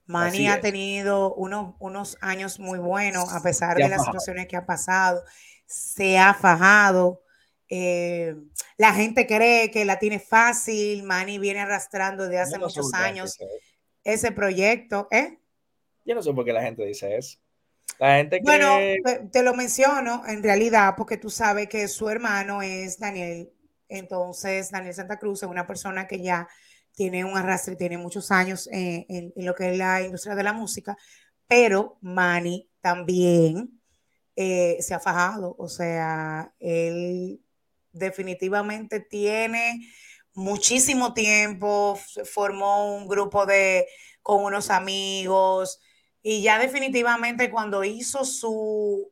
Manny 0.05 0.47
ha 0.47 0.59
tenido 0.59 1.35
unos, 1.35 1.75
unos 1.79 2.17
años 2.19 2.59
muy 2.59 2.79
buenos, 2.79 3.31
a 3.31 3.43
pesar 3.43 3.77
de 3.77 3.87
las 3.87 4.03
situaciones 4.03 4.47
que 4.47 4.57
ha 4.57 4.65
pasado. 4.65 5.23
Se 5.67 6.17
ha 6.17 6.33
fajado. 6.33 7.21
Eh, 7.69 8.35
la 8.77 8.91
gente 8.93 9.27
cree 9.27 9.69
que 9.69 9.85
la 9.85 9.99
tiene 9.99 10.19
fácil. 10.19 11.03
Manny 11.03 11.37
viene 11.37 11.59
arrastrando 11.59 12.23
desde 12.23 12.39
hace 12.39 12.57
muchos 12.57 12.91
años 12.95 13.37
ese 14.03 14.31
proyecto, 14.31 15.07
¿eh? 15.11 15.37
Yo 16.05 16.15
no 16.15 16.23
sé 16.23 16.33
por 16.33 16.43
qué 16.43 16.53
la 16.53 16.63
gente 16.63 16.83
dice 16.85 17.15
eso. 17.15 17.37
La 17.99 18.15
gente 18.15 18.39
Bueno, 18.41 18.77
te 19.31 19.43
lo 19.43 19.53
menciono 19.53 20.23
en 20.27 20.41
realidad 20.41 20.95
porque 20.97 21.17
tú 21.17 21.29
sabes 21.29 21.67
que 21.67 21.87
su 21.87 22.09
hermano 22.09 22.63
es 22.63 22.97
Daniel. 22.97 23.51
Entonces, 23.87 24.71
Daniel 24.71 24.93
Santa 24.93 25.19
Cruz 25.19 25.43
es 25.43 25.49
una 25.49 25.67
persona 25.67 26.07
que 26.07 26.21
ya 26.21 26.47
tiene 26.95 27.23
un 27.23 27.37
arrastre, 27.37 27.75
tiene 27.75 27.97
muchos 27.97 28.31
años 28.31 28.67
en, 28.71 29.33
lo 29.35 29.55
que 29.55 29.71
es 29.71 29.77
la 29.77 30.01
industria 30.01 30.35
de 30.35 30.43
la 30.43 30.53
música, 30.53 30.97
pero 31.47 31.97
Manny 32.01 32.69
también 32.81 33.81
eh, 34.35 34.77
se 34.81 34.93
ha 34.93 34.99
fajado. 34.99 35.55
O 35.57 35.67
sea, 35.67 36.53
él 36.59 37.41
definitivamente 37.91 38.99
tiene 38.99 39.79
muchísimo 40.33 41.13
tiempo, 41.13 41.99
formó 42.25 42.95
un 42.95 43.07
grupo 43.07 43.45
de 43.45 43.87
con 44.21 44.43
unos 44.43 44.69
amigos 44.69 45.79
y 46.21 46.41
ya 46.41 46.59
definitivamente 46.59 47.49
cuando 47.49 47.83
hizo 47.83 48.25
su 48.25 49.11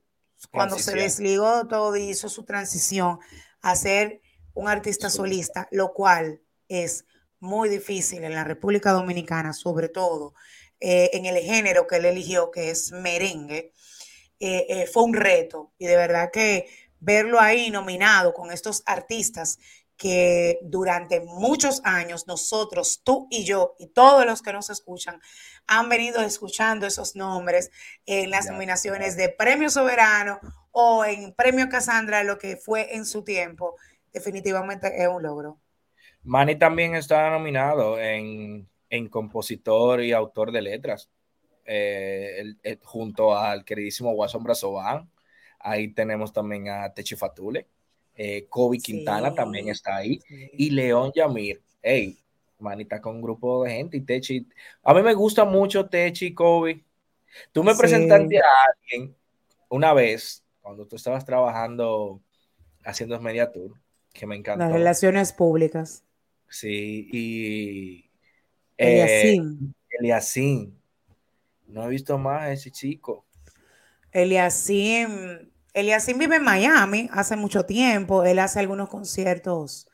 cuando 0.52 0.78
se 0.78 0.94
desligó 0.94 1.68
todo 1.68 1.96
y 1.96 2.10
hizo 2.10 2.30
su 2.30 2.44
transición 2.44 3.20
a 3.62 3.76
ser 3.76 4.22
un 4.54 4.68
artista 4.68 5.10
solista, 5.10 5.68
lo 5.72 5.94
cual 5.94 6.42
es 6.68 7.06
muy 7.40 7.70
difícil 7.70 8.24
en 8.24 8.34
la 8.34 8.44
República 8.44 8.92
Dominicana, 8.92 9.54
sobre 9.54 9.90
todo 9.90 10.34
eh, 10.80 11.10
en 11.14 11.26
el 11.26 11.38
género 11.38 11.88
que 11.88 11.98
él 11.98 12.06
eligió, 12.06 12.52
que 12.52 12.70
es 12.70 12.92
merengue, 12.92 13.74
eh, 14.40 14.66
eh, 14.70 14.88
fue 14.88 15.04
un 15.04 15.14
reto. 15.14 15.72
Y 15.78 15.88
de 15.88 15.98
verdad 15.98 16.30
que 16.32 16.68
verlo 17.00 17.40
ahí 17.40 17.72
nominado 17.72 18.34
con 18.34 18.52
estos 18.52 18.84
artistas 18.86 19.60
que 19.98 20.60
durante 20.62 21.22
muchos 21.22 21.82
años 21.84 22.28
nosotros, 22.28 23.02
tú 23.04 23.28
y 23.32 23.44
yo 23.46 23.76
y 23.80 23.88
todos 23.88 24.26
los 24.26 24.44
que 24.44 24.54
nos 24.54 24.70
escuchan 24.70 25.20
han 25.66 25.90
venido 25.90 26.22
escuchando 26.22 26.86
esos 26.86 27.16
nombres 27.16 27.72
en 28.06 28.30
las 28.30 28.46
nominaciones 28.46 29.18
de 29.18 29.30
Premio 29.30 29.70
Soberano 29.72 30.40
o 30.72 31.04
en 31.04 31.34
Premio 31.34 31.68
Casandra, 31.70 32.24
lo 32.24 32.38
que 32.38 32.58
fue 32.58 32.96
en 32.96 33.06
su 33.06 33.24
tiempo, 33.24 33.76
definitivamente 34.14 35.02
es 35.02 35.08
un 35.08 35.24
logro. 35.24 35.60
Manny 36.28 36.56
también 36.58 36.96
está 36.96 37.30
nominado 37.30 38.00
en, 38.00 38.68
compositor 39.10 40.04
y 40.04 40.12
autor 40.12 40.52
de 40.52 40.62
letras, 40.62 41.10
eh, 41.66 42.56
junto 42.84 43.36
al 43.36 43.66
queridísimo 43.66 44.12
Watson 44.12 44.44
Brazovan. 44.44 45.10
Ahí 45.60 45.90
tenemos 45.90 46.32
también 46.32 46.70
a 46.70 46.94
Techi 46.94 47.16
Fatule 47.16 47.68
eh, 48.18 48.48
Kobe 48.50 48.80
Quintana 48.80 49.34
también 49.34 49.70
está 49.70 49.98
ahí, 49.98 50.20
y 50.54 50.72
León 50.72 51.12
Yamir. 51.16 51.62
Hey, 51.82 52.18
manita 52.58 53.00
con 53.00 53.18
un 53.18 53.22
grupo 53.22 53.64
de 53.64 53.72
gente 53.72 53.98
y 53.98 54.02
Techi. 54.02 54.48
A 54.84 54.94
mí 54.96 55.04
me 55.04 55.14
gusta 55.14 55.46
mucho 55.46 55.88
Techi 55.88 56.28
y 56.28 56.34
Kobe. 56.34 56.84
Tú 57.52 57.64
me 57.64 57.76
presentaste 57.76 58.40
a 58.40 58.44
alguien 58.72 59.16
una 59.70 59.94
vez 59.94 60.44
cuando 60.62 60.88
tú 60.88 60.96
estabas 60.96 61.24
trabajando 61.26 62.20
haciendo 62.84 63.20
media 63.22 63.52
tour, 63.52 63.74
que 64.12 64.26
me 64.26 64.36
encantó. 64.36 64.64
Las 64.64 64.74
relaciones 64.74 65.32
públicas. 65.32 66.04
Sí, 66.50 67.10
y 67.12 68.10
eh, 68.78 69.38
Eliasim. 70.00 70.74
No 71.68 71.86
he 71.86 71.90
visto 71.90 72.18
más 72.18 72.44
a 72.44 72.52
ese 72.52 72.72
chico. 72.72 73.26
Eliasim 74.12 75.50
Eliasim 75.78 76.18
vive 76.18 76.38
en 76.38 76.44
Miami 76.44 77.08
hace 77.14 77.36
mucho 77.36 77.64
tiempo. 77.68 78.24
Él 78.24 78.40
hace 78.40 78.60
algunos 78.60 78.90
conciertos 78.90 79.88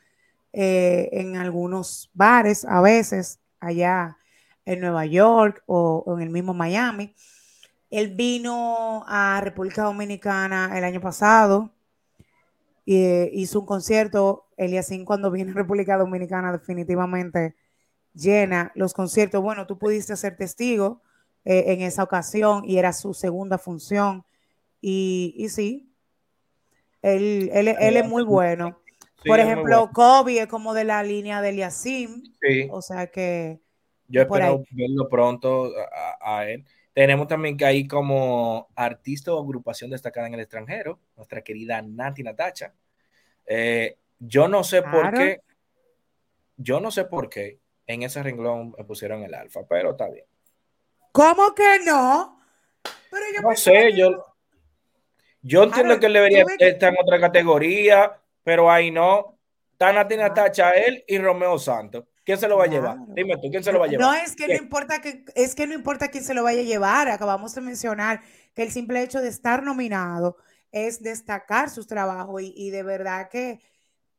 eh, 0.53 1.09
en 1.11 1.35
algunos 1.35 2.09
bares, 2.13 2.63
a 2.63 2.79
veces 2.79 3.41
allá 3.59 4.17
en 4.65 4.79
Nueva 4.79 5.05
York 5.05 5.61
o, 5.65 6.05
en 6.15 6.23
el 6.23 6.29
mismo 6.29 6.53
Miami. 6.53 7.13
Él 7.89 8.15
vino 8.15 9.03
a 9.07 9.41
República 9.41 9.83
Dominicana 9.83 10.71
el 10.77 10.85
año 10.85 11.01
pasado 11.01 11.73
y 12.85 13.03
eh, 13.03 13.29
hizo 13.33 13.59
un 13.59 13.65
concierto. 13.65 14.42
Eliasim 14.57 15.05
cuando 15.05 15.31
viene 15.31 15.51
a 15.51 15.55
República 15.55 15.97
Dominicana 15.97 16.51
definitivamente 16.51 17.55
llena 18.13 18.71
los 18.75 18.93
conciertos. 18.93 19.41
Bueno, 19.41 19.67
tú 19.67 19.77
pudiste 19.77 20.15
ser 20.15 20.35
testigo 20.37 21.01
eh, 21.45 21.65
en 21.67 21.81
esa 21.81 22.03
ocasión 22.03 22.63
y 22.65 22.77
era 22.77 22.93
su 22.93 23.13
segunda 23.13 23.57
función 23.57 24.25
y, 24.85 25.47
sí, 25.49 25.89
él, 27.01 27.49
es 27.53 28.07
muy 28.07 28.23
bueno. 28.23 28.81
Por 29.25 29.39
ejemplo, 29.39 29.89
Kobe 29.93 30.41
es 30.41 30.47
como 30.47 30.73
de 30.73 30.83
la 30.83 31.01
línea 31.03 31.41
de 31.41 31.49
Eliasim. 31.49 32.21
Sí. 32.41 32.67
O 32.69 32.81
sea 32.81 33.07
que. 33.07 33.61
Yo 34.09 34.21
espero 34.23 34.63
verlo 34.71 35.07
pronto 35.09 35.71
a, 36.21 36.45
él. 36.45 36.65
Tenemos 36.93 37.27
también 37.27 37.55
que 37.55 37.65
hay 37.65 37.87
como 37.87 38.67
artista 38.75 39.33
o 39.33 39.41
agrupación 39.41 39.89
destacada 39.89 40.27
en 40.27 40.33
el 40.33 40.41
extranjero, 40.41 40.99
nuestra 41.15 41.41
querida 41.41 41.81
Nati 41.81 42.21
Natacha. 42.21 42.73
Eh, 43.45 43.97
yo 44.19 44.47
no 44.47 44.63
sé 44.63 44.81
por 44.81 45.13
qué, 45.13 45.41
yo 46.57 46.79
no 46.79 46.91
sé 46.91 47.05
por 47.05 47.29
qué 47.29 47.59
en 47.87 48.03
ese 48.03 48.23
renglón 48.23 48.73
me 48.77 48.83
pusieron 48.85 49.23
el 49.23 49.33
alfa, 49.33 49.61
pero 49.67 49.91
está 49.91 50.09
bien. 50.09 50.25
¿Cómo 51.11 51.53
que 51.53 51.79
no? 51.85 52.41
Pero 53.11 53.25
yo 53.35 53.41
no 53.41 53.55
sé, 53.55 53.93
yo, 53.95 54.25
yo 55.41 55.63
entiendo 55.63 55.99
que 55.99 56.07
él 56.07 56.13
debería 56.13 56.45
estar 56.59 56.93
en 56.93 56.99
otra 57.01 57.19
categoría, 57.19 58.19
pero 58.43 58.71
ahí 58.71 58.91
no. 58.91 59.37
Tana 59.77 60.07
tiene 60.07 60.29
tacha 60.29 60.69
a 60.69 60.71
él 60.71 61.03
y 61.07 61.17
Romeo 61.17 61.59
Santos. 61.59 62.05
¿Quién 62.23 62.37
se 62.37 62.47
lo 62.47 62.57
va 62.57 62.63
a 62.63 62.67
llevar? 62.67 62.97
Dime 63.09 63.35
tú, 63.37 63.49
¿quién 63.51 63.63
se 63.63 63.71
lo 63.73 63.79
va 63.79 63.85
a 63.85 63.89
llevar? 63.89 64.07
No, 64.07 64.13
es 64.13 64.35
que 64.35 64.47
no 64.47 64.53
importa 64.53 65.01
que, 65.01 65.25
es 65.35 65.55
que 65.55 65.67
no 65.67 65.73
importa 65.73 66.07
quién 66.07 66.23
se 66.23 66.33
lo 66.33 66.43
vaya 66.43 66.61
a 66.61 66.63
llevar. 66.63 67.09
Acabamos 67.09 67.53
de 67.53 67.61
mencionar 67.61 68.21
que 68.55 68.63
el 68.63 68.71
simple 68.71 69.03
hecho 69.03 69.19
de 69.19 69.27
estar 69.27 69.61
nominado 69.61 70.37
es 70.71 71.03
destacar 71.03 71.69
sus 71.69 71.85
trabajos 71.85 72.41
y, 72.43 72.69
de 72.69 72.83
verdad 72.83 73.29
que 73.29 73.59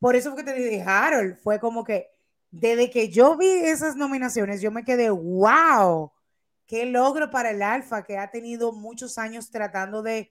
por 0.05 0.17
eso 0.17 0.33
fue 0.33 0.45
que 0.45 0.53
te 0.53 0.59
dije, 0.59 0.83
Harold, 0.83 1.39
fue 1.39 1.59
como 1.59 1.83
que 1.83 2.11
desde 2.51 2.91
que 2.91 3.09
yo 3.09 3.39
vi 3.39 3.47
esas 3.47 3.97
nominaciones, 3.97 4.61
yo 4.61 4.71
me 4.71 4.85
quedé, 4.85 5.09
wow, 5.09 6.13
qué 6.67 6.85
logro 6.85 7.31
para 7.31 7.53
el 7.53 7.63
Alfa, 7.63 8.05
que 8.05 8.19
ha 8.19 8.31
tenido 8.31 8.73
muchos 8.73 9.17
años 9.17 9.51
tratando 9.51 10.03
de, 10.03 10.31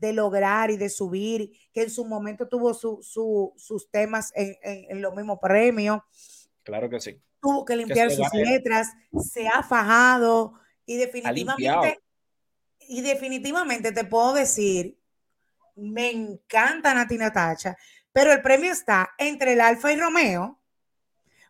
lograr 0.00 0.70
y 0.70 0.76
de 0.76 0.88
subir, 0.88 1.50
que 1.72 1.82
en 1.82 1.90
su 1.90 2.04
momento 2.04 2.46
tuvo 2.46 2.72
sus 2.74 3.90
temas 3.90 4.32
en, 4.36 5.02
los 5.02 5.12
mismos 5.16 5.40
premios. 5.42 6.00
Claro 6.62 6.88
que 6.88 7.00
sí. 7.00 7.20
Tuvo 7.40 7.64
que 7.64 7.74
limpiar 7.74 8.12
sus 8.12 8.32
letras, 8.32 8.92
se 9.20 9.48
ha 9.48 9.64
fajado 9.64 10.52
y 10.86 10.96
definitivamente, 10.96 12.00
y 12.86 13.00
definitivamente 13.00 13.90
te 13.90 14.04
puedo 14.04 14.34
decir, 14.34 14.96
me 15.74 16.08
encanta 16.08 16.94
Natina 16.94 17.32
Tacha, 17.32 17.76
pero 18.18 18.32
el 18.32 18.42
premio 18.42 18.72
está 18.72 19.14
entre 19.16 19.52
el 19.52 19.60
Alfa 19.60 19.92
y 19.92 19.96
Romeo, 19.96 20.60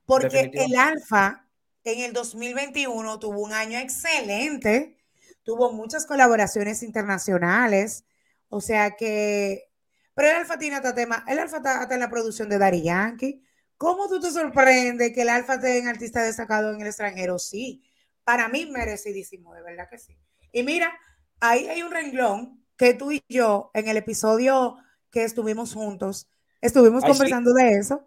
porque 0.05 0.51
el 0.53 0.77
Alfa 0.77 1.49
en 1.83 2.01
el 2.01 2.13
2021 2.13 3.19
tuvo 3.19 3.41
un 3.41 3.55
año 3.55 3.79
excelente, 3.79 4.99
tuvo 5.45 5.73
muchas 5.73 6.05
colaboraciones 6.05 6.83
internacionales, 6.83 8.05
o 8.51 8.61
sea 8.61 8.97
que, 8.97 9.71
pero 10.13 10.29
el 10.29 10.37
Alfa 10.37 10.59
tiene 10.59 10.77
otro 10.77 10.93
tema, 10.93 11.25
el 11.27 11.39
Alfa 11.39 11.57
está, 11.57 11.89
en 11.91 12.01
la 12.01 12.11
producción 12.11 12.51
de 12.51 12.59
Daddy 12.59 12.83
Yankee. 12.83 13.43
¿Cómo 13.79 14.07
tú 14.07 14.21
te 14.21 14.31
sorprendes 14.31 15.15
que 15.15 15.23
el 15.23 15.31
Alfa 15.31 15.55
en 15.55 15.89
artista 15.89 16.23
destacado 16.23 16.75
en 16.75 16.83
el 16.83 16.89
extranjero? 16.89 17.39
Sí, 17.39 17.83
para 18.25 18.51
mí 18.51 18.67
merecidísimo, 18.67 19.55
de 19.55 19.63
verdad 19.63 19.89
que 19.89 19.97
sí. 19.97 20.19
Y 20.53 20.65
mira, 20.65 20.93
ahí 21.41 21.67
hay 21.67 21.83
un 21.83 21.93
renglón 21.93 22.63
que 22.77 22.93
tú 22.93 23.11
y 23.11 23.25
yo 23.27 23.71
en 23.73 23.89
el 23.89 23.97
episodio 23.97 24.77
que 25.11 25.25
estuvimos 25.25 25.73
juntos, 25.73 26.29
estuvimos 26.61 27.05
conversando 27.05 27.53
de 27.53 27.71
eso. 27.79 28.03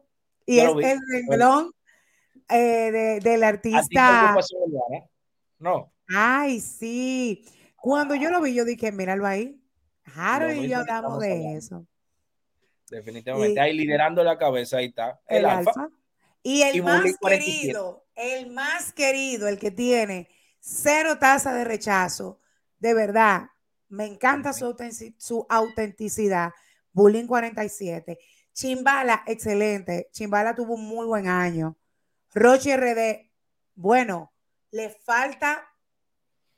Y 0.45 0.60
es 0.60 0.70
el 0.70 0.99
renglón 1.12 1.72
eh, 2.49 3.20
del 3.22 3.43
artista. 3.43 4.36
No. 5.60 5.93
Ay, 6.08 6.60
sí. 6.60 7.45
Cuando 7.76 8.16
yo 8.16 8.30
lo 8.30 8.41
vi, 8.41 8.54
yo 8.54 8.66
dije, 8.66 8.91
míralo 8.91 9.26
ahí. 9.26 9.62
Harold 10.16 10.64
y 10.64 10.68
yo 10.68 10.80
hablamos 10.80 11.20
de 11.20 11.56
eso. 11.56 11.86
Definitivamente. 12.89 13.60
ahí 13.60 13.74
liderando 13.74 14.24
la 14.24 14.38
cabeza, 14.38 14.78
ahí 14.78 14.88
está. 14.88 15.20
El, 15.28 15.45
alfa. 15.45 15.89
Y 16.43 16.64
el 16.64 16.84
más 16.84 17.04
querido, 17.22 18.06
el 18.16 18.52
más 18.52 18.91
querido, 18.91 19.47
el 19.47 19.58
que 19.58 19.72
tiene 19.72 20.28
cero 20.60 21.18
tasa 21.20 21.54
de 21.54 21.64
rechazo, 21.64 22.39
de 22.80 22.93
verdad, 22.93 23.49
me 23.88 24.06
encanta 24.06 24.52
su, 24.54 24.76
su 25.18 25.45
autenticidad. 25.49 26.52
Bullying 26.93 27.28
47. 27.28 28.20
Chimbala, 28.54 29.24
excelente. 29.28 30.10
Chimbala 30.12 30.56
tuvo 30.56 30.76
un 30.76 30.88
muy 30.88 31.06
buen 31.06 31.28
año. 31.28 31.78
Roche 32.34 32.76
RD, 32.76 33.32
bueno, 33.76 34.32
le 34.72 34.89
falta 34.89 35.68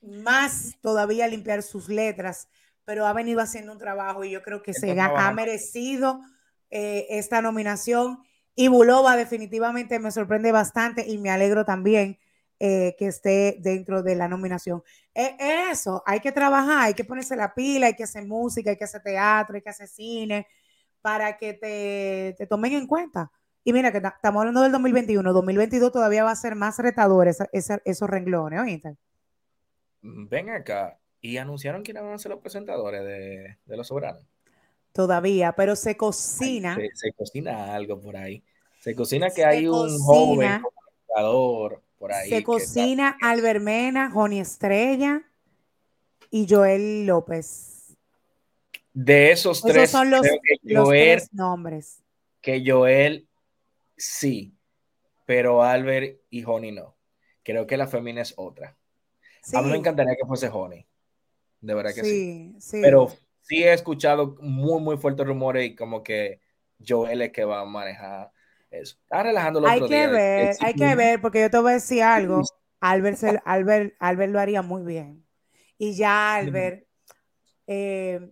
más 0.01 0.75
todavía 0.81 1.27
limpiar 1.27 1.63
sus 1.63 1.87
letras, 1.89 2.47
pero 2.85 3.07
ha 3.07 3.13
venido 3.13 3.41
haciendo 3.41 3.71
un 3.71 3.77
trabajo 3.77 4.23
y 4.23 4.31
yo 4.31 4.41
creo 4.41 4.61
que 4.61 4.73
se 4.73 4.99
ha, 4.99 5.31
merecido 5.31 6.21
eh, 6.69 7.07
esta 7.09 7.41
nominación. 7.41 8.19
Y 8.55 8.67
Bulova 8.67 9.15
definitivamente 9.15 9.97
me 9.99 10.11
sorprende 10.11 10.51
bastante 10.51 11.07
y 11.07 11.17
me 11.17 11.31
alegro 11.31 11.65
también 11.65 12.19
eh, 12.59 12.95
que 12.99 13.07
esté 13.07 13.57
dentro 13.59 14.03
de 14.03 14.15
la 14.15 14.27
nominación. 14.27 14.83
Es 15.13 15.33
eso, 15.71 16.03
hay 16.05 16.19
que 16.19 16.31
trabajar, 16.31 16.81
hay 16.81 16.93
que 16.93 17.03
ponerse 17.03 17.35
la 17.35 17.53
pila, 17.53 17.87
hay 17.87 17.95
que 17.95 18.03
hacer 18.03 18.25
música, 18.25 18.69
hay 18.69 18.77
que 18.77 18.83
hacer 18.83 19.01
teatro, 19.01 19.55
hay 19.55 19.61
que 19.61 19.69
hacer 19.69 19.87
cine, 19.87 20.47
para 21.03 21.37
que 21.37 21.53
te, 21.53 22.33
te 22.37 22.47
tomen 22.47 22.73
en 22.73 22.87
cuenta. 22.87 23.29
Y 23.65 23.73
mira 23.73 23.91
que 23.91 23.99
estamos 23.99 24.39
hablando 24.39 24.61
del 24.61 24.71
2021, 24.71 25.33
2022 25.33 25.91
todavía 25.91 26.23
va 26.23 26.31
a 26.31 26.35
ser 26.35 26.55
más 26.55 26.79
retador 26.79 27.27
esos 27.27 28.09
renglones, 28.09 28.59
¿oíste? 28.59 28.95
Mm, 30.01 30.27
ven 30.27 30.49
acá, 30.49 30.97
¿y 31.21 31.37
anunciaron 31.37 31.83
quiénes 31.83 32.03
van 32.03 32.13
a 32.13 32.17
ser 32.17 32.31
los 32.31 32.39
presentadores 32.39 33.03
de, 33.03 33.57
Los 33.67 33.87
Soberanos? 33.87 34.25
Todavía, 34.93 35.53
pero 35.53 35.75
se 35.75 35.97
cocina. 35.97 36.77
se, 36.93 37.11
cocina 37.13 37.75
algo 37.75 37.99
por 37.99 38.15
ahí. 38.15 38.41
Se 38.79 38.95
cocina 38.95 39.29
que 39.29 39.43
hay 39.43 39.67
un 39.67 39.99
joven 39.99 40.61
presentador 40.61 41.81
por 41.97 42.13
ahí. 42.13 42.29
Se 42.29 42.43
cocina 42.43 43.17
Albermena, 43.21 44.09
Joni 44.09 44.39
Estrella 44.39 45.21
y 46.29 46.47
Joel 46.49 47.05
López. 47.05 47.72
De 48.93 49.31
esos, 49.31 49.61
tres, 49.61 49.89
son 49.89 50.11
los, 50.11 50.25
los 50.61 50.89
tres 50.89 51.33
nombres. 51.33 52.03
Que 52.41 52.63
Joel 52.65 53.27
sí, 53.97 54.55
pero 55.25 55.63
Albert 55.63 56.19
y 56.29 56.43
Honey 56.43 56.71
no. 56.71 56.95
Creo 57.43 57.65
que 57.65 57.77
la 57.77 57.87
femina 57.87 58.21
es 58.21 58.33
otra. 58.37 58.77
A 59.53 59.61
mí 59.61 59.71
me 59.71 59.77
encantaría 59.77 60.15
que 60.15 60.27
fuese 60.27 60.47
Honey. 60.47 60.85
De 61.59 61.73
verdad 61.73 61.93
que 61.93 62.03
sí, 62.03 62.55
sí. 62.59 62.81
Pero 62.81 63.11
sí 63.41 63.63
he 63.63 63.73
escuchado 63.73 64.37
muy, 64.41 64.81
muy 64.81 64.97
fuertes 64.97 65.25
rumores 65.25 65.65
y 65.65 65.75
como 65.75 66.03
que 66.03 66.39
Joel 66.85 67.21
es 67.21 67.31
que 67.31 67.45
va 67.45 67.61
a 67.61 67.65
manejar 67.65 68.31
eso. 68.69 68.97
Está 69.01 69.23
relajando 69.23 69.59
los 69.59 69.69
Hay 69.69 69.81
que 69.87 70.07
ver, 70.07 70.55
hay 70.59 70.73
que 70.73 70.95
ver, 70.95 71.21
porque 71.21 71.41
yo 71.41 71.49
te 71.49 71.57
voy 71.57 71.71
a 71.71 71.75
decir 71.75 72.03
algo. 72.03 72.41
Albert, 72.79 73.17
Albert, 73.45 73.95
Albert 73.99 74.31
lo 74.31 74.39
haría 74.39 74.61
muy 74.61 74.83
bien. 74.83 75.25
Y 75.77 75.95
ya 75.95 76.35
Albert, 76.35 76.85
eh, 77.67 78.29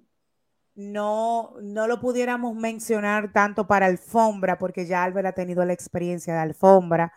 no, 0.81 1.53
no 1.61 1.87
lo 1.87 1.99
pudiéramos 1.99 2.55
mencionar 2.55 3.31
tanto 3.33 3.67
para 3.67 3.85
alfombra, 3.85 4.57
porque 4.57 4.85
ya 4.85 5.03
Albert 5.03 5.27
ha 5.27 5.31
tenido 5.33 5.65
la 5.65 5.73
experiencia 5.73 6.33
de 6.33 6.39
alfombra. 6.39 7.13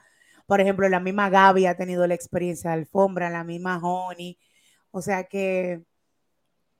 Por 0.47 0.61
ejemplo, 0.61 0.89
la 0.89 1.01
misma 1.01 1.31
Gaby 1.31 1.67
ha 1.67 1.77
tenido 1.77 2.07
la 2.07 2.15
experiencia 2.15 2.71
de 2.71 2.77
alfombra, 2.77 3.31
la 3.31 3.45
misma 3.45 3.79
Honey. 3.83 4.39
O 4.91 5.03
sea 5.03 5.25
que 5.25 5.85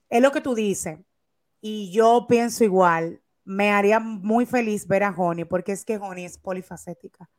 es 0.09 0.23
lo 0.23 0.33
que 0.33 0.41
tú 0.41 0.55
dices. 0.55 0.99
Y 1.61 1.91
yo 1.93 2.27
pienso 2.29 2.65
igual. 2.65 3.23
Me 3.45 3.71
haría 3.73 4.01
muy 4.01 4.47
feliz 4.47 4.87
ver 4.87 5.03
a 5.05 5.11
Honey, 5.11 5.45
porque 5.45 5.73
es 5.73 5.85
que 5.85 5.97
Honey 5.99 6.25
es 6.25 6.39
polifacética. 6.39 7.31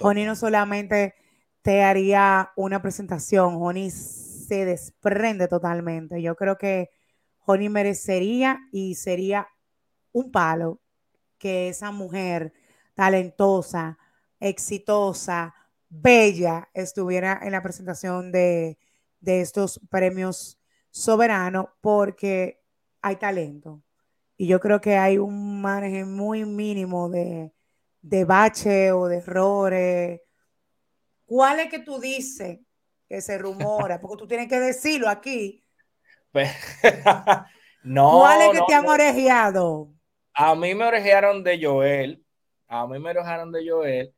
Honey 0.00 0.24
no 0.24 0.36
solamente 0.36 1.14
te 1.62 1.82
haría 1.82 2.52
una 2.56 2.82
presentación, 2.82 3.56
Honey 3.60 3.90
se 3.90 4.64
desprende 4.64 5.48
totalmente. 5.48 6.22
Yo 6.22 6.36
creo 6.36 6.58
que 6.58 6.90
Honey 7.50 7.68
merecería 7.68 8.60
y 8.70 8.94
sería 8.94 9.48
un 10.12 10.30
palo 10.30 10.80
que 11.38 11.68
esa 11.68 11.90
mujer 11.90 12.52
talentosa, 12.94 13.98
exitosa, 14.38 15.54
bella, 15.88 16.68
estuviera 16.74 17.40
en 17.42 17.52
la 17.52 17.62
presentación 17.62 18.30
de, 18.30 18.78
estos 19.24 19.80
premios 19.90 20.58
soberanos 20.90 21.66
porque 21.80 22.62
hay 23.02 23.16
talento. 23.16 23.82
Y 24.36 24.46
yo 24.46 24.60
creo 24.60 24.80
que 24.80 24.96
hay 24.96 25.18
un 25.18 25.60
margen 25.60 26.14
muy 26.14 26.44
mínimo 26.44 27.08
de, 27.08 27.52
de 28.00 28.24
bache 28.24 28.92
o 28.92 29.08
de 29.08 29.18
errores. 29.18 30.20
¿Cuál 31.26 31.60
es 31.60 31.70
que 31.70 31.80
tú 31.80 31.98
dices 31.98 32.60
que 33.08 33.20
se 33.20 33.38
rumora? 33.38 34.00
Porque 34.00 34.16
tú 34.16 34.28
tienes 34.28 34.48
que 34.48 34.60
decirlo 34.60 35.08
aquí 35.08 35.64
no. 37.82 38.20
¿Cuál 38.20 38.42
es 38.42 38.58
que 38.58 38.64
te 38.66 38.74
han 38.74 38.86
orejeado? 38.86 39.92
A 40.34 40.54
mí 40.54 40.74
me 40.74 40.84
orejearon 40.84 41.42
de 41.42 41.62
Joel. 41.62 42.24
A 42.68 42.86
mí 42.86 42.98
me 42.98 43.10
orejearon 43.10 43.52
de 43.52 43.68
Joel. 43.68 44.14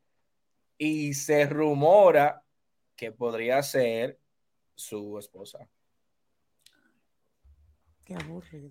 Y 0.77 1.15
se 1.15 1.47
rumora 1.47 2.43
que 2.97 3.13
podría 3.13 3.63
ser 3.63 4.19
su 4.75 5.19
esposa. 5.19 5.69
Qué 8.05 8.15
aburrido. 8.15 8.71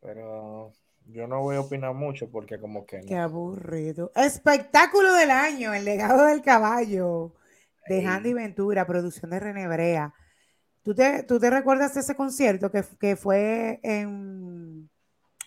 Pero 0.00 0.72
yo 1.06 1.26
no 1.26 1.40
voy 1.42 1.56
a 1.56 1.60
opinar 1.60 1.94
mucho 1.94 2.30
porque 2.30 2.58
como 2.58 2.84
que 2.86 3.00
Qué 3.00 3.16
aburrido. 3.16 4.10
Espectáculo 4.14 5.12
del 5.14 5.30
año, 5.30 5.74
el 5.74 5.84
legado 5.84 6.26
del 6.26 6.42
caballo 6.42 7.34
de 7.86 8.04
Handy 8.04 8.32
Ventura, 8.32 8.86
producción 8.86 9.30
de 9.30 9.40
René 9.40 9.68
Brea. 9.68 10.14
¿Tú 10.82 10.94
te, 10.94 11.22
¿Tú 11.22 11.38
te 11.38 11.48
recuerdas 11.48 11.94
de 11.94 12.00
ese 12.00 12.16
concierto 12.16 12.70
que, 12.70 13.16
fue 13.16 13.78
en, 13.82 14.90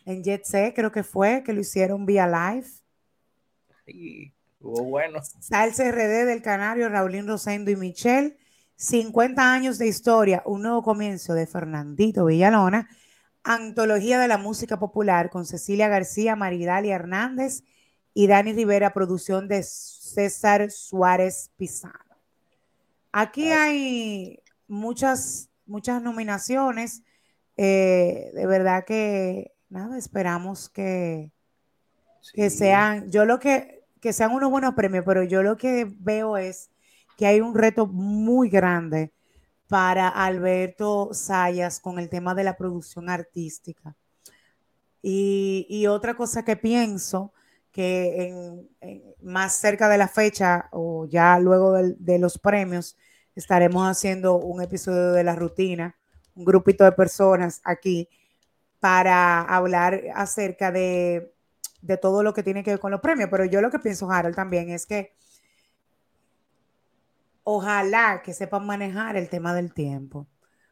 en 0.06 0.24
Jet 0.24 0.46
Set, 0.46 0.74
creo 0.74 0.92
que 0.92 1.04
fue, 1.04 1.44
que 1.44 1.52
lo 1.52 1.60
hicieron 1.60 2.06
vía 2.06 2.26
live? 2.26 2.68
Sí, 3.86 4.34
hubo 4.62 4.84
bueno. 4.86 5.20
Salsa 5.42 5.92
RD 5.92 6.26
del 6.26 6.42
Canario, 6.42 6.88
Raulín 6.88 7.28
Rosendo 7.28 7.70
y 7.70 7.76
Michelle. 7.76 8.38
50 8.78 9.54
años 9.54 9.78
de 9.78 9.88
historia, 9.88 10.42
un 10.46 10.62
nuevo 10.62 10.84
comienzo 10.84 11.34
de 11.34 11.48
Fernandito 11.48 12.26
Villalona. 12.26 12.90
Antología 13.44 14.20
de 14.20 14.28
la 14.28 14.38
música 14.38 14.80
popular 14.80 15.30
con 15.30 15.46
Cecilia 15.46 15.88
García, 15.88 16.36
Maridalia 16.36 16.96
Hernández 16.96 17.64
y 18.14 18.28
Dani 18.28 18.54
Rivera, 18.54 18.94
producción 18.94 19.48
de 19.48 19.64
César 19.64 20.72
Suárez 20.72 21.52
Pizano. 21.58 22.00
Aquí 23.12 23.52
hay 23.52 24.42
muchas, 24.68 25.50
muchas 25.66 26.02
nominaciones. 26.02 27.04
Eh, 27.58 28.32
de 28.34 28.46
verdad 28.46 28.86
que 28.86 29.54
nada, 29.70 29.98
esperamos 29.98 30.70
que, 30.70 31.32
que 32.34 32.50
sean, 32.50 33.10
yo 33.12 33.26
lo 33.26 33.40
que, 33.40 33.84
que 34.02 34.14
sean 34.14 34.32
unos 34.32 34.52
buenos 34.52 34.74
premios, 34.74 35.06
pero 35.06 35.24
yo 35.24 35.44
lo 35.44 35.58
que 35.58 35.88
veo 36.00 36.38
es 36.38 36.70
que 37.18 37.28
hay 37.28 37.42
un 37.42 37.56
reto 37.56 37.88
muy 37.88 38.50
grande 38.50 39.14
para 39.68 40.08
Alberto 40.10 41.10
Sayas 41.14 41.80
con 41.80 42.00
el 42.00 42.10
tema 42.10 42.36
de 42.36 42.44
la 42.44 42.58
producción 42.58 43.10
artística. 43.10 43.96
Y, 45.08 45.86
otra 45.88 46.16
cosa 46.16 46.44
que 46.44 46.56
pienso, 46.56 47.32
que 47.72 48.68
en, 48.82 49.16
más 49.22 49.54
cerca 49.54 49.88
de 49.88 50.00
la 50.00 50.08
fecha 50.08 50.68
o 50.72 51.06
ya 51.06 51.38
luego 51.38 51.74
de, 51.74 52.18
los 52.18 52.40
premios, 52.40 52.98
estaremos 53.36 53.88
haciendo 53.88 54.38
un 54.38 54.62
episodio 54.62 55.12
de 55.12 55.24
la 55.24 55.36
rutina, 55.36 55.96
un 56.36 56.46
grupito 56.46 56.84
de 56.84 56.92
personas 56.94 57.62
aquí 57.64 58.10
para 58.80 59.42
hablar 59.42 60.02
acerca 60.14 60.72
de, 60.72 61.34
de 61.82 61.98
todo 61.98 62.24
lo 62.24 62.34
que 62.34 62.44
tiene 62.44 62.64
que 62.64 62.72
ver 62.72 62.80
con 62.80 62.92
los 62.92 63.02
premios. 63.02 63.30
Pero 63.30 63.46
yo 63.46 63.62
lo 63.62 63.70
que 63.70 63.80
pienso, 63.80 64.10
Harold, 64.10 64.36
también 64.36 64.70
es 64.70 64.86
que 64.86 65.14
ojalá 67.44 68.22
que 68.24 68.34
sepan 68.34 68.66
manejar 68.66 69.16
el 69.16 69.30
tema 69.30 69.54
del 69.54 69.74
tiempo. 69.74 70.28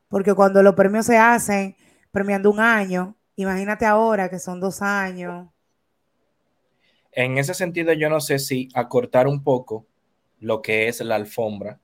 Porque 0.07 0.34
cuando 0.34 0.61
los 0.61 0.76
premios 0.76 1.05
se 1.05 1.18
hacen 1.18 1.76
premiando 2.11 2.51
un 2.51 2.59
año, 2.59 3.16
imagínate 3.36 3.86
ahora 3.86 4.30
que 4.30 4.39
son 4.39 4.59
dos 4.59 4.82
años. 4.82 5.49
En 7.11 7.38
ese 7.38 7.53
sentido, 7.53 7.93
yo 7.93 8.09
no 8.09 8.20
sé 8.20 8.39
si 8.39 8.70
acortar 8.74 9.28
un 9.28 9.43
poco 9.43 9.86
lo 10.39 10.61
que 10.61 10.88
es 10.88 10.99
la 11.01 11.16
alfombra 11.16 11.80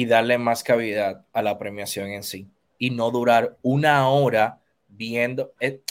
y 0.00 0.06
darle 0.06 0.38
más 0.38 0.64
cavidad 0.64 1.26
a 1.30 1.42
la 1.42 1.58
premiación 1.58 2.08
en 2.08 2.22
sí 2.22 2.48
y 2.78 2.88
no 2.88 3.10
durar 3.10 3.58
una 3.60 4.08
hora 4.08 4.62
viendo. 4.88 5.52
Eh, 5.60 5.82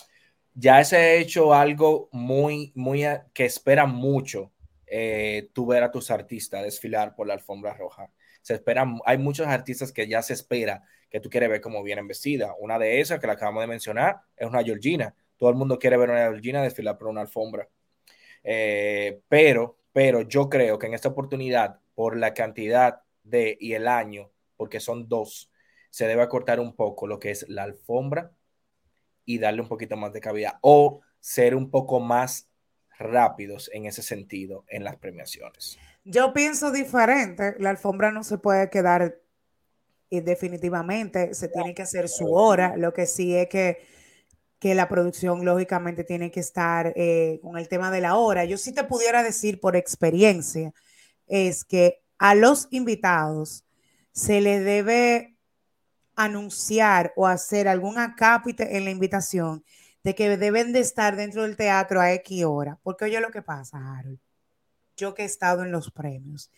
ya 0.56 0.84
se 0.84 0.98
ha 0.98 1.14
hecho 1.14 1.54
algo 1.54 2.10
muy, 2.12 2.72
muy 2.74 3.06
que 3.36 3.46
espera 3.46 3.86
mucho 3.86 4.52
eh, 4.88 5.52
tú 5.54 5.68
ver 5.68 5.84
a 5.84 5.92
tus 5.92 6.10
artistas 6.10 6.64
desfilar 6.64 7.16
por 7.16 7.28
la 7.28 7.36
alfombra 7.36 7.76
roja. 7.76 8.12
Se 8.42 8.56
espera, 8.56 8.84
hay 9.06 9.20
muchos 9.20 9.46
artistas 9.46 9.92
que 9.92 10.08
ya 10.08 10.24
se 10.24 10.34
espera 10.34 10.82
que 11.08 11.20
tú 11.20 11.30
quieres 11.30 11.48
ver 11.48 11.62
cómo 11.62 11.84
vienen 11.84 12.08
vestida. 12.08 12.56
Una 12.60 12.80
de 12.80 13.02
esas 13.02 13.20
que 13.20 13.28
la 13.28 13.34
acabamos 13.34 13.62
de 13.62 13.68
mencionar 13.68 14.22
es 14.36 14.48
una 14.48 14.64
Georgina. 14.64 15.14
Todo 15.38 15.52
el 15.52 15.56
mundo 15.56 15.78
quiere 15.78 15.98
ver 15.98 16.10
una 16.10 16.22
Georgina 16.22 16.64
desfilar 16.64 16.98
por 16.98 17.10
una 17.10 17.22
alfombra. 17.22 17.70
Eh, 18.44 19.20
pero, 19.30 19.78
pero 19.94 20.24
yo 20.24 20.50
creo 20.50 20.80
que 20.80 20.88
en 20.88 20.96
esta 20.96 21.10
oportunidad, 21.10 21.80
por 21.94 22.18
la 22.18 22.34
cantidad 22.34 23.04
y 23.60 23.74
el 23.74 23.88
año, 23.88 24.32
porque 24.58 24.80
son 24.80 25.08
dos, 25.08 25.52
se 25.90 26.08
debe 26.08 26.22
acortar 26.22 26.60
un 26.60 26.76
poco 26.76 27.08
lo 27.08 27.20
que 27.20 27.32
es 27.32 27.48
la 27.50 27.64
alfombra 27.64 28.32
y 29.26 29.40
darle 29.40 29.62
un 29.62 29.68
poquito 29.68 29.96
más 29.98 30.14
de 30.14 30.22
cavidad 30.22 30.54
o 30.62 31.02
ser 31.20 31.56
un 31.56 31.70
poco 31.70 32.00
más 32.00 32.50
rápidos 32.98 33.70
en 33.74 33.86
ese 33.86 34.02
sentido 34.02 34.66
en 34.68 34.84
las 34.84 34.98
premiaciones. 34.98 35.78
Yo 36.04 36.34
pienso 36.34 36.72
diferente, 36.72 37.56
la 37.60 37.70
alfombra 37.70 38.12
no 38.12 38.24
se 38.24 38.38
puede 38.38 38.70
quedar 38.70 39.20
definitivamente, 40.10 41.34
se 41.34 41.50
tiene 41.50 41.74
que 41.74 41.84
hacer 41.84 42.10
su 42.10 42.34
hora, 42.34 42.76
lo 42.76 42.94
que 42.94 43.06
sí 43.06 43.36
es 43.36 43.48
que, 43.48 43.78
que 44.58 44.74
la 44.74 44.90
producción 44.90 45.46
lógicamente 45.46 46.04
tiene 46.04 46.32
que 46.32 46.40
estar 46.40 46.94
eh, 46.96 47.40
con 47.44 47.58
el 47.58 47.70
tema 47.70 47.92
de 47.92 48.02
la 48.02 48.16
hora. 48.16 48.46
Yo 48.46 48.58
sí 48.58 48.74
te 48.74 48.84
pudiera 48.84 49.22
decir 49.22 49.60
por 49.60 49.76
experiencia, 49.76 50.74
es 51.28 51.64
que 51.64 52.02
a 52.20 52.36
los 52.36 52.68
invitados 52.70 53.66
se 54.12 54.42
le 54.42 54.60
debe 54.60 55.38
anunciar 56.16 57.14
o 57.16 57.26
hacer 57.26 57.70
algún 57.70 57.98
acápite 57.98 58.76
en 58.76 58.84
la 58.84 58.92
invitación 58.92 59.64
de 60.04 60.16
que 60.16 60.38
deben 60.38 60.74
de 60.74 60.82
estar 60.82 61.16
dentro 61.16 61.44
del 61.44 61.56
teatro 61.56 62.02
a 62.02 62.12
X 62.14 62.44
hora. 62.46 62.78
Porque 62.84 63.06
oye 63.06 63.20
lo 63.22 63.32
que 63.32 63.42
pasa, 63.42 63.78
Harold. 63.78 64.20
Yo 64.98 65.14
que 65.14 65.24
he 65.24 65.26
estado 65.26 65.64
en 65.64 65.72
los 65.72 65.92
premios. 65.92 66.52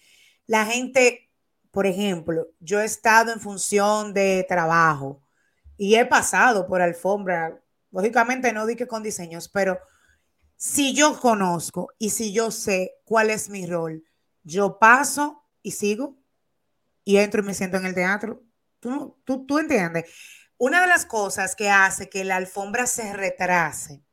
La 0.47 0.66
gente, 0.66 1.30
por 1.70 1.86
ejemplo, 1.86 2.47
yo 2.59 2.82
he 2.82 2.86
estado 2.86 3.32
en 3.32 3.39
función 3.39 4.14
de 4.14 4.45
trabajo 4.49 5.22
y 5.78 5.95
he 5.95 6.05
pasado 6.07 6.66
por 6.66 6.82
alfombra. 6.82 7.62
Lógicamente 7.91 8.51
no 8.53 8.66
di 8.66 8.76
que 8.76 8.88
con 8.88 9.03
diseños, 9.03 9.47
pero 9.47 9.80
si 10.55 10.95
yo 10.95 11.20
conozco 11.20 11.89
y 11.99 12.09
si 12.09 12.34
yo 12.34 12.49
sé 12.49 12.95
cuál 13.03 13.30
es 13.30 13.49
mi 13.49 13.68
rol, 13.68 14.03
yo 14.43 14.80
paso 14.80 15.40
y 15.62 15.72
sigo 15.72 16.18
y 17.03 17.18
entro 17.18 17.41
y 17.41 17.45
me 17.45 17.53
siento 17.53 17.78
en 17.78 17.86
el 17.86 17.95
teatro. 17.95 18.43
Tú, 18.80 19.20
tú, 19.24 19.45
tú 19.45 19.59
entiendes. 19.59 20.05
Una 20.57 20.82
de 20.82 20.88
las 20.88 21.05
cosas 21.05 21.55
que 21.55 21.70
hace 21.70 22.09
que 22.09 22.24
la 22.24 22.36
alfombra 22.36 22.86
se 22.86 23.14
retrase, 23.14 24.03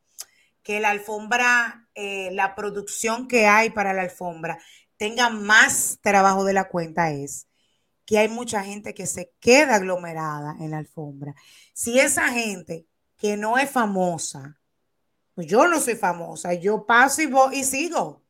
que 0.63 0.79
la 0.79 0.89
alfombra, 0.89 1.87
eh, 1.93 2.29
la 2.31 2.55
producción 2.55 3.27
que 3.27 3.45
hay 3.45 3.69
para 3.69 3.93
la 3.93 4.01
alfombra 4.01 4.59
tenga 4.97 5.29
más 5.29 5.99
trabajo 6.01 6.43
de 6.43 6.53
la 6.53 6.67
cuenta 6.67 7.11
es 7.11 7.47
que 8.05 8.17
hay 8.17 8.27
mucha 8.27 8.63
gente 8.63 8.95
que 8.95 9.05
se 9.05 9.31
queda 9.39 9.75
aglomerada 9.75 10.55
en 10.59 10.71
la 10.71 10.79
alfombra. 10.79 11.35
Si 11.73 11.99
esa 11.99 12.29
gente 12.29 12.87
que 13.17 13.37
no 13.37 13.59
es 13.59 13.69
famosa, 13.69 14.59
pues 15.35 15.45
yo 15.45 15.67
no 15.67 15.79
soy 15.79 15.95
famosa, 15.95 16.53
yo 16.55 16.85
paso 16.87 17.21
y, 17.21 17.27
voy 17.27 17.59
y 17.59 17.63
sigo. 17.63 18.23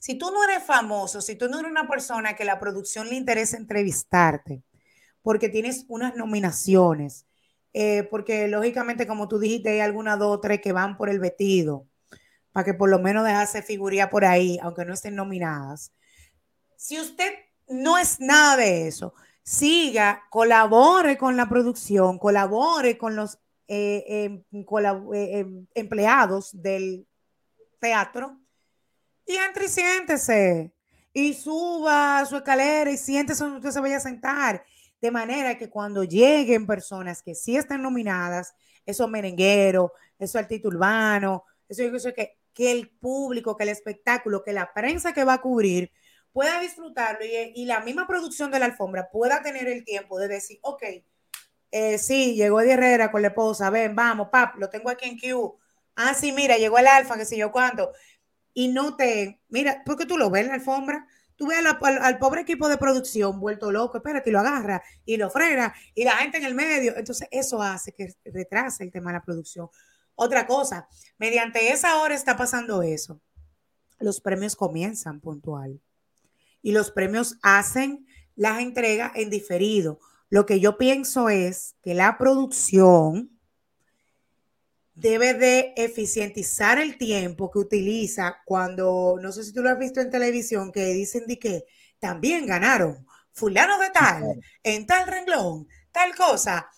Si 0.00 0.16
tú 0.16 0.30
no 0.30 0.44
eres 0.44 0.64
famoso, 0.64 1.20
si 1.20 1.36
tú 1.36 1.48
no 1.48 1.58
eres 1.58 1.70
una 1.70 1.88
persona 1.88 2.34
que 2.34 2.44
la 2.44 2.58
producción 2.58 3.08
le 3.08 3.16
interesa 3.16 3.56
entrevistarte, 3.56 4.62
porque 5.22 5.48
tienes 5.48 5.84
unas 5.88 6.16
nominaciones, 6.16 7.26
eh, 7.72 8.04
porque 8.10 8.48
lógicamente, 8.48 9.06
como 9.06 9.28
tú 9.28 9.38
dijiste, 9.38 9.70
hay 9.70 9.80
algunas 9.80 10.18
dos 10.18 10.36
o 10.36 10.40
tres 10.40 10.60
que 10.60 10.72
van 10.72 10.96
por 10.96 11.08
el 11.08 11.18
vestido, 11.18 11.86
para 12.52 12.64
que 12.64 12.74
por 12.74 12.88
lo 12.88 12.98
menos 12.98 13.24
dejase 13.24 13.62
figuría 13.62 14.08
por 14.08 14.24
ahí, 14.24 14.58
aunque 14.62 14.84
no 14.84 14.94
estén 14.94 15.14
nominadas. 15.14 15.92
Si 16.76 16.98
usted 16.98 17.32
no 17.68 17.98
es 17.98 18.20
nada 18.20 18.56
de 18.56 18.88
eso, 18.88 19.14
siga, 19.42 20.24
colabore 20.30 21.18
con 21.18 21.36
la 21.36 21.48
producción, 21.48 22.18
colabore 22.18 22.96
con 22.96 23.16
los 23.16 23.38
eh, 23.68 24.04
em, 24.24 24.44
eh, 25.12 25.38
em, 25.40 25.66
empleados 25.74 26.50
del 26.52 27.06
teatro 27.80 28.38
y 29.26 29.36
entre 29.36 29.66
y 29.66 29.68
siéntese 29.68 30.72
y 31.12 31.34
suba 31.34 32.20
a 32.20 32.26
su 32.26 32.36
escalera 32.36 32.90
y 32.90 32.96
siéntese 32.96 33.42
donde 33.42 33.58
usted 33.58 33.70
se 33.72 33.80
vaya 33.80 33.96
a 33.96 34.00
sentar 34.00 34.64
de 35.00 35.10
manera 35.10 35.58
que 35.58 35.68
cuando 35.68 36.04
lleguen 36.04 36.66
personas 36.66 37.22
que 37.22 37.34
sí 37.34 37.56
están 37.56 37.82
nominadas, 37.82 38.54
esos 38.84 39.08
merengueros, 39.10 39.90
esos 40.18 40.36
artistas 40.36 40.72
urbanos, 40.72 41.42
eso, 41.68 41.82
eso 41.82 42.14
que, 42.14 42.38
que 42.54 42.72
el 42.72 42.88
público, 42.88 43.56
que 43.56 43.64
el 43.64 43.70
espectáculo, 43.70 44.42
que 44.42 44.52
la 44.52 44.72
prensa 44.72 45.12
que 45.12 45.24
va 45.24 45.34
a 45.34 45.40
cubrir 45.40 45.92
pueda 46.32 46.60
disfrutarlo 46.60 47.24
y, 47.24 47.64
la 47.64 47.80
misma 47.80 48.06
producción 48.06 48.50
de 48.50 48.58
la 48.58 48.66
alfombra 48.66 49.08
pueda 49.10 49.42
tener 49.42 49.68
el 49.68 49.84
tiempo 49.84 50.18
de 50.18 50.28
decir, 50.28 50.58
ok, 50.60 50.82
eh, 51.70 51.98
sí, 51.98 52.34
llegó 52.34 52.60
Eddie 52.60 52.74
Herrera 52.74 53.10
con 53.10 53.22
la 53.22 53.28
esposa, 53.28 53.70
ven, 53.70 53.96
vamos, 53.96 54.28
pap, 54.30 54.56
lo 54.56 54.68
tengo 54.68 54.90
aquí 54.90 55.08
en 55.08 55.18
Q. 55.18 55.58
Ah, 55.94 56.12
sí, 56.12 56.32
mira, 56.32 56.58
llegó 56.58 56.76
el 56.78 56.86
alfa, 56.88 57.16
que 57.16 57.24
sé 57.24 57.38
yo 57.38 57.50
cuánto. 57.50 57.90
Y 58.58 58.68
no 58.68 58.96
te, 58.96 59.38
mira, 59.50 59.82
porque 59.84 60.06
tú 60.06 60.16
lo 60.16 60.30
ves 60.30 60.44
en 60.44 60.48
la 60.48 60.54
alfombra, 60.54 61.06
tú 61.36 61.46
ves 61.46 61.58
al, 61.58 62.18
pobre 62.18 62.40
equipo 62.40 62.70
de 62.70 62.78
producción 62.78 63.38
vuelto 63.38 63.70
loco, 63.70 63.98
espérate, 63.98 64.30
y 64.30 64.32
lo 64.32 64.40
agarra 64.40 64.82
y 65.04 65.18
lo 65.18 65.28
frena 65.28 65.74
y 65.94 66.04
la 66.04 66.12
gente 66.12 66.38
en 66.38 66.44
el 66.44 66.54
medio. 66.54 66.96
Entonces, 66.96 67.28
eso 67.30 67.60
hace 67.60 67.92
que 67.92 68.14
retrase 68.24 68.82
el 68.82 68.90
tema 68.90 69.10
de 69.10 69.18
la 69.18 69.22
producción. 69.22 69.68
Otra 70.14 70.46
cosa, 70.46 70.88
mediante 71.18 71.70
esa 71.70 72.00
hora 72.00 72.14
está 72.14 72.38
pasando 72.38 72.82
eso. 72.82 73.20
Los 73.98 74.22
premios 74.22 74.56
comienzan 74.56 75.20
puntual 75.20 75.82
y 76.62 76.72
los 76.72 76.90
premios 76.90 77.36
hacen 77.42 78.06
las 78.36 78.60
entregas 78.60 79.12
en 79.16 79.28
diferido. 79.28 80.00
Lo 80.30 80.46
que 80.46 80.60
yo 80.60 80.78
pienso 80.78 81.28
es 81.28 81.76
que 81.82 81.92
la 81.92 82.16
producción 82.16 83.35
debe 84.96 85.34
de 85.34 85.74
eficientizar 85.76 86.78
el 86.78 86.96
tiempo 86.96 87.50
que 87.50 87.58
utiliza 87.58 88.38
cuando, 88.44 89.18
no 89.20 89.30
sé 89.30 89.44
si 89.44 89.52
tú 89.52 89.62
lo 89.62 89.70
has 89.70 89.78
visto 89.78 90.00
en 90.00 90.10
televisión, 90.10 90.72
que 90.72 90.86
dicen 90.86 91.26
de 91.26 91.38
que 91.38 91.64
también 91.98 92.46
ganaron 92.46 93.06
fulano 93.32 93.78
de 93.78 93.90
tal, 93.90 94.40
en 94.62 94.86
tal 94.86 95.06
renglón, 95.06 95.68
tal 95.92 96.14
cosa. 96.16 96.70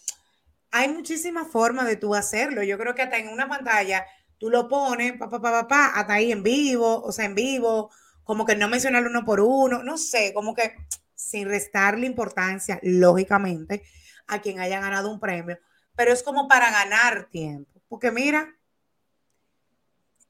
Hay 0.73 0.89
muchísimas 0.89 1.49
formas 1.49 1.87
de 1.87 1.97
tú 1.97 2.15
hacerlo. 2.15 2.63
Yo 2.65 2.77
creo 2.77 2.95
que 2.95 3.03
hasta 3.03 3.19
en 3.19 3.29
una 3.29 3.49
pantalla 3.49 4.05
tú 4.37 4.51
lo 4.51 4.69
pones, 4.69 5.13
pa, 5.17 5.31
pa, 5.31 5.41
pa, 5.41 5.69
pa, 5.69 5.87
hasta 5.95 6.15
ahí 6.15 6.33
en 6.33 6.43
vivo, 6.43 7.01
o 7.03 7.13
sea, 7.13 7.25
en 7.25 7.37
vivo, 7.37 7.91
como 8.25 8.45
que 8.45 8.57
no 8.57 8.69
mencionarlo 8.69 9.11
uno 9.11 9.25
por 9.25 9.41
uno, 9.41 9.83
no 9.85 9.97
sé, 9.97 10.33
como 10.35 10.55
que 10.55 10.75
sin 11.15 11.49
restarle 11.49 12.07
importancia, 12.07 12.81
lógicamente, 12.83 13.85
a 14.27 14.41
quien 14.41 14.59
haya 14.61 14.81
ganado 14.81 15.11
un 15.11 15.21
premio, 15.21 15.59
pero 15.97 16.13
es 16.13 16.23
como 16.23 16.49
para 16.49 16.71
ganar 16.71 17.29
tiempo. 17.31 17.78
Porque 17.89 18.11
mira, 18.11 18.55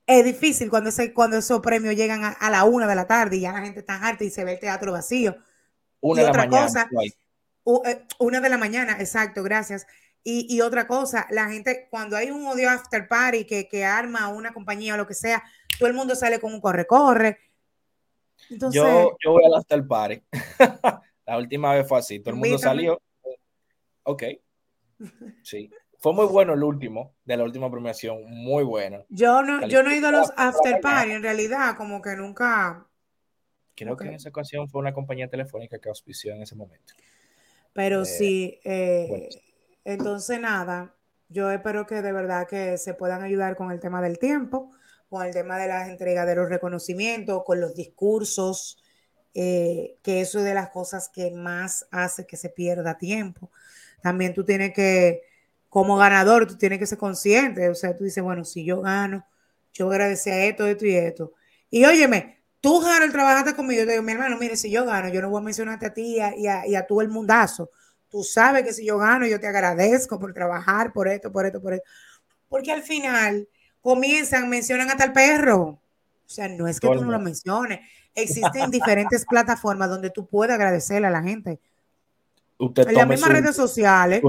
es 0.07 0.25
difícil 0.25 0.71
cuando, 0.71 0.91
cuando 1.15 1.37
esos 1.37 1.61
premios 1.61 1.95
llegan 1.95 2.25
a, 2.25 2.51
la 2.51 2.65
una 2.65 2.87
de 2.87 2.95
la 2.95 3.07
tarde 3.07 3.37
y 3.37 3.41
ya 3.41 3.53
la 3.53 3.61
gente 3.61 3.81
está 3.81 3.95
harta 3.95 4.25
y 4.25 4.31
se 4.31 4.45
ve 4.45 4.55
el 4.55 4.59
teatro 4.59 4.93
vacío. 4.93 5.37
Una 6.01 6.23
y 6.23 6.25
de 6.25 6.31
otra 6.31 6.45
la 6.45 6.49
mañana, 6.49 6.67
cosa, 6.67 6.89
eh, 7.85 8.07
una 8.19 8.41
de 8.41 8.49
la 8.49 8.59
mañana, 8.59 8.97
exacto, 9.01 9.43
gracias. 9.43 9.87
Y, 10.31 10.61
otra 10.61 10.87
cosa, 10.87 11.27
la 11.31 11.49
gente, 11.49 11.89
cuando 11.91 12.15
hay 12.15 12.31
un 12.31 12.47
odio 12.47 12.69
after 12.69 13.09
party 13.09 13.47
que, 13.47 13.67
que 13.67 13.83
arma 13.83 14.29
una 14.29 14.53
compañía 14.53 14.93
o 14.93 14.97
lo 14.99 15.07
que 15.07 15.15
sea, 15.15 15.43
todo 15.79 15.89
el 15.89 15.95
mundo 15.95 16.15
sale 16.15 16.39
con 16.39 16.53
un 16.53 16.61
corre-corre. 16.61 17.39
yo, 18.51 19.17
yo 19.25 19.33
voy 19.33 19.45
al 19.47 19.55
after 19.55 19.87
party. 19.87 20.23
la 21.27 21.39
última 21.39 21.73
vez 21.73 21.89
fue 21.89 21.99
así, 21.99 22.21
todo 22.21 22.35
el 22.35 22.41
mundo 22.41 22.59
salió. 22.59 23.01
Ok. 24.03 24.25
Sí. 25.43 25.71
Fue 25.99 26.13
muy 26.13 26.27
bueno 26.27 26.55
el 26.55 26.63
último, 26.63 27.17
de 27.25 27.37
la 27.37 27.43
última 27.43 27.71
premiación, 27.71 28.23
muy 28.25 28.63
bueno. 28.63 29.05
Yo 29.09 29.43
no, 29.43 29.67
yo 29.67 29.83
no 29.83 29.91
he 29.91 29.97
ido 29.97 30.09
a 30.09 30.13
los 30.13 30.33
after 30.37 30.81
party, 30.81 31.11
en 31.11 31.23
realidad, 31.23 31.77
como 31.77 32.01
que 32.01 32.15
nunca. 32.15 32.87
Creo 33.75 33.97
que 33.97 34.07
en 34.07 34.15
esa 34.15 34.29
ocasión 34.29 34.69
fue 34.69 34.81
una 34.81 34.93
compañía 34.93 35.29
telefónica 35.29 35.79
que 35.79 35.89
auspició 35.89 36.33
en 36.35 36.43
ese 36.43 36.55
momento. 36.55 36.95
Pero 37.73 38.03
eh, 38.03 38.07
sí, 38.07 38.61
eh, 38.65 39.29
entonces 39.85 40.41
nada, 40.41 40.95
yo 41.29 41.51
espero 41.51 41.87
que 41.87 42.01
de 42.01 42.13
verdad 42.13 42.47
que 42.47 42.79
se 42.79 42.95
puedan 42.95 43.23
ayudar 43.23 43.57
con 43.57 43.73
el 43.73 43.81
tema 43.81 44.01
del 44.01 44.19
tiempo, 44.19 44.71
con 45.09 45.27
el 45.27 45.33
tema 45.33 45.59
de 45.59 45.69
las 45.69 45.89
entregas 45.89 46.27
de 46.27 46.37
los 46.37 46.49
reconocimientos, 46.49 47.43
con 47.45 47.61
los 47.61 47.75
discursos, 47.75 48.83
eh, 49.35 49.97
que 50.03 50.21
eso 50.21 50.39
es 50.39 50.45
de 50.45 50.55
las 50.55 50.71
cosas 50.71 51.09
que 51.09 51.31
más 51.33 51.87
hace 51.91 52.27
que 52.27 52.37
se 52.37 52.51
pierda 52.51 52.99
tiempo. 52.99 53.51
También 54.03 54.33
tú 54.35 54.45
tienes 54.45 54.73
que 54.73 55.23
como 55.69 55.97
ganador, 55.97 56.47
tú 56.47 56.57
tienes 56.57 56.79
que 56.79 56.87
ser 56.87 56.99
consciente. 56.99 57.69
O 57.69 57.75
sea, 57.75 57.97
tú 57.97 58.05
dices, 58.05 58.23
bueno, 58.23 58.45
si 58.45 58.65
yo 58.65 58.81
gano, 58.81 59.25
yo 59.73 59.91
agradecer 59.91 60.33
a 60.33 60.45
esto, 60.45 60.67
esto 60.67 60.87
y 60.87 60.95
esto. 60.95 61.33
Y 61.71 61.85
óyeme, 61.85 62.43
tú, 62.61 62.85
Harold, 62.85 63.13
trabajaste 63.13 63.55
conmigo. 63.55 63.81
Yo 63.81 63.87
te 63.87 63.93
digo, 63.93 64.03
mi 64.03 64.13
hermano, 64.13 64.39
mire, 64.39 64.57
si 64.57 64.71
yo 64.71 64.85
gano, 64.85 65.09
yo 65.09 65.21
no 65.21 65.31
voy 65.31 65.41
a 65.41 65.45
mencionarte 65.45 65.87
a 65.87 65.95
ti 65.95 66.17
y 66.17 66.21
a, 66.21 66.67
y 66.67 66.75
a, 66.75 66.87
todo 66.87 67.03
el 67.03 67.09
mundazo. 67.09 67.71
Tú 68.09 68.23
sabes 68.23 68.65
que 68.65 68.73
si 68.73 68.87
yo 68.87 68.99
gano, 68.99 69.27
yo 69.27 69.39
te 69.39 69.47
agradezco 69.47 70.19
por 70.19 70.33
trabajar, 70.33 70.93
por 70.93 71.09
esto, 71.09 71.31
por 71.31 71.45
esto, 71.45 71.61
por 71.61 71.75
esto. 71.75 71.89
Porque 72.49 72.73
al 72.73 72.83
final 72.83 73.47
comienzan, 73.83 74.49
mencionan 74.49 74.89
hasta 74.89 75.05
el 75.05 75.13
perro. 75.13 75.63
O 75.63 76.31
sea, 76.31 76.49
no 76.49 76.67
es 76.67 76.81
que 76.81 76.89
tú 76.89 77.05
no 77.05 77.11
lo 77.11 77.21
menciones. 77.21 77.81
Existen 78.15 78.71
diferentes 78.71 79.25
plataformas 79.27 79.89
donde 79.91 80.11
tú 80.11 80.27
puedes 80.27 80.55
agradecerle 80.55 81.07
a 81.07 81.11
la 81.11 81.23
gente 81.23 81.61
en 82.59 82.95
las 82.95 83.09
mismas 83.09 83.31
redes 83.31 83.57
sociales, 83.57 84.23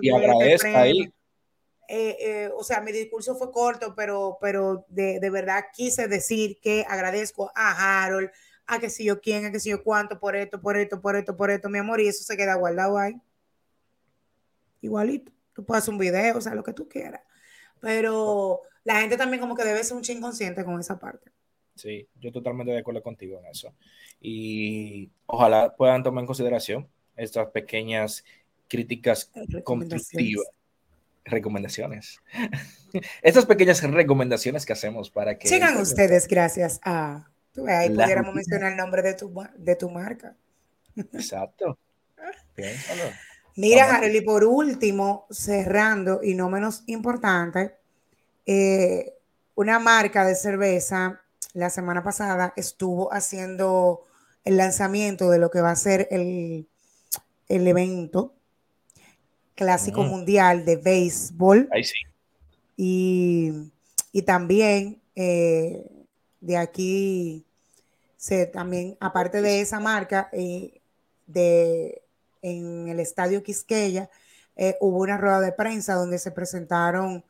y 0.00 0.10
agradezca 0.10 0.80
ahí. 0.80 1.12
Eh, 1.86 2.16
eh, 2.18 2.50
o 2.56 2.64
sea, 2.64 2.80
mi 2.80 2.92
discurso 2.92 3.34
fue 3.36 3.52
corto, 3.52 3.94
pero, 3.94 4.38
pero 4.40 4.86
de, 4.88 5.20
de, 5.20 5.30
verdad 5.30 5.66
quise 5.74 6.08
decir 6.08 6.58
que 6.62 6.84
agradezco 6.88 7.52
a 7.54 8.04
Harold, 8.04 8.30
a 8.66 8.78
que 8.78 8.88
si 8.88 9.04
yo 9.04 9.20
quién, 9.20 9.44
a 9.44 9.52
que 9.52 9.60
si 9.60 9.68
yo 9.68 9.82
cuánto, 9.82 10.18
por 10.18 10.34
esto, 10.34 10.60
por 10.60 10.78
esto, 10.78 11.02
por 11.02 11.16
esto, 11.16 11.36
por 11.36 11.50
esto, 11.50 11.68
mi 11.68 11.78
amor, 11.78 12.00
y 12.00 12.08
eso 12.08 12.24
se 12.24 12.38
queda 12.38 12.54
guardado 12.54 12.96
ahí. 12.96 13.20
Igualito. 14.80 15.30
Tú 15.52 15.64
puedes 15.64 15.82
hacer 15.82 15.92
un 15.92 15.98
video, 15.98 16.38
o 16.38 16.40
sea, 16.40 16.54
lo 16.54 16.64
que 16.64 16.72
tú 16.72 16.88
quieras. 16.88 17.20
Pero 17.80 18.62
la 18.82 19.00
gente 19.00 19.16
también 19.16 19.40
como 19.40 19.54
que 19.54 19.64
debe 19.64 19.84
ser 19.84 19.96
un 19.96 20.02
ching 20.02 20.20
consciente 20.20 20.64
con 20.64 20.80
esa 20.80 20.98
parte. 20.98 21.30
Sí, 21.74 22.08
yo 22.16 22.32
totalmente 22.32 22.72
de 22.72 22.78
acuerdo 22.78 23.02
contigo 23.02 23.38
en 23.38 23.46
eso. 23.46 23.74
Y 24.20 25.10
ojalá 25.26 25.74
puedan 25.76 26.02
tomar 26.02 26.22
en 26.22 26.26
consideración 26.26 26.88
estas 27.16 27.48
pequeñas 27.48 28.24
críticas 28.68 29.30
constructivas, 29.62 30.46
recomendaciones. 31.24 32.20
estas 33.22 33.46
pequeñas 33.46 33.82
recomendaciones 33.82 34.66
que 34.66 34.72
hacemos 34.72 35.10
para 35.10 35.38
que... 35.38 35.48
Sigan 35.48 35.76
ustedes 35.78 36.26
gracias 36.28 36.80
a... 36.84 37.30
Ahí 37.68 37.88
pudiéramos 37.90 38.34
mencionar 38.34 38.72
el 38.72 38.76
nombre 38.76 39.02
de 39.02 39.14
tu, 39.14 39.32
de 39.56 39.76
tu 39.76 39.88
marca. 39.88 40.34
Exacto. 40.96 41.78
Mira, 43.56 43.96
Harold, 43.96 44.14
y 44.14 44.20
por 44.20 44.44
último, 44.44 45.26
cerrando 45.30 46.20
y 46.22 46.34
no 46.34 46.50
menos 46.50 46.82
importante, 46.86 47.76
eh, 48.46 49.14
una 49.54 49.78
marca 49.78 50.24
de 50.24 50.34
cerveza 50.34 51.20
la 51.52 51.70
semana 51.70 52.02
pasada 52.02 52.52
estuvo 52.56 53.12
haciendo 53.12 54.02
el 54.44 54.56
lanzamiento 54.56 55.30
de 55.30 55.38
lo 55.38 55.50
que 55.50 55.60
va 55.60 55.70
a 55.70 55.76
ser 55.76 56.08
el 56.10 56.68
el 57.48 57.66
evento 57.66 58.34
clásico 59.54 60.02
mundial 60.02 60.64
de 60.64 60.76
béisbol. 60.76 61.68
Ahí 61.72 61.84
sí. 61.84 61.96
Y, 62.76 64.22
también 64.22 65.00
eh, 65.14 65.84
de 66.40 66.56
aquí, 66.56 67.44
se, 68.16 68.46
también, 68.46 68.96
aparte 69.00 69.42
de 69.42 69.60
esa 69.60 69.80
marca, 69.80 70.28
eh, 70.32 70.80
de, 71.26 72.02
en 72.42 72.88
el 72.88 73.00
estadio 73.00 73.42
Quisqueya, 73.42 74.10
eh, 74.56 74.76
hubo 74.80 74.98
una 74.98 75.18
rueda 75.18 75.40
de 75.40 75.52
prensa 75.52 75.94
donde 75.94 76.18
se 76.18 76.30
presentaron 76.30 77.24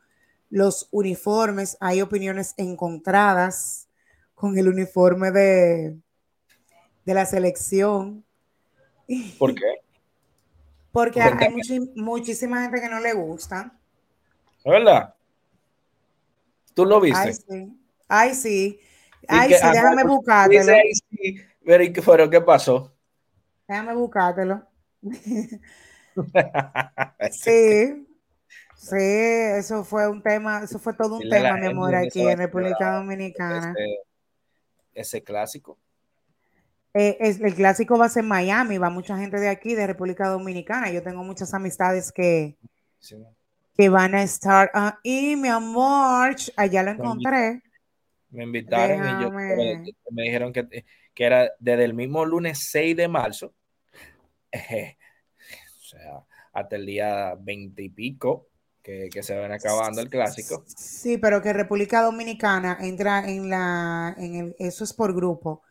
los 0.49 0.87
uniformes. 0.91 1.77
Hay 1.79 2.01
opiniones 2.01 2.53
encontradas 2.57 3.87
con 4.35 4.57
el 4.57 4.67
uniforme 4.67 5.31
de, 5.31 5.97
de 7.05 7.13
la 7.13 7.25
selección. 7.25 8.23
¿Por 9.37 9.53
qué? 9.55 9.84
Porque 10.95 11.21
hay 11.21 11.37
muchísima 11.95 12.61
gente 12.61 12.79
que 12.79 12.87
no 12.87 13.01
le 13.01 13.11
gusta. 13.11 13.77
¿Verdad? 14.63 15.13
¿Tú 16.73 16.85
lo 16.85 17.01
viste? 17.01 17.19
Ay, 17.19 17.33
sí. 17.33 17.79
Ay, 18.07 18.33
sí. 18.33 18.79
Ay, 19.27 19.53
sí, 19.53 19.67
déjame 19.73 20.05
buscártelo. 20.05 20.71
sí. 21.09 21.41
Pero, 21.65 22.29
¿qué 22.29 22.39
pasó? 22.39 22.95
Déjame 23.67 23.93
buscártelo. 23.93 24.65
sí. 27.31 28.07
Sí, 28.77 28.95
eso 28.95 29.83
fue 29.83 30.07
un 30.07 30.23
tema, 30.23 30.63
eso 30.63 30.79
fue 30.79 30.93
todo 30.93 31.17
un 31.17 31.29
tema, 31.29 31.57
mi 31.57 31.67
amor, 31.67 31.93
aquí 31.93 32.21
en 32.21 32.37
República 32.37 32.93
Dominicana. 32.93 33.75
ese 34.93 35.21
clásico. 35.21 35.77
Eh, 36.97 37.17
el 37.19 37.53
clásico 37.53 37.97
va 37.97 38.05
a 38.05 38.09
ser 38.09 38.23
Miami, 38.23 38.77
va 38.77 38.89
mucha 38.89 39.17
gente 39.17 39.37
de 39.37 39.49
aquí, 39.49 39.75
de 39.75 39.85
República 39.85 40.29
Dominicana. 40.29 40.89
Yo 40.91 41.03
tengo 41.03 41.25
muchas 41.25 41.53
amistades 41.53 42.09
que, 42.09 42.55
que 43.77 43.89
van 43.89 44.15
a 44.15 44.23
estar 44.23 44.71
ahí, 44.73 45.35
mi 45.35 45.49
amor. 45.49 46.37
Allá 46.55 46.83
lo 46.83 46.91
encontré. 46.91 47.61
Me 48.29 48.45
invitaron 48.45 49.23
y 49.23 50.13
me 50.13 50.23
dijeron 50.23 50.53
que, 50.53 50.85
que, 51.13 51.25
era 51.25 51.51
desde 51.59 51.83
el 51.83 51.93
mismo 51.93 52.23
lunes 52.23 52.69
6 52.71 52.95
de 52.95 53.07
marzo, 53.09 53.53
o 54.53 55.83
sea, 55.83 56.23
hasta 56.53 56.77
el 56.77 56.85
día 56.85 57.35
20 57.37 57.83
y 57.83 57.89
pico, 57.89 58.47
que, 58.81 59.09
se 59.21 59.35
ven 59.35 59.51
acabando 59.51 59.99
el 59.99 60.09
clásico. 60.09 60.63
Sí, 60.65 61.17
pero 61.17 61.41
que 61.41 61.51
República 61.51 62.01
Dominicana 62.01 62.77
entra 62.79 63.29
en 63.29 63.49
la, 63.49 64.15
en 64.17 64.35
el, 64.35 64.55
eso 64.59 64.85
es 64.85 64.93
por 64.93 65.13
grupo 65.13 65.61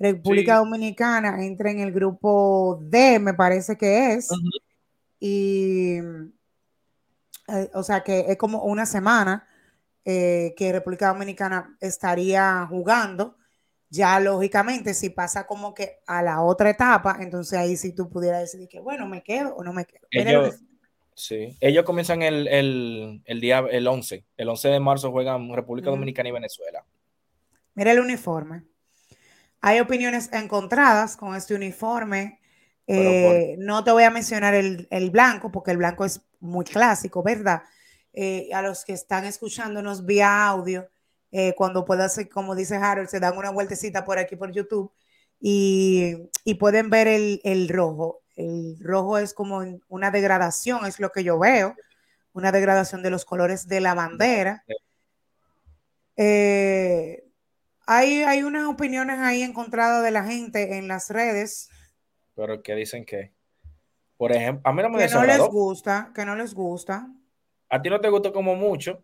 República 0.00 0.56
Dominicana 0.56 1.44
entra 1.44 1.70
en 1.70 1.80
el 1.80 1.92
grupo 1.92 2.80
D, 2.82 3.18
me 3.18 3.34
parece 3.34 3.76
que 3.76 4.14
es. 4.14 4.30
Y, 5.20 5.98
eh, 7.48 7.70
o 7.74 7.82
sea, 7.82 8.02
que 8.02 8.24
es 8.28 8.38
como 8.38 8.64
una 8.64 8.86
semana 8.86 9.46
eh, 10.06 10.54
que 10.56 10.72
República 10.72 11.08
Dominicana 11.08 11.76
estaría 11.80 12.66
jugando. 12.66 13.36
Ya, 13.90 14.18
lógicamente, 14.20 14.94
si 14.94 15.10
pasa 15.10 15.46
como 15.46 15.74
que 15.74 15.98
a 16.06 16.22
la 16.22 16.40
otra 16.40 16.70
etapa, 16.70 17.18
entonces 17.20 17.58
ahí 17.58 17.76
sí 17.76 17.94
tú 17.94 18.08
pudieras 18.08 18.40
decidir 18.40 18.68
que, 18.68 18.80
bueno, 18.80 19.06
me 19.06 19.22
quedo 19.22 19.54
o 19.54 19.62
no 19.62 19.74
me 19.74 19.84
quedo. 19.84 20.06
Ellos, 20.12 20.62
sí, 21.12 21.58
ellos 21.60 21.84
comienzan 21.84 22.22
el, 22.22 22.48
el, 22.48 23.40
día, 23.40 23.58
el 23.70 23.86
11. 23.86 24.24
El 24.38 24.48
11 24.48 24.68
de 24.68 24.80
marzo 24.80 25.10
juegan 25.10 25.52
República 25.52 25.90
Dominicana 25.90 26.30
y 26.30 26.32
Venezuela. 26.32 26.86
Mira 27.74 27.92
el 27.92 28.00
uniforme. 28.00 28.69
Hay 29.60 29.80
opiniones 29.80 30.30
encontradas 30.32 31.16
con 31.16 31.34
este 31.34 31.54
uniforme. 31.54 32.40
Eh, 32.86 33.56
no 33.58 33.84
te 33.84 33.92
voy 33.92 34.02
a 34.04 34.10
mencionar 34.10 34.54
el, 34.54 35.10
blanco 35.10 35.52
porque 35.52 35.70
el 35.70 35.76
blanco 35.76 36.04
es 36.04 36.22
muy 36.40 36.64
clásico, 36.64 37.22
¿verdad? 37.22 37.62
Eh, 38.12 38.48
a 38.52 38.62
los 38.62 38.84
que 38.84 38.92
están 38.92 39.24
escuchándonos 39.24 40.04
vía 40.04 40.46
audio, 40.46 40.88
eh, 41.30 41.54
cuando 41.56 41.84
pueda 41.84 42.08
ser, 42.08 42.28
como 42.28 42.56
dice 42.56 42.76
Harold, 42.76 43.08
se 43.08 43.20
dan 43.20 43.36
una 43.36 43.50
vueltecita 43.50 44.04
por 44.04 44.18
aquí 44.18 44.34
por 44.34 44.50
YouTube 44.50 44.92
y, 45.40 46.28
pueden 46.58 46.90
ver 46.90 47.06
el, 47.06 47.40
el, 47.44 47.68
rojo. 47.68 48.22
El 48.34 48.78
rojo 48.80 49.18
es 49.18 49.32
como 49.32 49.62
una 49.88 50.10
degradación, 50.10 50.86
es 50.86 50.98
lo 50.98 51.12
que 51.12 51.22
yo 51.22 51.38
veo, 51.38 51.76
una 52.32 52.52
degradación 52.52 53.02
de 53.02 53.10
los 53.10 53.24
colores 53.24 53.68
de 53.68 53.80
la 53.80 53.94
bandera. 53.94 54.64
Eh, 56.16 57.29
hay, 57.92 58.42
unas 58.44 58.66
opiniones 58.66 59.18
ahí 59.18 59.42
encontradas 59.42 60.04
de 60.04 60.12
la 60.12 60.22
gente 60.24 60.78
en 60.78 60.86
las 60.86 61.10
redes. 61.10 61.68
Pero 62.36 62.62
que 62.62 62.76
dicen 62.76 63.04
que, 63.04 63.32
por 64.16 64.30
ejemplo, 64.30 64.62
a 64.64 64.72
mí 64.72 64.82
no 64.82 64.90
me 64.90 65.06
Que 65.06 65.12
no 65.12 65.24
les 65.24 65.40
gusta, 65.40 66.12
que 66.14 66.24
no 66.24 66.36
les 66.36 66.54
gusta. 66.54 67.08
A 67.68 67.82
ti 67.82 67.90
no 67.90 68.00
te 68.00 68.08
gustó 68.08 68.32
como 68.32 68.54
mucho, 68.54 69.02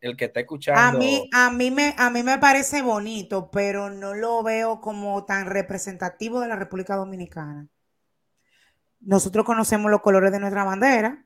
el 0.00 0.16
que 0.16 0.26
está 0.26 0.40
escuchando. 0.40 0.80
A 0.80 0.92
mí, 0.92 1.28
a, 1.32 1.50
mí 1.50 1.70
me, 1.70 1.94
a 1.98 2.10
mí 2.10 2.22
me 2.22 2.38
parece 2.38 2.82
bonito, 2.82 3.50
pero 3.50 3.90
no 3.90 4.14
lo 4.14 4.42
veo 4.44 4.80
como 4.80 5.24
tan 5.24 5.46
representativo 5.46 6.40
de 6.40 6.48
la 6.48 6.56
República 6.56 6.94
Dominicana. 6.94 7.68
Nosotros 9.00 9.44
conocemos 9.44 9.90
los 9.90 10.00
colores 10.00 10.30
de 10.32 10.40
nuestra 10.40 10.64
bandera, 10.64 11.24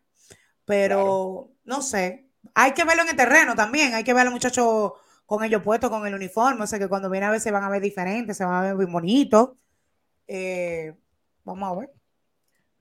Pero 0.64 1.50
no 1.64 1.82
sé, 1.82 2.28
hay 2.54 2.72
que 2.72 2.84
verlo 2.84 3.02
en 3.02 3.10
el 3.10 3.16
terreno 3.16 3.54
también, 3.54 3.94
hay 3.94 4.04
que 4.04 4.14
ver 4.14 4.22
a 4.22 4.24
los 4.24 4.34
muchachos 4.34 4.92
con 5.32 5.44
ellos 5.44 5.62
puestos 5.62 5.88
con 5.88 6.06
el 6.06 6.12
uniforme, 6.12 6.64
o 6.64 6.66
sea 6.66 6.78
que 6.78 6.88
cuando 6.88 7.08
viene 7.08 7.24
a 7.24 7.30
ver 7.30 7.40
se 7.40 7.50
van 7.50 7.64
a 7.64 7.70
ver 7.70 7.80
diferentes, 7.80 8.36
se 8.36 8.44
van 8.44 8.52
a 8.52 8.60
ver 8.60 8.74
muy 8.74 8.84
bonitos. 8.84 9.52
Eh, 10.28 10.92
vamos 11.42 11.72
a 11.72 11.80
ver. 11.80 11.90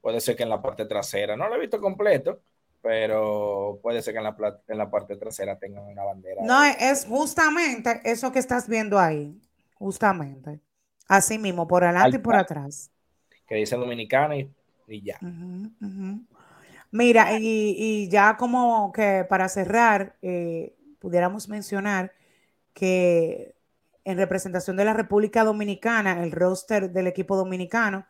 Puede 0.02 0.20
ser 0.20 0.36
que 0.36 0.44
en 0.44 0.50
la 0.50 0.62
parte 0.62 0.84
trasera, 0.84 1.38
no 1.38 1.48
lo 1.48 1.56
he 1.56 1.60
visto 1.62 1.80
completo, 1.80 2.42
pero 2.82 3.80
puede 3.82 4.02
ser 4.02 4.14
que 4.14 4.18
en 4.18 4.26
la, 4.26 4.62
en 4.68 4.78
la 4.78 4.92
parte 4.92 5.16
trasera 5.16 5.58
tengan 5.58 5.86
una 5.86 6.04
bandera. 6.04 6.42
No, 6.44 6.62
es 6.66 7.06
justamente 7.06 8.02
eso 8.04 8.34
que 8.34 8.40
estás 8.40 8.68
viendo 8.68 9.00
ahí, 9.00 9.34
justamente. 9.76 10.60
Así 11.08 11.38
mismo, 11.38 11.70
por 11.70 11.86
adelante 11.86 12.18
y 12.18 12.20
por 12.20 12.36
atrás. 12.36 12.92
Que 13.48 13.56
dice 13.56 13.78
dominicana 13.78 14.36
y, 14.36 14.52
ya. 15.02 15.18
Mira, 16.92 17.28
y, 17.40 18.10
ya 18.10 18.36
como 18.36 18.92
que 18.92 19.26
para 19.30 19.48
cerrar, 19.48 20.18
eh, 20.22 20.76
pudiéramos 21.00 21.48
mencionar 21.48 22.12
que 22.74 23.56
en 24.04 24.18
representación 24.18 24.78
de 24.78 24.86
la 24.86 24.94
República 24.94 25.44
Dominicana, 25.44 26.24
el 26.24 26.32
roster 26.32 26.92
del 26.92 27.08
equipo 27.08 27.36
dominicano, 27.36 28.06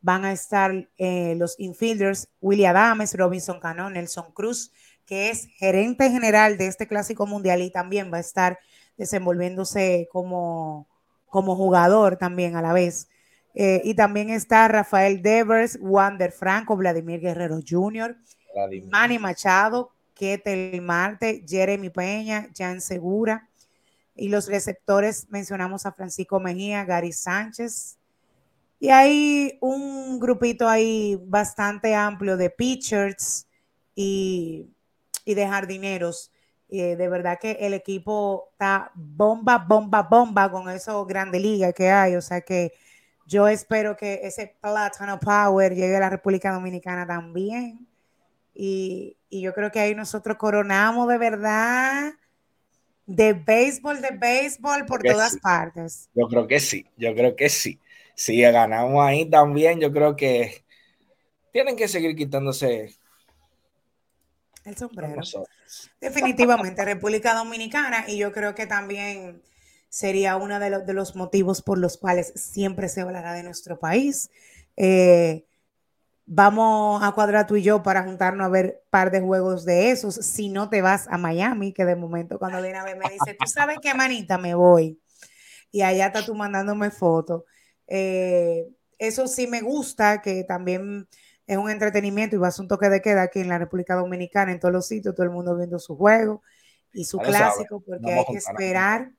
van 0.00 0.24
a 0.24 0.32
estar 0.32 0.88
eh, 0.98 1.34
los 1.36 1.58
infielders 1.58 2.28
Willy 2.40 2.64
Adames, 2.64 3.14
Robinson 3.14 3.60
Cano, 3.60 3.88
Nelson 3.88 4.32
Cruz, 4.32 4.72
que 5.06 5.30
es 5.30 5.46
gerente 5.56 6.10
general 6.10 6.58
de 6.58 6.66
este 6.66 6.86
clásico 6.86 7.26
mundial 7.26 7.62
y 7.62 7.70
también 7.70 8.12
va 8.12 8.18
a 8.18 8.20
estar 8.20 8.58
desenvolviéndose 8.96 10.08
como, 10.10 10.88
como 11.26 11.56
jugador 11.56 12.16
también 12.16 12.56
a 12.56 12.62
la 12.62 12.72
vez. 12.72 13.08
Eh, 13.54 13.82
y 13.84 13.94
también 13.94 14.30
está 14.30 14.66
Rafael 14.68 15.22
Devers, 15.22 15.78
Wander 15.80 16.32
Franco, 16.32 16.76
Vladimir 16.76 17.20
Guerrero 17.20 17.58
Jr., 17.66 18.16
Manny 18.90 19.18
Machado, 19.18 19.92
Ketel 20.14 20.80
Marte, 20.82 21.44
Jeremy 21.46 21.90
Peña, 21.90 22.48
Jan 22.56 22.80
Segura. 22.80 23.48
Y 24.14 24.28
los 24.28 24.48
receptores 24.48 25.26
mencionamos 25.30 25.86
a 25.86 25.92
Francisco 25.92 26.38
Mejía, 26.40 26.84
Gary 26.84 27.12
Sánchez. 27.12 27.98
Y 28.78 28.90
hay 28.90 29.58
un 29.60 30.18
grupito 30.18 30.68
ahí 30.68 31.18
bastante 31.24 31.94
amplio 31.94 32.36
de 32.36 32.50
pitchers 32.50 33.46
y, 33.94 34.68
de 35.24 35.46
jardineros. 35.46 36.32
Eh, 36.68 36.96
de 36.96 37.08
verdad 37.08 37.38
que 37.40 37.52
el 37.60 37.74
equipo 37.74 38.48
está 38.52 38.90
bomba, 38.94 39.58
bomba, 39.58 40.02
bomba 40.02 40.50
con 40.50 40.68
esos 40.68 41.06
grandes 41.06 41.40
ligas 41.40 41.74
que 41.74 41.90
hay. 41.90 42.16
O 42.16 42.22
sea 42.22 42.40
que 42.40 42.72
yo 43.26 43.48
espero 43.48 43.96
que 43.96 44.20
ese 44.24 44.56
Platano 44.60 45.18
Power 45.20 45.74
llegue 45.74 45.96
a 45.96 46.00
la 46.00 46.10
República 46.10 46.52
Dominicana 46.52 47.06
también. 47.06 47.86
Y, 48.54 49.16
yo 49.30 49.54
creo 49.54 49.70
que 49.70 49.80
ahí 49.80 49.94
nosotros 49.94 50.36
coronamos 50.36 51.08
de 51.08 51.18
verdad 51.18 52.12
de 53.06 53.32
béisbol, 53.32 54.00
de 54.00 54.10
béisbol 54.10 54.86
por 54.86 55.02
todas 55.02 55.36
partes. 55.38 56.08
Yo 56.14 56.26
creo 56.28 56.46
que 56.46 56.60
sí, 56.60 56.86
yo 56.96 57.14
creo 57.14 57.36
que 57.36 57.48
sí. 57.48 57.78
Si 58.14 58.40
ganamos 58.40 59.04
ahí 59.04 59.28
también, 59.28 59.80
yo 59.80 59.92
creo 59.92 60.16
que 60.16 60.64
tienen 61.52 61.76
que 61.76 61.88
seguir 61.88 62.14
quitándose 62.14 62.94
el 64.64 64.76
sombrero. 64.76 65.20
Definitivamente, 66.00 66.84
República 66.84 67.34
Dominicana, 67.34 68.04
y 68.06 68.18
yo 68.18 68.32
creo 68.32 68.54
que 68.54 68.66
también 68.66 69.42
sería 69.88 70.36
uno 70.36 70.58
de, 70.58 70.92
los 70.94 71.16
motivos 71.16 71.62
por 71.62 71.78
los 71.78 71.96
cuales 71.96 72.32
siempre 72.36 72.88
se 72.88 73.00
hablará 73.00 73.34
de 73.34 73.42
nuestro 73.42 73.78
país. 73.78 74.30
Eh, 74.76 75.44
vamos 76.26 77.02
a 77.02 77.12
cuadrar 77.12 77.46
tú 77.46 77.56
y 77.56 77.62
yo 77.62 77.82
para 77.82 78.04
juntarnos 78.04 78.46
a 78.46 78.50
ver 78.50 78.80
un 78.84 78.90
par 78.90 79.10
de 79.10 79.20
juegos 79.20 79.64
de 79.64 79.90
esos. 79.90 80.14
Si 80.14 80.48
no 80.48 80.68
te 80.68 80.82
vas 80.82 81.06
a 81.08 81.18
Miami, 81.18 81.72
que 81.72 81.84
de 81.84 81.96
momento 81.96 82.38
cuando 82.38 82.62
viene 82.62 82.78
a 82.78 82.84
ver 82.84 82.96
me 82.96 83.10
dice, 83.10 83.36
tú 83.38 83.46
sabes 83.46 83.78
qué 83.80 83.94
manita 83.94 84.38
me 84.38 84.54
voy. 84.54 85.00
Y 85.70 85.82
allá 85.82 86.06
está 86.06 86.24
tú 86.24 86.34
mandándome 86.34 86.90
fotos. 86.90 87.44
Eh, 87.86 88.68
eso 88.98 89.26
sí 89.26 89.46
me 89.46 89.62
gusta, 89.62 90.22
que 90.22 90.44
también 90.44 91.08
es 91.46 91.56
un 91.56 91.70
entretenimiento 91.70 92.36
y 92.36 92.38
va 92.38 92.48
a 92.48 92.52
ser 92.52 92.62
un 92.62 92.68
toque 92.68 92.88
de 92.88 93.02
queda 93.02 93.22
aquí 93.22 93.40
en 93.40 93.48
la 93.48 93.58
República 93.58 93.94
Dominicana, 93.94 94.52
en 94.52 94.60
todos 94.60 94.72
los 94.72 94.86
sitios, 94.86 95.14
todo 95.14 95.24
el 95.24 95.32
mundo 95.32 95.56
viendo 95.56 95.78
su 95.78 95.96
juego 95.96 96.42
y 96.92 97.04
su 97.04 97.18
clásico, 97.18 97.82
porque 97.84 98.12
hay 98.12 98.24
que 98.26 98.36
esperar, 98.36 99.10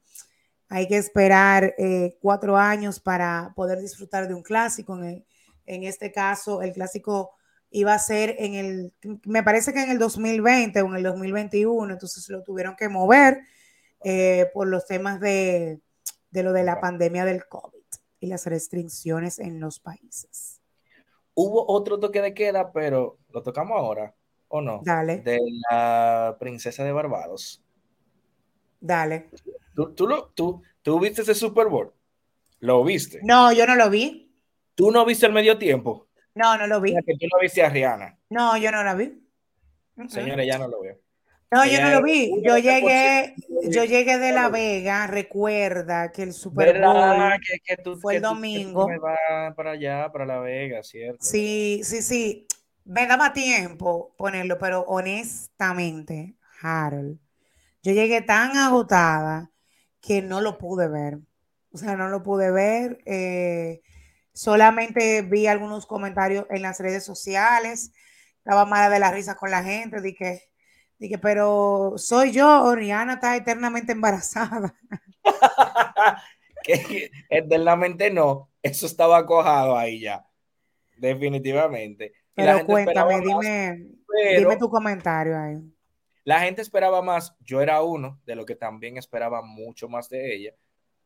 hay 0.70 0.88
que 0.88 0.98
esperar 0.98 1.76
eh, 1.78 2.18
cuatro 2.22 2.56
años 2.56 3.00
para 3.00 3.52
poder 3.56 3.80
disfrutar 3.80 4.28
de 4.28 4.36
un 4.36 4.44
clásico. 4.44 4.98
En, 5.04 5.26
en, 5.66 5.84
este 5.84 6.12
caso, 6.12 6.62
el 6.62 6.74
clásico 6.74 7.32
iba 7.70 7.94
a 7.94 8.00
ser 8.00 8.36
en 8.40 8.54
el, 8.54 8.94
me 9.26 9.44
parece 9.44 9.74
que 9.74 9.82
en 9.82 9.90
el 9.90 10.00
2020 10.00 10.82
o 10.82 10.88
en 10.88 10.96
el 10.96 11.04
2021, 11.04 11.94
entonces 11.94 12.30
lo 12.30 12.44
tuvieron 12.44 12.76
que 12.76 12.90
mover 12.90 13.42
eh, 14.04 14.50
por 14.54 14.68
los 14.68 14.86
temas 14.86 15.20
de, 15.20 15.80
de 16.32 16.44
lo 16.44 16.54
de 16.54 16.64
la 16.64 16.80
pandemia 16.80 17.26
del 17.26 17.48
COVID 17.48 17.84
y 18.20 18.28
las 18.28 18.46
restricciones 18.46 19.40
en 19.40 19.60
los 19.60 19.80
países. 19.80 20.62
Hubo 21.36 21.66
otro 21.68 22.00
toque 22.00 22.22
de 22.22 22.34
queda, 22.34 22.72
pero 22.72 23.18
lo 23.30 23.42
tocamos 23.42 23.78
ahora, 23.78 24.14
¿o 24.48 24.62
no? 24.62 24.82
Dale. 24.84 25.18
De 25.22 25.40
la 25.70 26.38
princesa 26.40 26.84
de 26.84 26.92
Barbados. 26.92 27.64
Dale. 28.80 29.30
¿Tú, 29.76 29.94
tú, 29.94 30.62
tú, 30.82 31.00
viste 31.00 31.24
ese 31.24 31.34
Super 31.34 31.68
Bowl? 31.68 31.94
¿Lo 32.60 32.84
viste? 32.84 33.20
No, 33.24 33.52
yo 33.52 33.66
no 33.66 33.76
lo 33.76 33.90
vi. 33.90 34.23
¿Tú 34.76 34.92
no 34.92 35.06
viste 35.06 35.26
el 35.26 35.34
medio 35.34 35.58
tiempo? 35.58 36.08
No, 36.36 36.58
no 36.58 36.68
lo 36.68 36.82
vi. 36.82 36.94
que 36.94 37.18
tú 37.18 37.28
no 37.32 37.40
viste 37.40 37.64
a 37.64 37.70
Rihanna. 37.70 38.18
No, 38.30 38.58
yo 38.58 38.72
no 38.72 38.84
la 38.84 38.96
vi. 38.96 39.22
Señores, 40.08 40.48
ya 40.48 40.58
no 40.58 40.68
lo 40.68 40.82
veo. 40.82 40.98
No, 41.52 41.66
yo 41.68 41.80
no 41.82 41.92
lo 41.92 42.02
vi. 42.02 42.34
Yo 42.42 42.58
llegué, 42.58 43.36
yo 43.70 43.84
llegué 43.84 44.18
de 44.18 44.32
La 44.32 44.50
Vega. 44.50 45.06
Recuerda 45.06 46.12
que 46.12 46.24
el 46.24 46.34
Super 46.34 46.82
Bowl 46.82 48.00
fue 48.02 48.16
el 48.16 48.22
domingo. 48.24 48.88
me 48.88 48.98
va 48.98 49.54
para 49.56 49.72
allá, 49.72 50.12
para 50.12 50.26
La 50.26 50.40
Vega, 50.40 50.82
¿cierto? 50.82 51.24
Sí, 51.24 51.82
sí, 51.84 52.02
sí. 52.02 52.48
Me 52.86 53.06
daba 53.06 53.34
tiempo 53.34 54.16
ponerlo, 54.18 54.58
pero 54.58 54.82
honestamente, 54.82 56.36
Harold, 56.62 57.20
yo 57.84 57.94
llegué 57.94 58.22
tan 58.22 58.58
agotada 58.58 59.52
que 60.02 60.24
no 60.24 60.42
lo 60.42 60.58
pude 60.58 60.88
ver. 60.88 61.20
O 61.72 61.78
sea, 61.78 61.96
no 61.96 62.10
lo 62.10 62.24
pude 62.24 62.50
ver. 62.50 62.98
Eh, 63.06 63.82
solamente 64.34 65.22
vi 65.22 65.48
algunos 65.48 65.86
comentarios 65.86 66.46
en 66.50 66.62
las 66.62 66.80
redes 66.80 67.04
sociales. 67.04 67.92
Estaba 68.38 68.66
mala 68.66 68.90
de 68.90 69.00
la 69.00 69.12
risa 69.12 69.36
con 69.36 69.52
la 69.52 69.64
gente. 69.64 70.02
Dije, 70.02 70.54
Dije, 71.04 71.18
pero 71.18 71.96
soy 71.98 72.32
yo, 72.32 72.64
Oriana 72.64 73.16
está 73.16 73.36
eternamente 73.36 73.92
embarazada. 73.92 74.74
que 76.64 77.12
eternamente 77.30 78.10
no, 78.10 78.50
eso 78.62 78.86
estaba 78.86 79.26
cojado 79.26 79.78
ahí 79.78 80.00
ya, 80.00 80.26
definitivamente. 80.96 82.14
Pero 82.34 82.66
cuéntame, 82.66 83.20
dime, 83.20 83.90
dime 84.38 84.56
tu 84.58 84.70
comentario 84.70 85.38
ahí. 85.38 85.58
La 86.24 86.40
gente 86.40 86.62
esperaba 86.62 87.02
más, 87.02 87.36
yo 87.42 87.62
era 87.62 87.82
uno 87.82 88.22
de 88.26 88.38
los 88.38 88.46
que 88.46 88.56
también 88.56 88.98
esperaba 88.98 89.42
mucho 89.42 89.90
más 89.90 90.08
de 90.08 90.34
ella, 90.34 90.56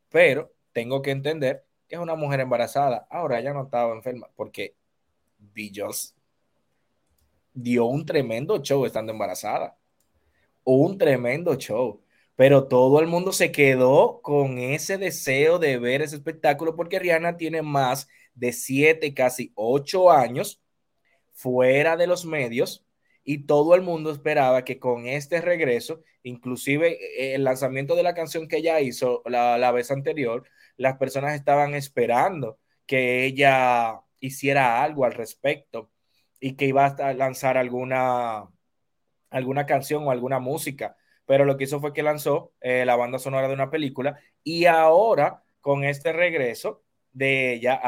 pero 0.09 0.53
tengo 0.73 1.01
que 1.01 1.09
entender 1.09 1.65
que 1.87 1.95
es 1.95 2.01
una 2.01 2.15
mujer 2.15 2.39
embarazada. 2.41 3.07
Ahora 3.09 3.39
ella 3.39 3.53
no 3.53 3.63
estaba 3.63 3.93
enferma 3.93 4.29
porque 4.35 4.75
Beyoncé 5.39 6.13
dio 7.53 7.85
un 7.85 8.05
tremendo 8.05 8.61
show 8.61 8.85
estando 8.85 9.11
embarazada 9.11 9.77
un 10.67 10.97
tremendo 10.97 11.55
show. 11.55 12.01
Pero 12.35 12.67
todo 12.67 12.99
el 12.99 13.07
mundo 13.07 13.31
se 13.31 13.51
quedó 13.51 14.21
con 14.21 14.59
ese 14.59 14.97
deseo 14.97 15.57
de 15.59 15.79
ver 15.79 16.01
ese 16.01 16.17
espectáculo 16.17 16.75
porque 16.75 16.99
Rihanna 16.99 17.37
tiene 17.37 17.61
más 17.63 18.07
de 18.35 18.51
siete, 18.53 19.13
casi 19.13 19.51
ocho 19.55 20.11
años 20.11 20.61
fuera 21.33 21.97
de 21.97 22.05
los 22.05 22.25
medios 22.25 22.85
y 23.23 23.45
todo 23.45 23.75
el 23.75 23.81
mundo 23.81 24.11
esperaba 24.11 24.63
que 24.65 24.77
con 24.77 25.07
este 25.07 25.41
regreso, 25.41 26.01
inclusive 26.21 26.99
eh, 27.19 27.35
el 27.35 27.43
lanzamiento 27.43 27.95
de 27.95 28.03
la 28.03 28.13
canción 28.13 28.47
que 28.47 28.57
ella 28.57 28.79
hizo 28.81 29.23
la, 29.25 29.57
la 29.57 29.71
vez 29.71 29.89
anterior, 29.89 30.43
las 30.77 30.97
personas 30.97 31.35
estaban 31.35 31.73
esperando 31.75 32.59
que 32.85 33.25
ella 33.25 34.01
hiciera 34.19 34.83
algo 34.83 35.05
al 35.05 35.13
respecto 35.13 35.91
y 36.39 36.55
que 36.55 36.65
iba 36.67 36.85
a 36.85 37.13
lanzar 37.13 37.57
alguna 37.57 38.49
alguna 39.29 39.65
canción 39.65 40.03
o 40.07 40.11
alguna 40.11 40.39
música, 40.39 40.97
pero 41.25 41.45
lo 41.45 41.57
que 41.57 41.65
hizo 41.65 41.79
fue 41.81 41.93
que 41.93 42.03
lanzó 42.03 42.53
eh, 42.61 42.85
la 42.85 42.95
banda 42.95 43.19
sonora 43.19 43.47
de 43.47 43.53
una 43.53 43.69
película 43.69 44.19
y 44.43 44.65
ahora 44.65 45.43
con 45.61 45.83
este 45.83 46.13
regreso 46.13 46.83
de 47.17 47.53
ella 47.53 47.79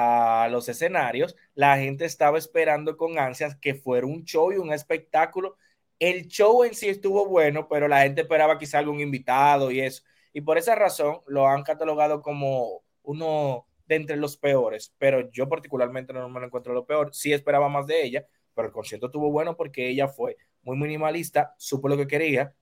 a 0.43 0.49
los 0.49 0.67
escenarios, 0.69 1.35
la 1.53 1.77
gente 1.77 2.05
estaba 2.05 2.37
esperando 2.37 2.97
con 2.97 3.19
ansias 3.19 3.55
que 3.55 3.75
fuera 3.75 4.07
un 4.07 4.23
show 4.23 4.51
y 4.51 4.57
un 4.57 4.73
espectáculo. 4.73 5.55
El 5.99 6.27
show 6.27 6.63
en 6.63 6.73
sí 6.73 6.89
estuvo 6.89 7.27
bueno, 7.27 7.67
pero 7.69 7.87
la 7.87 8.01
gente 8.01 8.21
esperaba 8.21 8.57
quizá 8.57 8.79
algún 8.79 8.99
invitado 9.01 9.71
y 9.71 9.81
eso. 9.81 10.03
Y 10.33 10.41
por 10.41 10.57
esa 10.57 10.75
razón 10.75 11.21
lo 11.27 11.47
han 11.47 11.63
catalogado 11.63 12.21
como 12.21 12.83
uno 13.03 13.65
de 13.87 13.95
entre 13.95 14.17
los 14.17 14.37
peores, 14.37 14.93
pero 14.97 15.31
yo 15.31 15.49
particularmente 15.49 16.13
no 16.13 16.29
me 16.29 16.39
lo 16.39 16.45
encuentro 16.45 16.73
lo 16.73 16.85
peor. 16.85 17.09
Sí 17.13 17.33
esperaba 17.33 17.69
más 17.69 17.87
de 17.87 18.03
ella, 18.03 18.25
pero 18.53 18.67
el 18.67 18.73
concierto 18.73 19.07
estuvo 19.07 19.31
bueno 19.31 19.57
porque 19.57 19.89
ella 19.89 20.07
fue 20.07 20.37
muy 20.61 20.77
minimalista, 20.77 21.55
supo 21.57 21.87
lo 21.87 21.97
que 21.97 22.07
quería, 22.07 22.53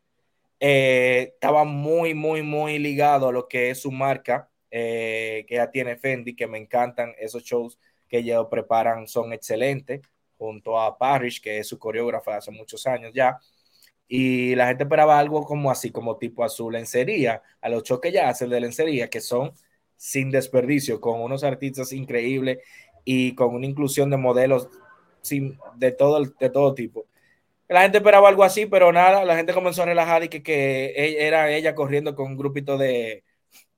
eh, 0.59 1.32
estaba 1.34 1.63
muy, 1.65 2.13
muy, 2.13 2.41
muy 2.41 2.80
ligado 2.80 3.30
a 3.30 3.32
lo 3.32 3.47
que 3.47 3.70
es 3.70 3.82
su 3.82 3.91
marca, 3.91 4.49
eh, 4.72 5.45
que 5.47 5.55
ya 5.55 5.70
tiene 5.70 5.97
Fendi, 5.97 6.36
que 6.36 6.47
me 6.47 6.57
encantan 6.57 7.13
esos 7.20 7.43
shows 7.43 7.80
que 8.07 8.20
ellos 8.20 8.47
preparan, 8.49 9.07
son 9.07 9.34
excelentes, 9.34 10.01
junto 10.38 10.80
a 10.80 10.97
Parrish, 10.97 11.41
que 11.41 11.59
es 11.59 11.68
su 11.68 11.78
coreógrafa 11.78 12.38
hace 12.38 12.51
muchos 12.51 12.86
años 12.88 13.11
ya. 13.13 13.39
Y 14.08 14.55
la 14.55 14.68
gente 14.68 14.84
esperaba 14.84 15.20
algo 15.20 15.43
como 15.43 15.70
así, 15.70 15.91
como 15.91 16.18
tipo 16.18 16.43
azul 16.43 16.74
lencería, 16.74 17.41
a 17.62 17.70
los 17.70 17.84
shows 17.84 17.99
que 18.01 18.12
ya 18.12 18.30
hacen 18.30 18.49
de 18.49 18.62
lencería, 18.62 19.10
que 19.10 19.22
son 19.22 19.51
sin 19.95 20.32
desperdicio, 20.32 21.01
con 21.01 21.22
unos 21.22 21.43
artistas 21.43 21.91
increíbles 21.91 22.60
y 23.03 23.36
con 23.36 23.53
una 23.53 23.66
inclusión 23.66 24.10
de 24.10 24.18
modelos 24.18 24.70
de, 25.76 25.91
todo, 25.91 26.24
de 26.24 26.49
todo 26.49 26.74
tipo. 26.74 27.05
La 27.68 27.82
gente 27.82 27.97
esperaba 27.97 28.30
algo 28.30 28.43
así, 28.43 28.66
pero 28.66 28.93
nada, 28.93 29.26
la 29.26 29.36
gente 29.36 29.53
comenzó 29.53 29.84
a 29.84 29.88
relajar 29.88 30.24
y 30.24 30.30
que, 30.30 30.41
que 30.41 30.86
e, 30.95 31.28
era 31.28 31.51
ella 31.51 31.76
corriendo 31.76 32.16
con 32.16 32.28
un 32.28 32.38
grupito 32.38 32.78
de, 32.78 33.24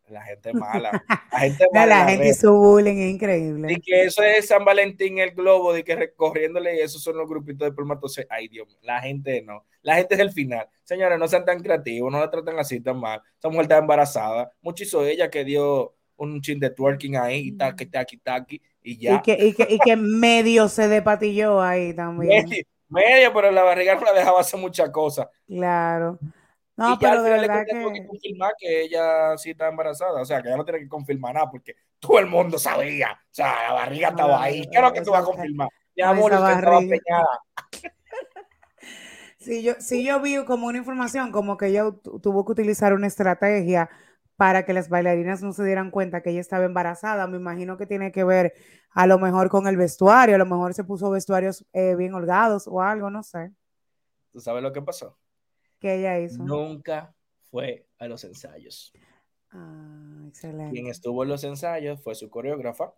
la 0.10 0.24
gente 0.24 0.54
mala. 0.54 1.04
La 1.32 1.40
gente 1.40 1.66
mala. 1.74 2.04
la 2.04 2.10
gente 2.10 2.34
su 2.34 2.52
bullying 2.54 2.98
es 2.98 3.14
increíble. 3.14 3.74
Y 3.74 3.82
que 3.82 4.04
eso 4.04 4.24
es 4.24 4.48
San 4.48 4.66
Valentín, 4.66 5.20
el 5.20 5.32
globo, 5.32 5.74
de 5.74 5.84
que 5.84 5.96
recorriéndole, 5.96 6.76
y 6.76 6.80
esos 6.80 7.02
son 7.02 7.18
los 7.18 7.28
grupitos 7.28 7.60
de 7.60 7.70
espermatozoides. 7.70 8.30
Ay, 8.32 8.48
Dios 8.48 8.68
mío, 8.68 8.78
la 8.82 9.02
gente 9.02 9.42
no. 9.42 9.66
La 9.82 9.96
gente 9.96 10.16
es 10.16 10.20
el 10.20 10.32
final. 10.32 10.68
Señores, 10.84 11.18
no 11.18 11.28
sean 11.28 11.46
tan 11.46 11.62
creativos, 11.62 12.12
no 12.12 12.20
la 12.20 12.30
traten 12.30 12.60
así 12.60 12.82
tan 12.82 13.00
mal. 13.00 13.22
Esa 13.38 13.50
mujer 13.50 13.64
está 13.64 13.78
embarazada. 13.78 14.52
Mucho 14.62 14.84
hizo 14.84 15.06
ella 15.06 15.30
que 15.30 15.44
dio 15.44 15.96
un 16.18 16.42
chin 16.42 16.60
de 16.60 16.70
twerking 16.70 17.16
ahí, 17.16 17.48
y 17.48 17.52
taqui, 17.54 17.86
taqui, 17.86 18.18
taqui, 18.18 18.62
y 18.84 18.98
ya. 18.98 19.16
Y 19.16 19.22
que, 19.22 19.46
y 19.46 19.54
que, 19.54 19.68
y 19.70 19.80
que 19.80 19.96
medio 19.96 20.68
se 20.68 20.88
despatilló 20.88 21.62
ahí 21.62 21.94
también. 21.94 22.50
Medio, 22.50 22.66
medio, 22.90 23.34
pero 23.34 23.52
la 23.52 23.64
barriga 23.64 23.96
no 23.96 24.02
la 24.02 24.14
dejaba 24.14 24.42
hacer 24.42 24.60
muchas 24.60 24.90
cosas. 24.90 25.28
Claro. 25.48 26.20
No, 26.80 26.98
pero 26.98 27.24
de 27.24 27.30
verdad 27.32 27.66
que... 27.66 27.92
que 27.94 28.08
confirmar 28.08 28.54
que 28.58 28.84
ella 28.84 29.38
sí 29.38 29.50
está 29.50 29.68
embarazada, 29.68 30.22
o 30.22 30.26
sea, 30.26 30.42
que 30.42 30.48
ella 30.48 30.56
no 30.56 30.64
tiene 30.64 30.80
que 30.80 30.88
confirmar 30.88 31.34
nada 31.34 31.52
porque 31.52 31.76
todo 32.00 32.20
el 32.20 32.28
mundo 32.28 32.58
sabía, 32.58 33.12
o 33.12 33.34
sea, 33.34 33.68
la 33.68 33.74
barriga 33.74 34.08
estaba 34.08 34.42
ahí. 34.42 34.62
¿Qué 34.72 34.78
es 34.78 34.82
lo 34.82 34.94
que 34.94 35.02
tú 35.02 35.12
vas 35.12 35.24
a 35.24 35.26
confirmar? 35.26 35.68
Mi 35.94 36.04
amor, 36.04 36.32
usted 36.32 36.50
estaba 36.50 36.80
peñada. 36.80 37.40
Sí, 39.42 39.64
yo, 39.64 39.72
sí, 39.80 40.06
yo 40.06 40.20
vi 40.20 40.44
como 40.44 40.68
una 40.68 40.80
información, 40.80 41.32
como 41.32 41.56
que 41.56 41.68
ella 41.68 41.86
tuvo 42.22 42.44
que 42.44 42.52
utilizar 42.52 42.94
una 42.94 43.08
estrategia 43.08 43.90
para 44.36 44.66
que 44.66 44.74
las 44.74 44.90
bailarinas 44.90 45.42
no 45.42 45.54
se 45.54 45.64
dieran 45.64 45.92
cuenta 45.92 46.22
que 46.22 46.32
ella 46.32 46.42
estaba 46.42 46.66
embarazada. 46.66 47.26
Me 47.26 47.38
imagino 47.38 47.78
que 47.78 47.86
tiene 47.86 48.12
que 48.12 48.26
ver 48.26 48.54
a 48.92 49.08
lo 49.08 49.18
mejor 49.18 49.48
con 49.48 49.66
el 49.68 49.78
vestuario, 49.78 50.36
a 50.36 50.38
lo 50.38 50.46
mejor 50.46 50.74
se 50.74 50.84
puso 50.84 51.10
vestuarios 51.10 51.66
eh, 51.72 51.96
bien 51.96 52.14
holgados 52.14 52.68
o 52.68 52.82
algo, 52.82 53.10
no 53.10 53.24
sé. 53.24 53.54
¿Tú 54.34 54.42
sabes 54.42 54.62
lo 54.62 54.74
que 54.74 54.82
pasó? 54.82 55.18
Que 55.80 55.96
ella 55.96 56.20
hizo? 56.20 56.44
Nunca 56.44 57.14
fue 57.50 57.88
a 57.98 58.08
los 58.08 58.24
ensayos. 58.24 58.94
Ah, 59.52 60.26
excelente. 60.28 60.74
Quien 60.74 60.88
estuvo 60.88 61.24
en 61.24 61.30
los 61.30 61.44
ensayos 61.44 62.02
fue 62.02 62.16
su 62.16 62.30
coreógrafa 62.30 62.94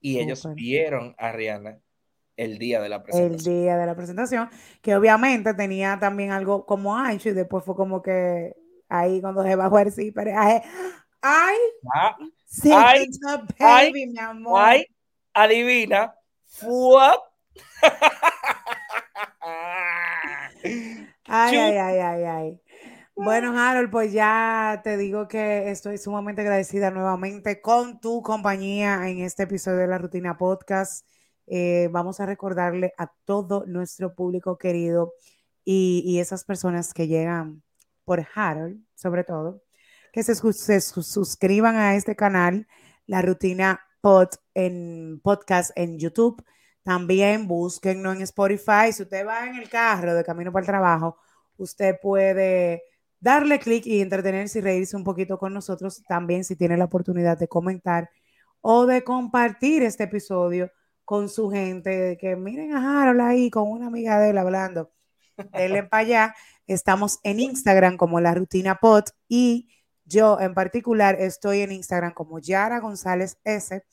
y 0.00 0.18
ellos 0.18 0.46
vieron 0.54 1.14
a 1.18 1.32
Rihanna 1.32 1.80
el 2.36 2.58
día 2.58 2.80
de 2.80 2.88
la 2.88 3.02
presentación. 3.02 3.54
El 3.56 3.62
día 3.62 3.76
de 3.78 3.86
la 3.86 3.96
presentación, 3.96 4.50
que 4.82 4.94
obviamente 4.94 5.54
tenía 5.54 5.98
también 5.98 6.32
algo 6.32 6.66
como 6.66 6.94
ancho 6.94 7.30
y 7.30 7.32
después 7.32 7.64
fue 7.64 7.74
como 7.74 8.02
que 8.02 8.54
ahí 8.88 9.20
cuando 9.20 9.42
se 9.42 9.56
bajó 9.56 9.78
el 9.78 9.90
zipper, 9.90 10.28
ay, 10.36 10.60
ay, 11.22 11.56
ah, 11.94 12.16
sí, 12.44 12.70
ay, 12.72 13.08
baby, 13.58 14.06
mi 14.08 14.18
amor. 14.18 14.60
Ay, 14.62 14.84
adivina, 15.32 16.14
fue 16.44 17.16
Ay, 21.38 21.56
ay, 21.58 21.76
ay, 21.76 21.98
ay, 21.98 22.24
ay. 22.24 22.60
Bueno, 23.14 23.58
Harold, 23.58 23.90
pues 23.90 24.10
ya 24.10 24.80
te 24.82 24.96
digo 24.96 25.28
que 25.28 25.70
estoy 25.70 25.98
sumamente 25.98 26.40
agradecida 26.40 26.90
nuevamente 26.90 27.60
con 27.60 28.00
tu 28.00 28.22
compañía 28.22 29.06
en 29.08 29.18
este 29.18 29.42
episodio 29.42 29.78
de 29.80 29.86
la 29.86 29.98
Rutina 29.98 30.38
Podcast. 30.38 31.06
Eh, 31.46 31.90
vamos 31.92 32.20
a 32.20 32.26
recordarle 32.26 32.94
a 32.96 33.12
todo 33.26 33.64
nuestro 33.66 34.14
público 34.14 34.56
querido 34.56 35.12
y, 35.62 36.18
esas 36.20 36.44
personas 36.44 36.94
que 36.94 37.06
llegan 37.06 37.62
por 38.04 38.26
Harold, 38.34 38.80
sobre 38.94 39.22
todo, 39.22 39.62
que 40.14 40.22
se, 40.22 40.34
se 40.34 40.80
suscriban 40.80 41.76
a 41.76 41.96
este 41.96 42.16
canal, 42.16 42.66
la 43.06 43.20
Rutina 43.20 43.80
Pod 44.00 44.28
en 44.54 45.20
podcast 45.22 45.70
en 45.76 45.98
YouTube 45.98 46.42
también 46.86 47.48
búsquenlo 47.48 48.12
en 48.12 48.22
Spotify. 48.22 48.92
Si 48.92 49.02
usted 49.02 49.26
va 49.26 49.44
en 49.48 49.56
el 49.56 49.68
carro 49.68 50.14
de 50.14 50.22
camino 50.22 50.52
para 50.52 50.60
el 50.62 50.68
trabajo, 50.68 51.18
usted 51.58 51.96
puede 52.00 52.82
darle 53.20 53.58
clic 53.58 53.86
y 53.86 54.00
entretenerse 54.00 54.58
y 54.58 54.62
reírse 54.62 54.96
un 54.96 55.04
poquito 55.04 55.38
con 55.38 55.52
nosotros. 55.52 56.02
También 56.08 56.44
si 56.44 56.56
tiene 56.56 56.76
la 56.76 56.84
oportunidad 56.84 57.38
de 57.38 57.48
comentar 57.48 58.10
o 58.60 58.86
de 58.86 59.04
compartir 59.04 59.82
este 59.82 60.04
episodio 60.04 60.70
con 61.04 61.28
su 61.28 61.50
gente, 61.50 62.18
que 62.20 62.36
miren 62.36 62.74
a 62.74 63.02
Harold 63.02 63.20
ahí 63.20 63.50
con 63.50 63.70
una 63.70 63.86
amiga 63.86 64.18
de 64.18 64.30
él 64.30 64.38
hablando. 64.38 64.90
Denle 65.52 65.84
para 65.84 66.00
allá. 66.00 66.34
Estamos 66.66 67.20
en 67.22 67.40
Instagram 67.40 67.96
como 67.96 68.20
La 68.20 68.34
Rutina 68.34 68.76
Pod 68.76 69.04
y 69.28 69.68
yo 70.04 70.40
en 70.40 70.54
particular 70.54 71.16
estoy 71.20 71.60
en 71.60 71.72
Instagram 71.72 72.12
como 72.12 72.38
Yara 72.38 72.80
González 72.80 73.38
S. 73.44 73.84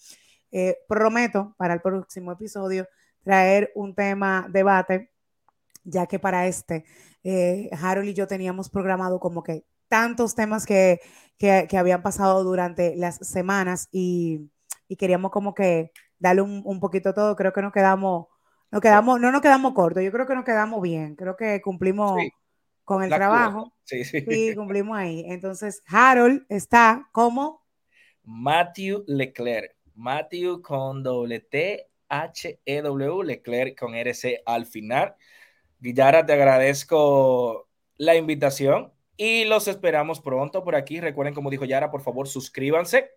Eh, 0.51 0.77
prometo 0.87 1.55
para 1.57 1.73
el 1.73 1.81
próximo 1.81 2.31
episodio 2.31 2.87
traer 3.23 3.71
un 3.75 3.95
tema 3.95 4.47
debate, 4.49 5.11
ya 5.83 6.05
que 6.05 6.19
para 6.19 6.47
este, 6.47 6.85
eh, 7.23 7.69
Harold 7.81 8.09
y 8.09 8.13
yo 8.13 8.27
teníamos 8.27 8.69
programado 8.69 9.19
como 9.19 9.43
que 9.43 9.63
tantos 9.87 10.35
temas 10.35 10.65
que, 10.65 10.99
habían 11.77 12.01
pasado 12.01 12.43
durante 12.43 12.95
las 12.95 13.17
semanas 13.17 13.89
y, 13.91 14.49
queríamos 14.97 15.31
como 15.31 15.55
que 15.55 15.91
darle 16.19 16.43
un, 16.43 16.79
poquito 16.79 17.13
todo. 17.13 17.35
Creo 17.35 17.51
que 17.51 17.61
nos 17.61 17.73
quedamos, 17.73 18.27
nos 18.71 18.81
quedamos, 18.81 19.19
no 19.19 19.31
nos 19.31 19.41
quedamos 19.41 19.73
cortos, 19.73 20.03
yo 20.03 20.11
creo 20.11 20.27
que 20.27 20.35
nos 20.35 20.45
quedamos 20.45 20.81
bien, 20.81 21.15
creo 21.15 21.35
que 21.35 21.61
cumplimos 21.61 22.21
con 22.83 23.03
el 23.03 23.09
trabajo. 23.09 23.73
Sí, 23.83 24.03
sí. 24.03 24.23
cumplimos 24.55 24.97
ahí. 24.97 25.23
Entonces, 25.27 25.81
Harold 25.87 26.45
está 26.49 27.09
como 27.11 27.63
Matthew 28.23 29.03
Leclerc. 29.07 29.75
Matthew 29.95 30.61
con 30.61 31.03
doble 31.03 31.39
T, 31.39 31.87
H, 32.09 32.59
E, 32.65 32.81
W, 32.81 33.23
Leclerc 33.23 33.77
con 33.77 33.95
RC 33.95 34.41
al 34.45 34.65
final. 34.65 35.15
Villara, 35.83 36.25
te 36.25 36.31
agradezco 36.31 37.67
la 37.97 38.15
invitación 38.15 38.93
y 39.17 39.43
los 39.43 39.67
esperamos 39.67 40.21
pronto 40.21 40.63
por 40.63 40.77
aquí. 40.77 41.01
Recuerden, 41.01 41.33
como 41.33 41.49
dijo 41.49 41.65
Yara, 41.65 41.91
por 41.91 42.01
favor, 42.01 42.29
suscríbanse, 42.29 43.11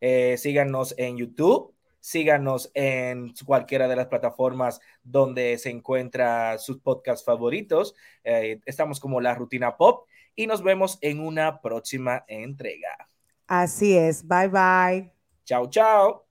eh, 0.00 0.38
síganos 0.38 0.94
en 0.96 1.18
YouTube, 1.18 1.74
síganos 2.00 2.70
en 2.72 3.34
cualquiera 3.44 3.86
de 3.86 3.96
las 3.96 4.06
plataformas 4.06 4.80
donde 5.02 5.58
se 5.58 5.68
encuentra 5.68 6.56
sus 6.56 6.78
podcasts 6.78 7.22
favoritos. 7.22 7.94
Eh, 8.24 8.60
estamos 8.64 8.98
como 8.98 9.20
La 9.20 9.34
Rutina 9.34 9.76
Pop 9.76 10.08
y 10.34 10.46
nos 10.46 10.62
vemos 10.62 10.96
en 11.02 11.20
una 11.20 11.60
próxima 11.60 12.24
entrega. 12.28 13.10
Así 13.46 13.94
es. 13.94 14.26
Bye 14.26 14.48
bye. 14.48 15.12
Chao, 15.44 15.68
chao. 15.68 16.25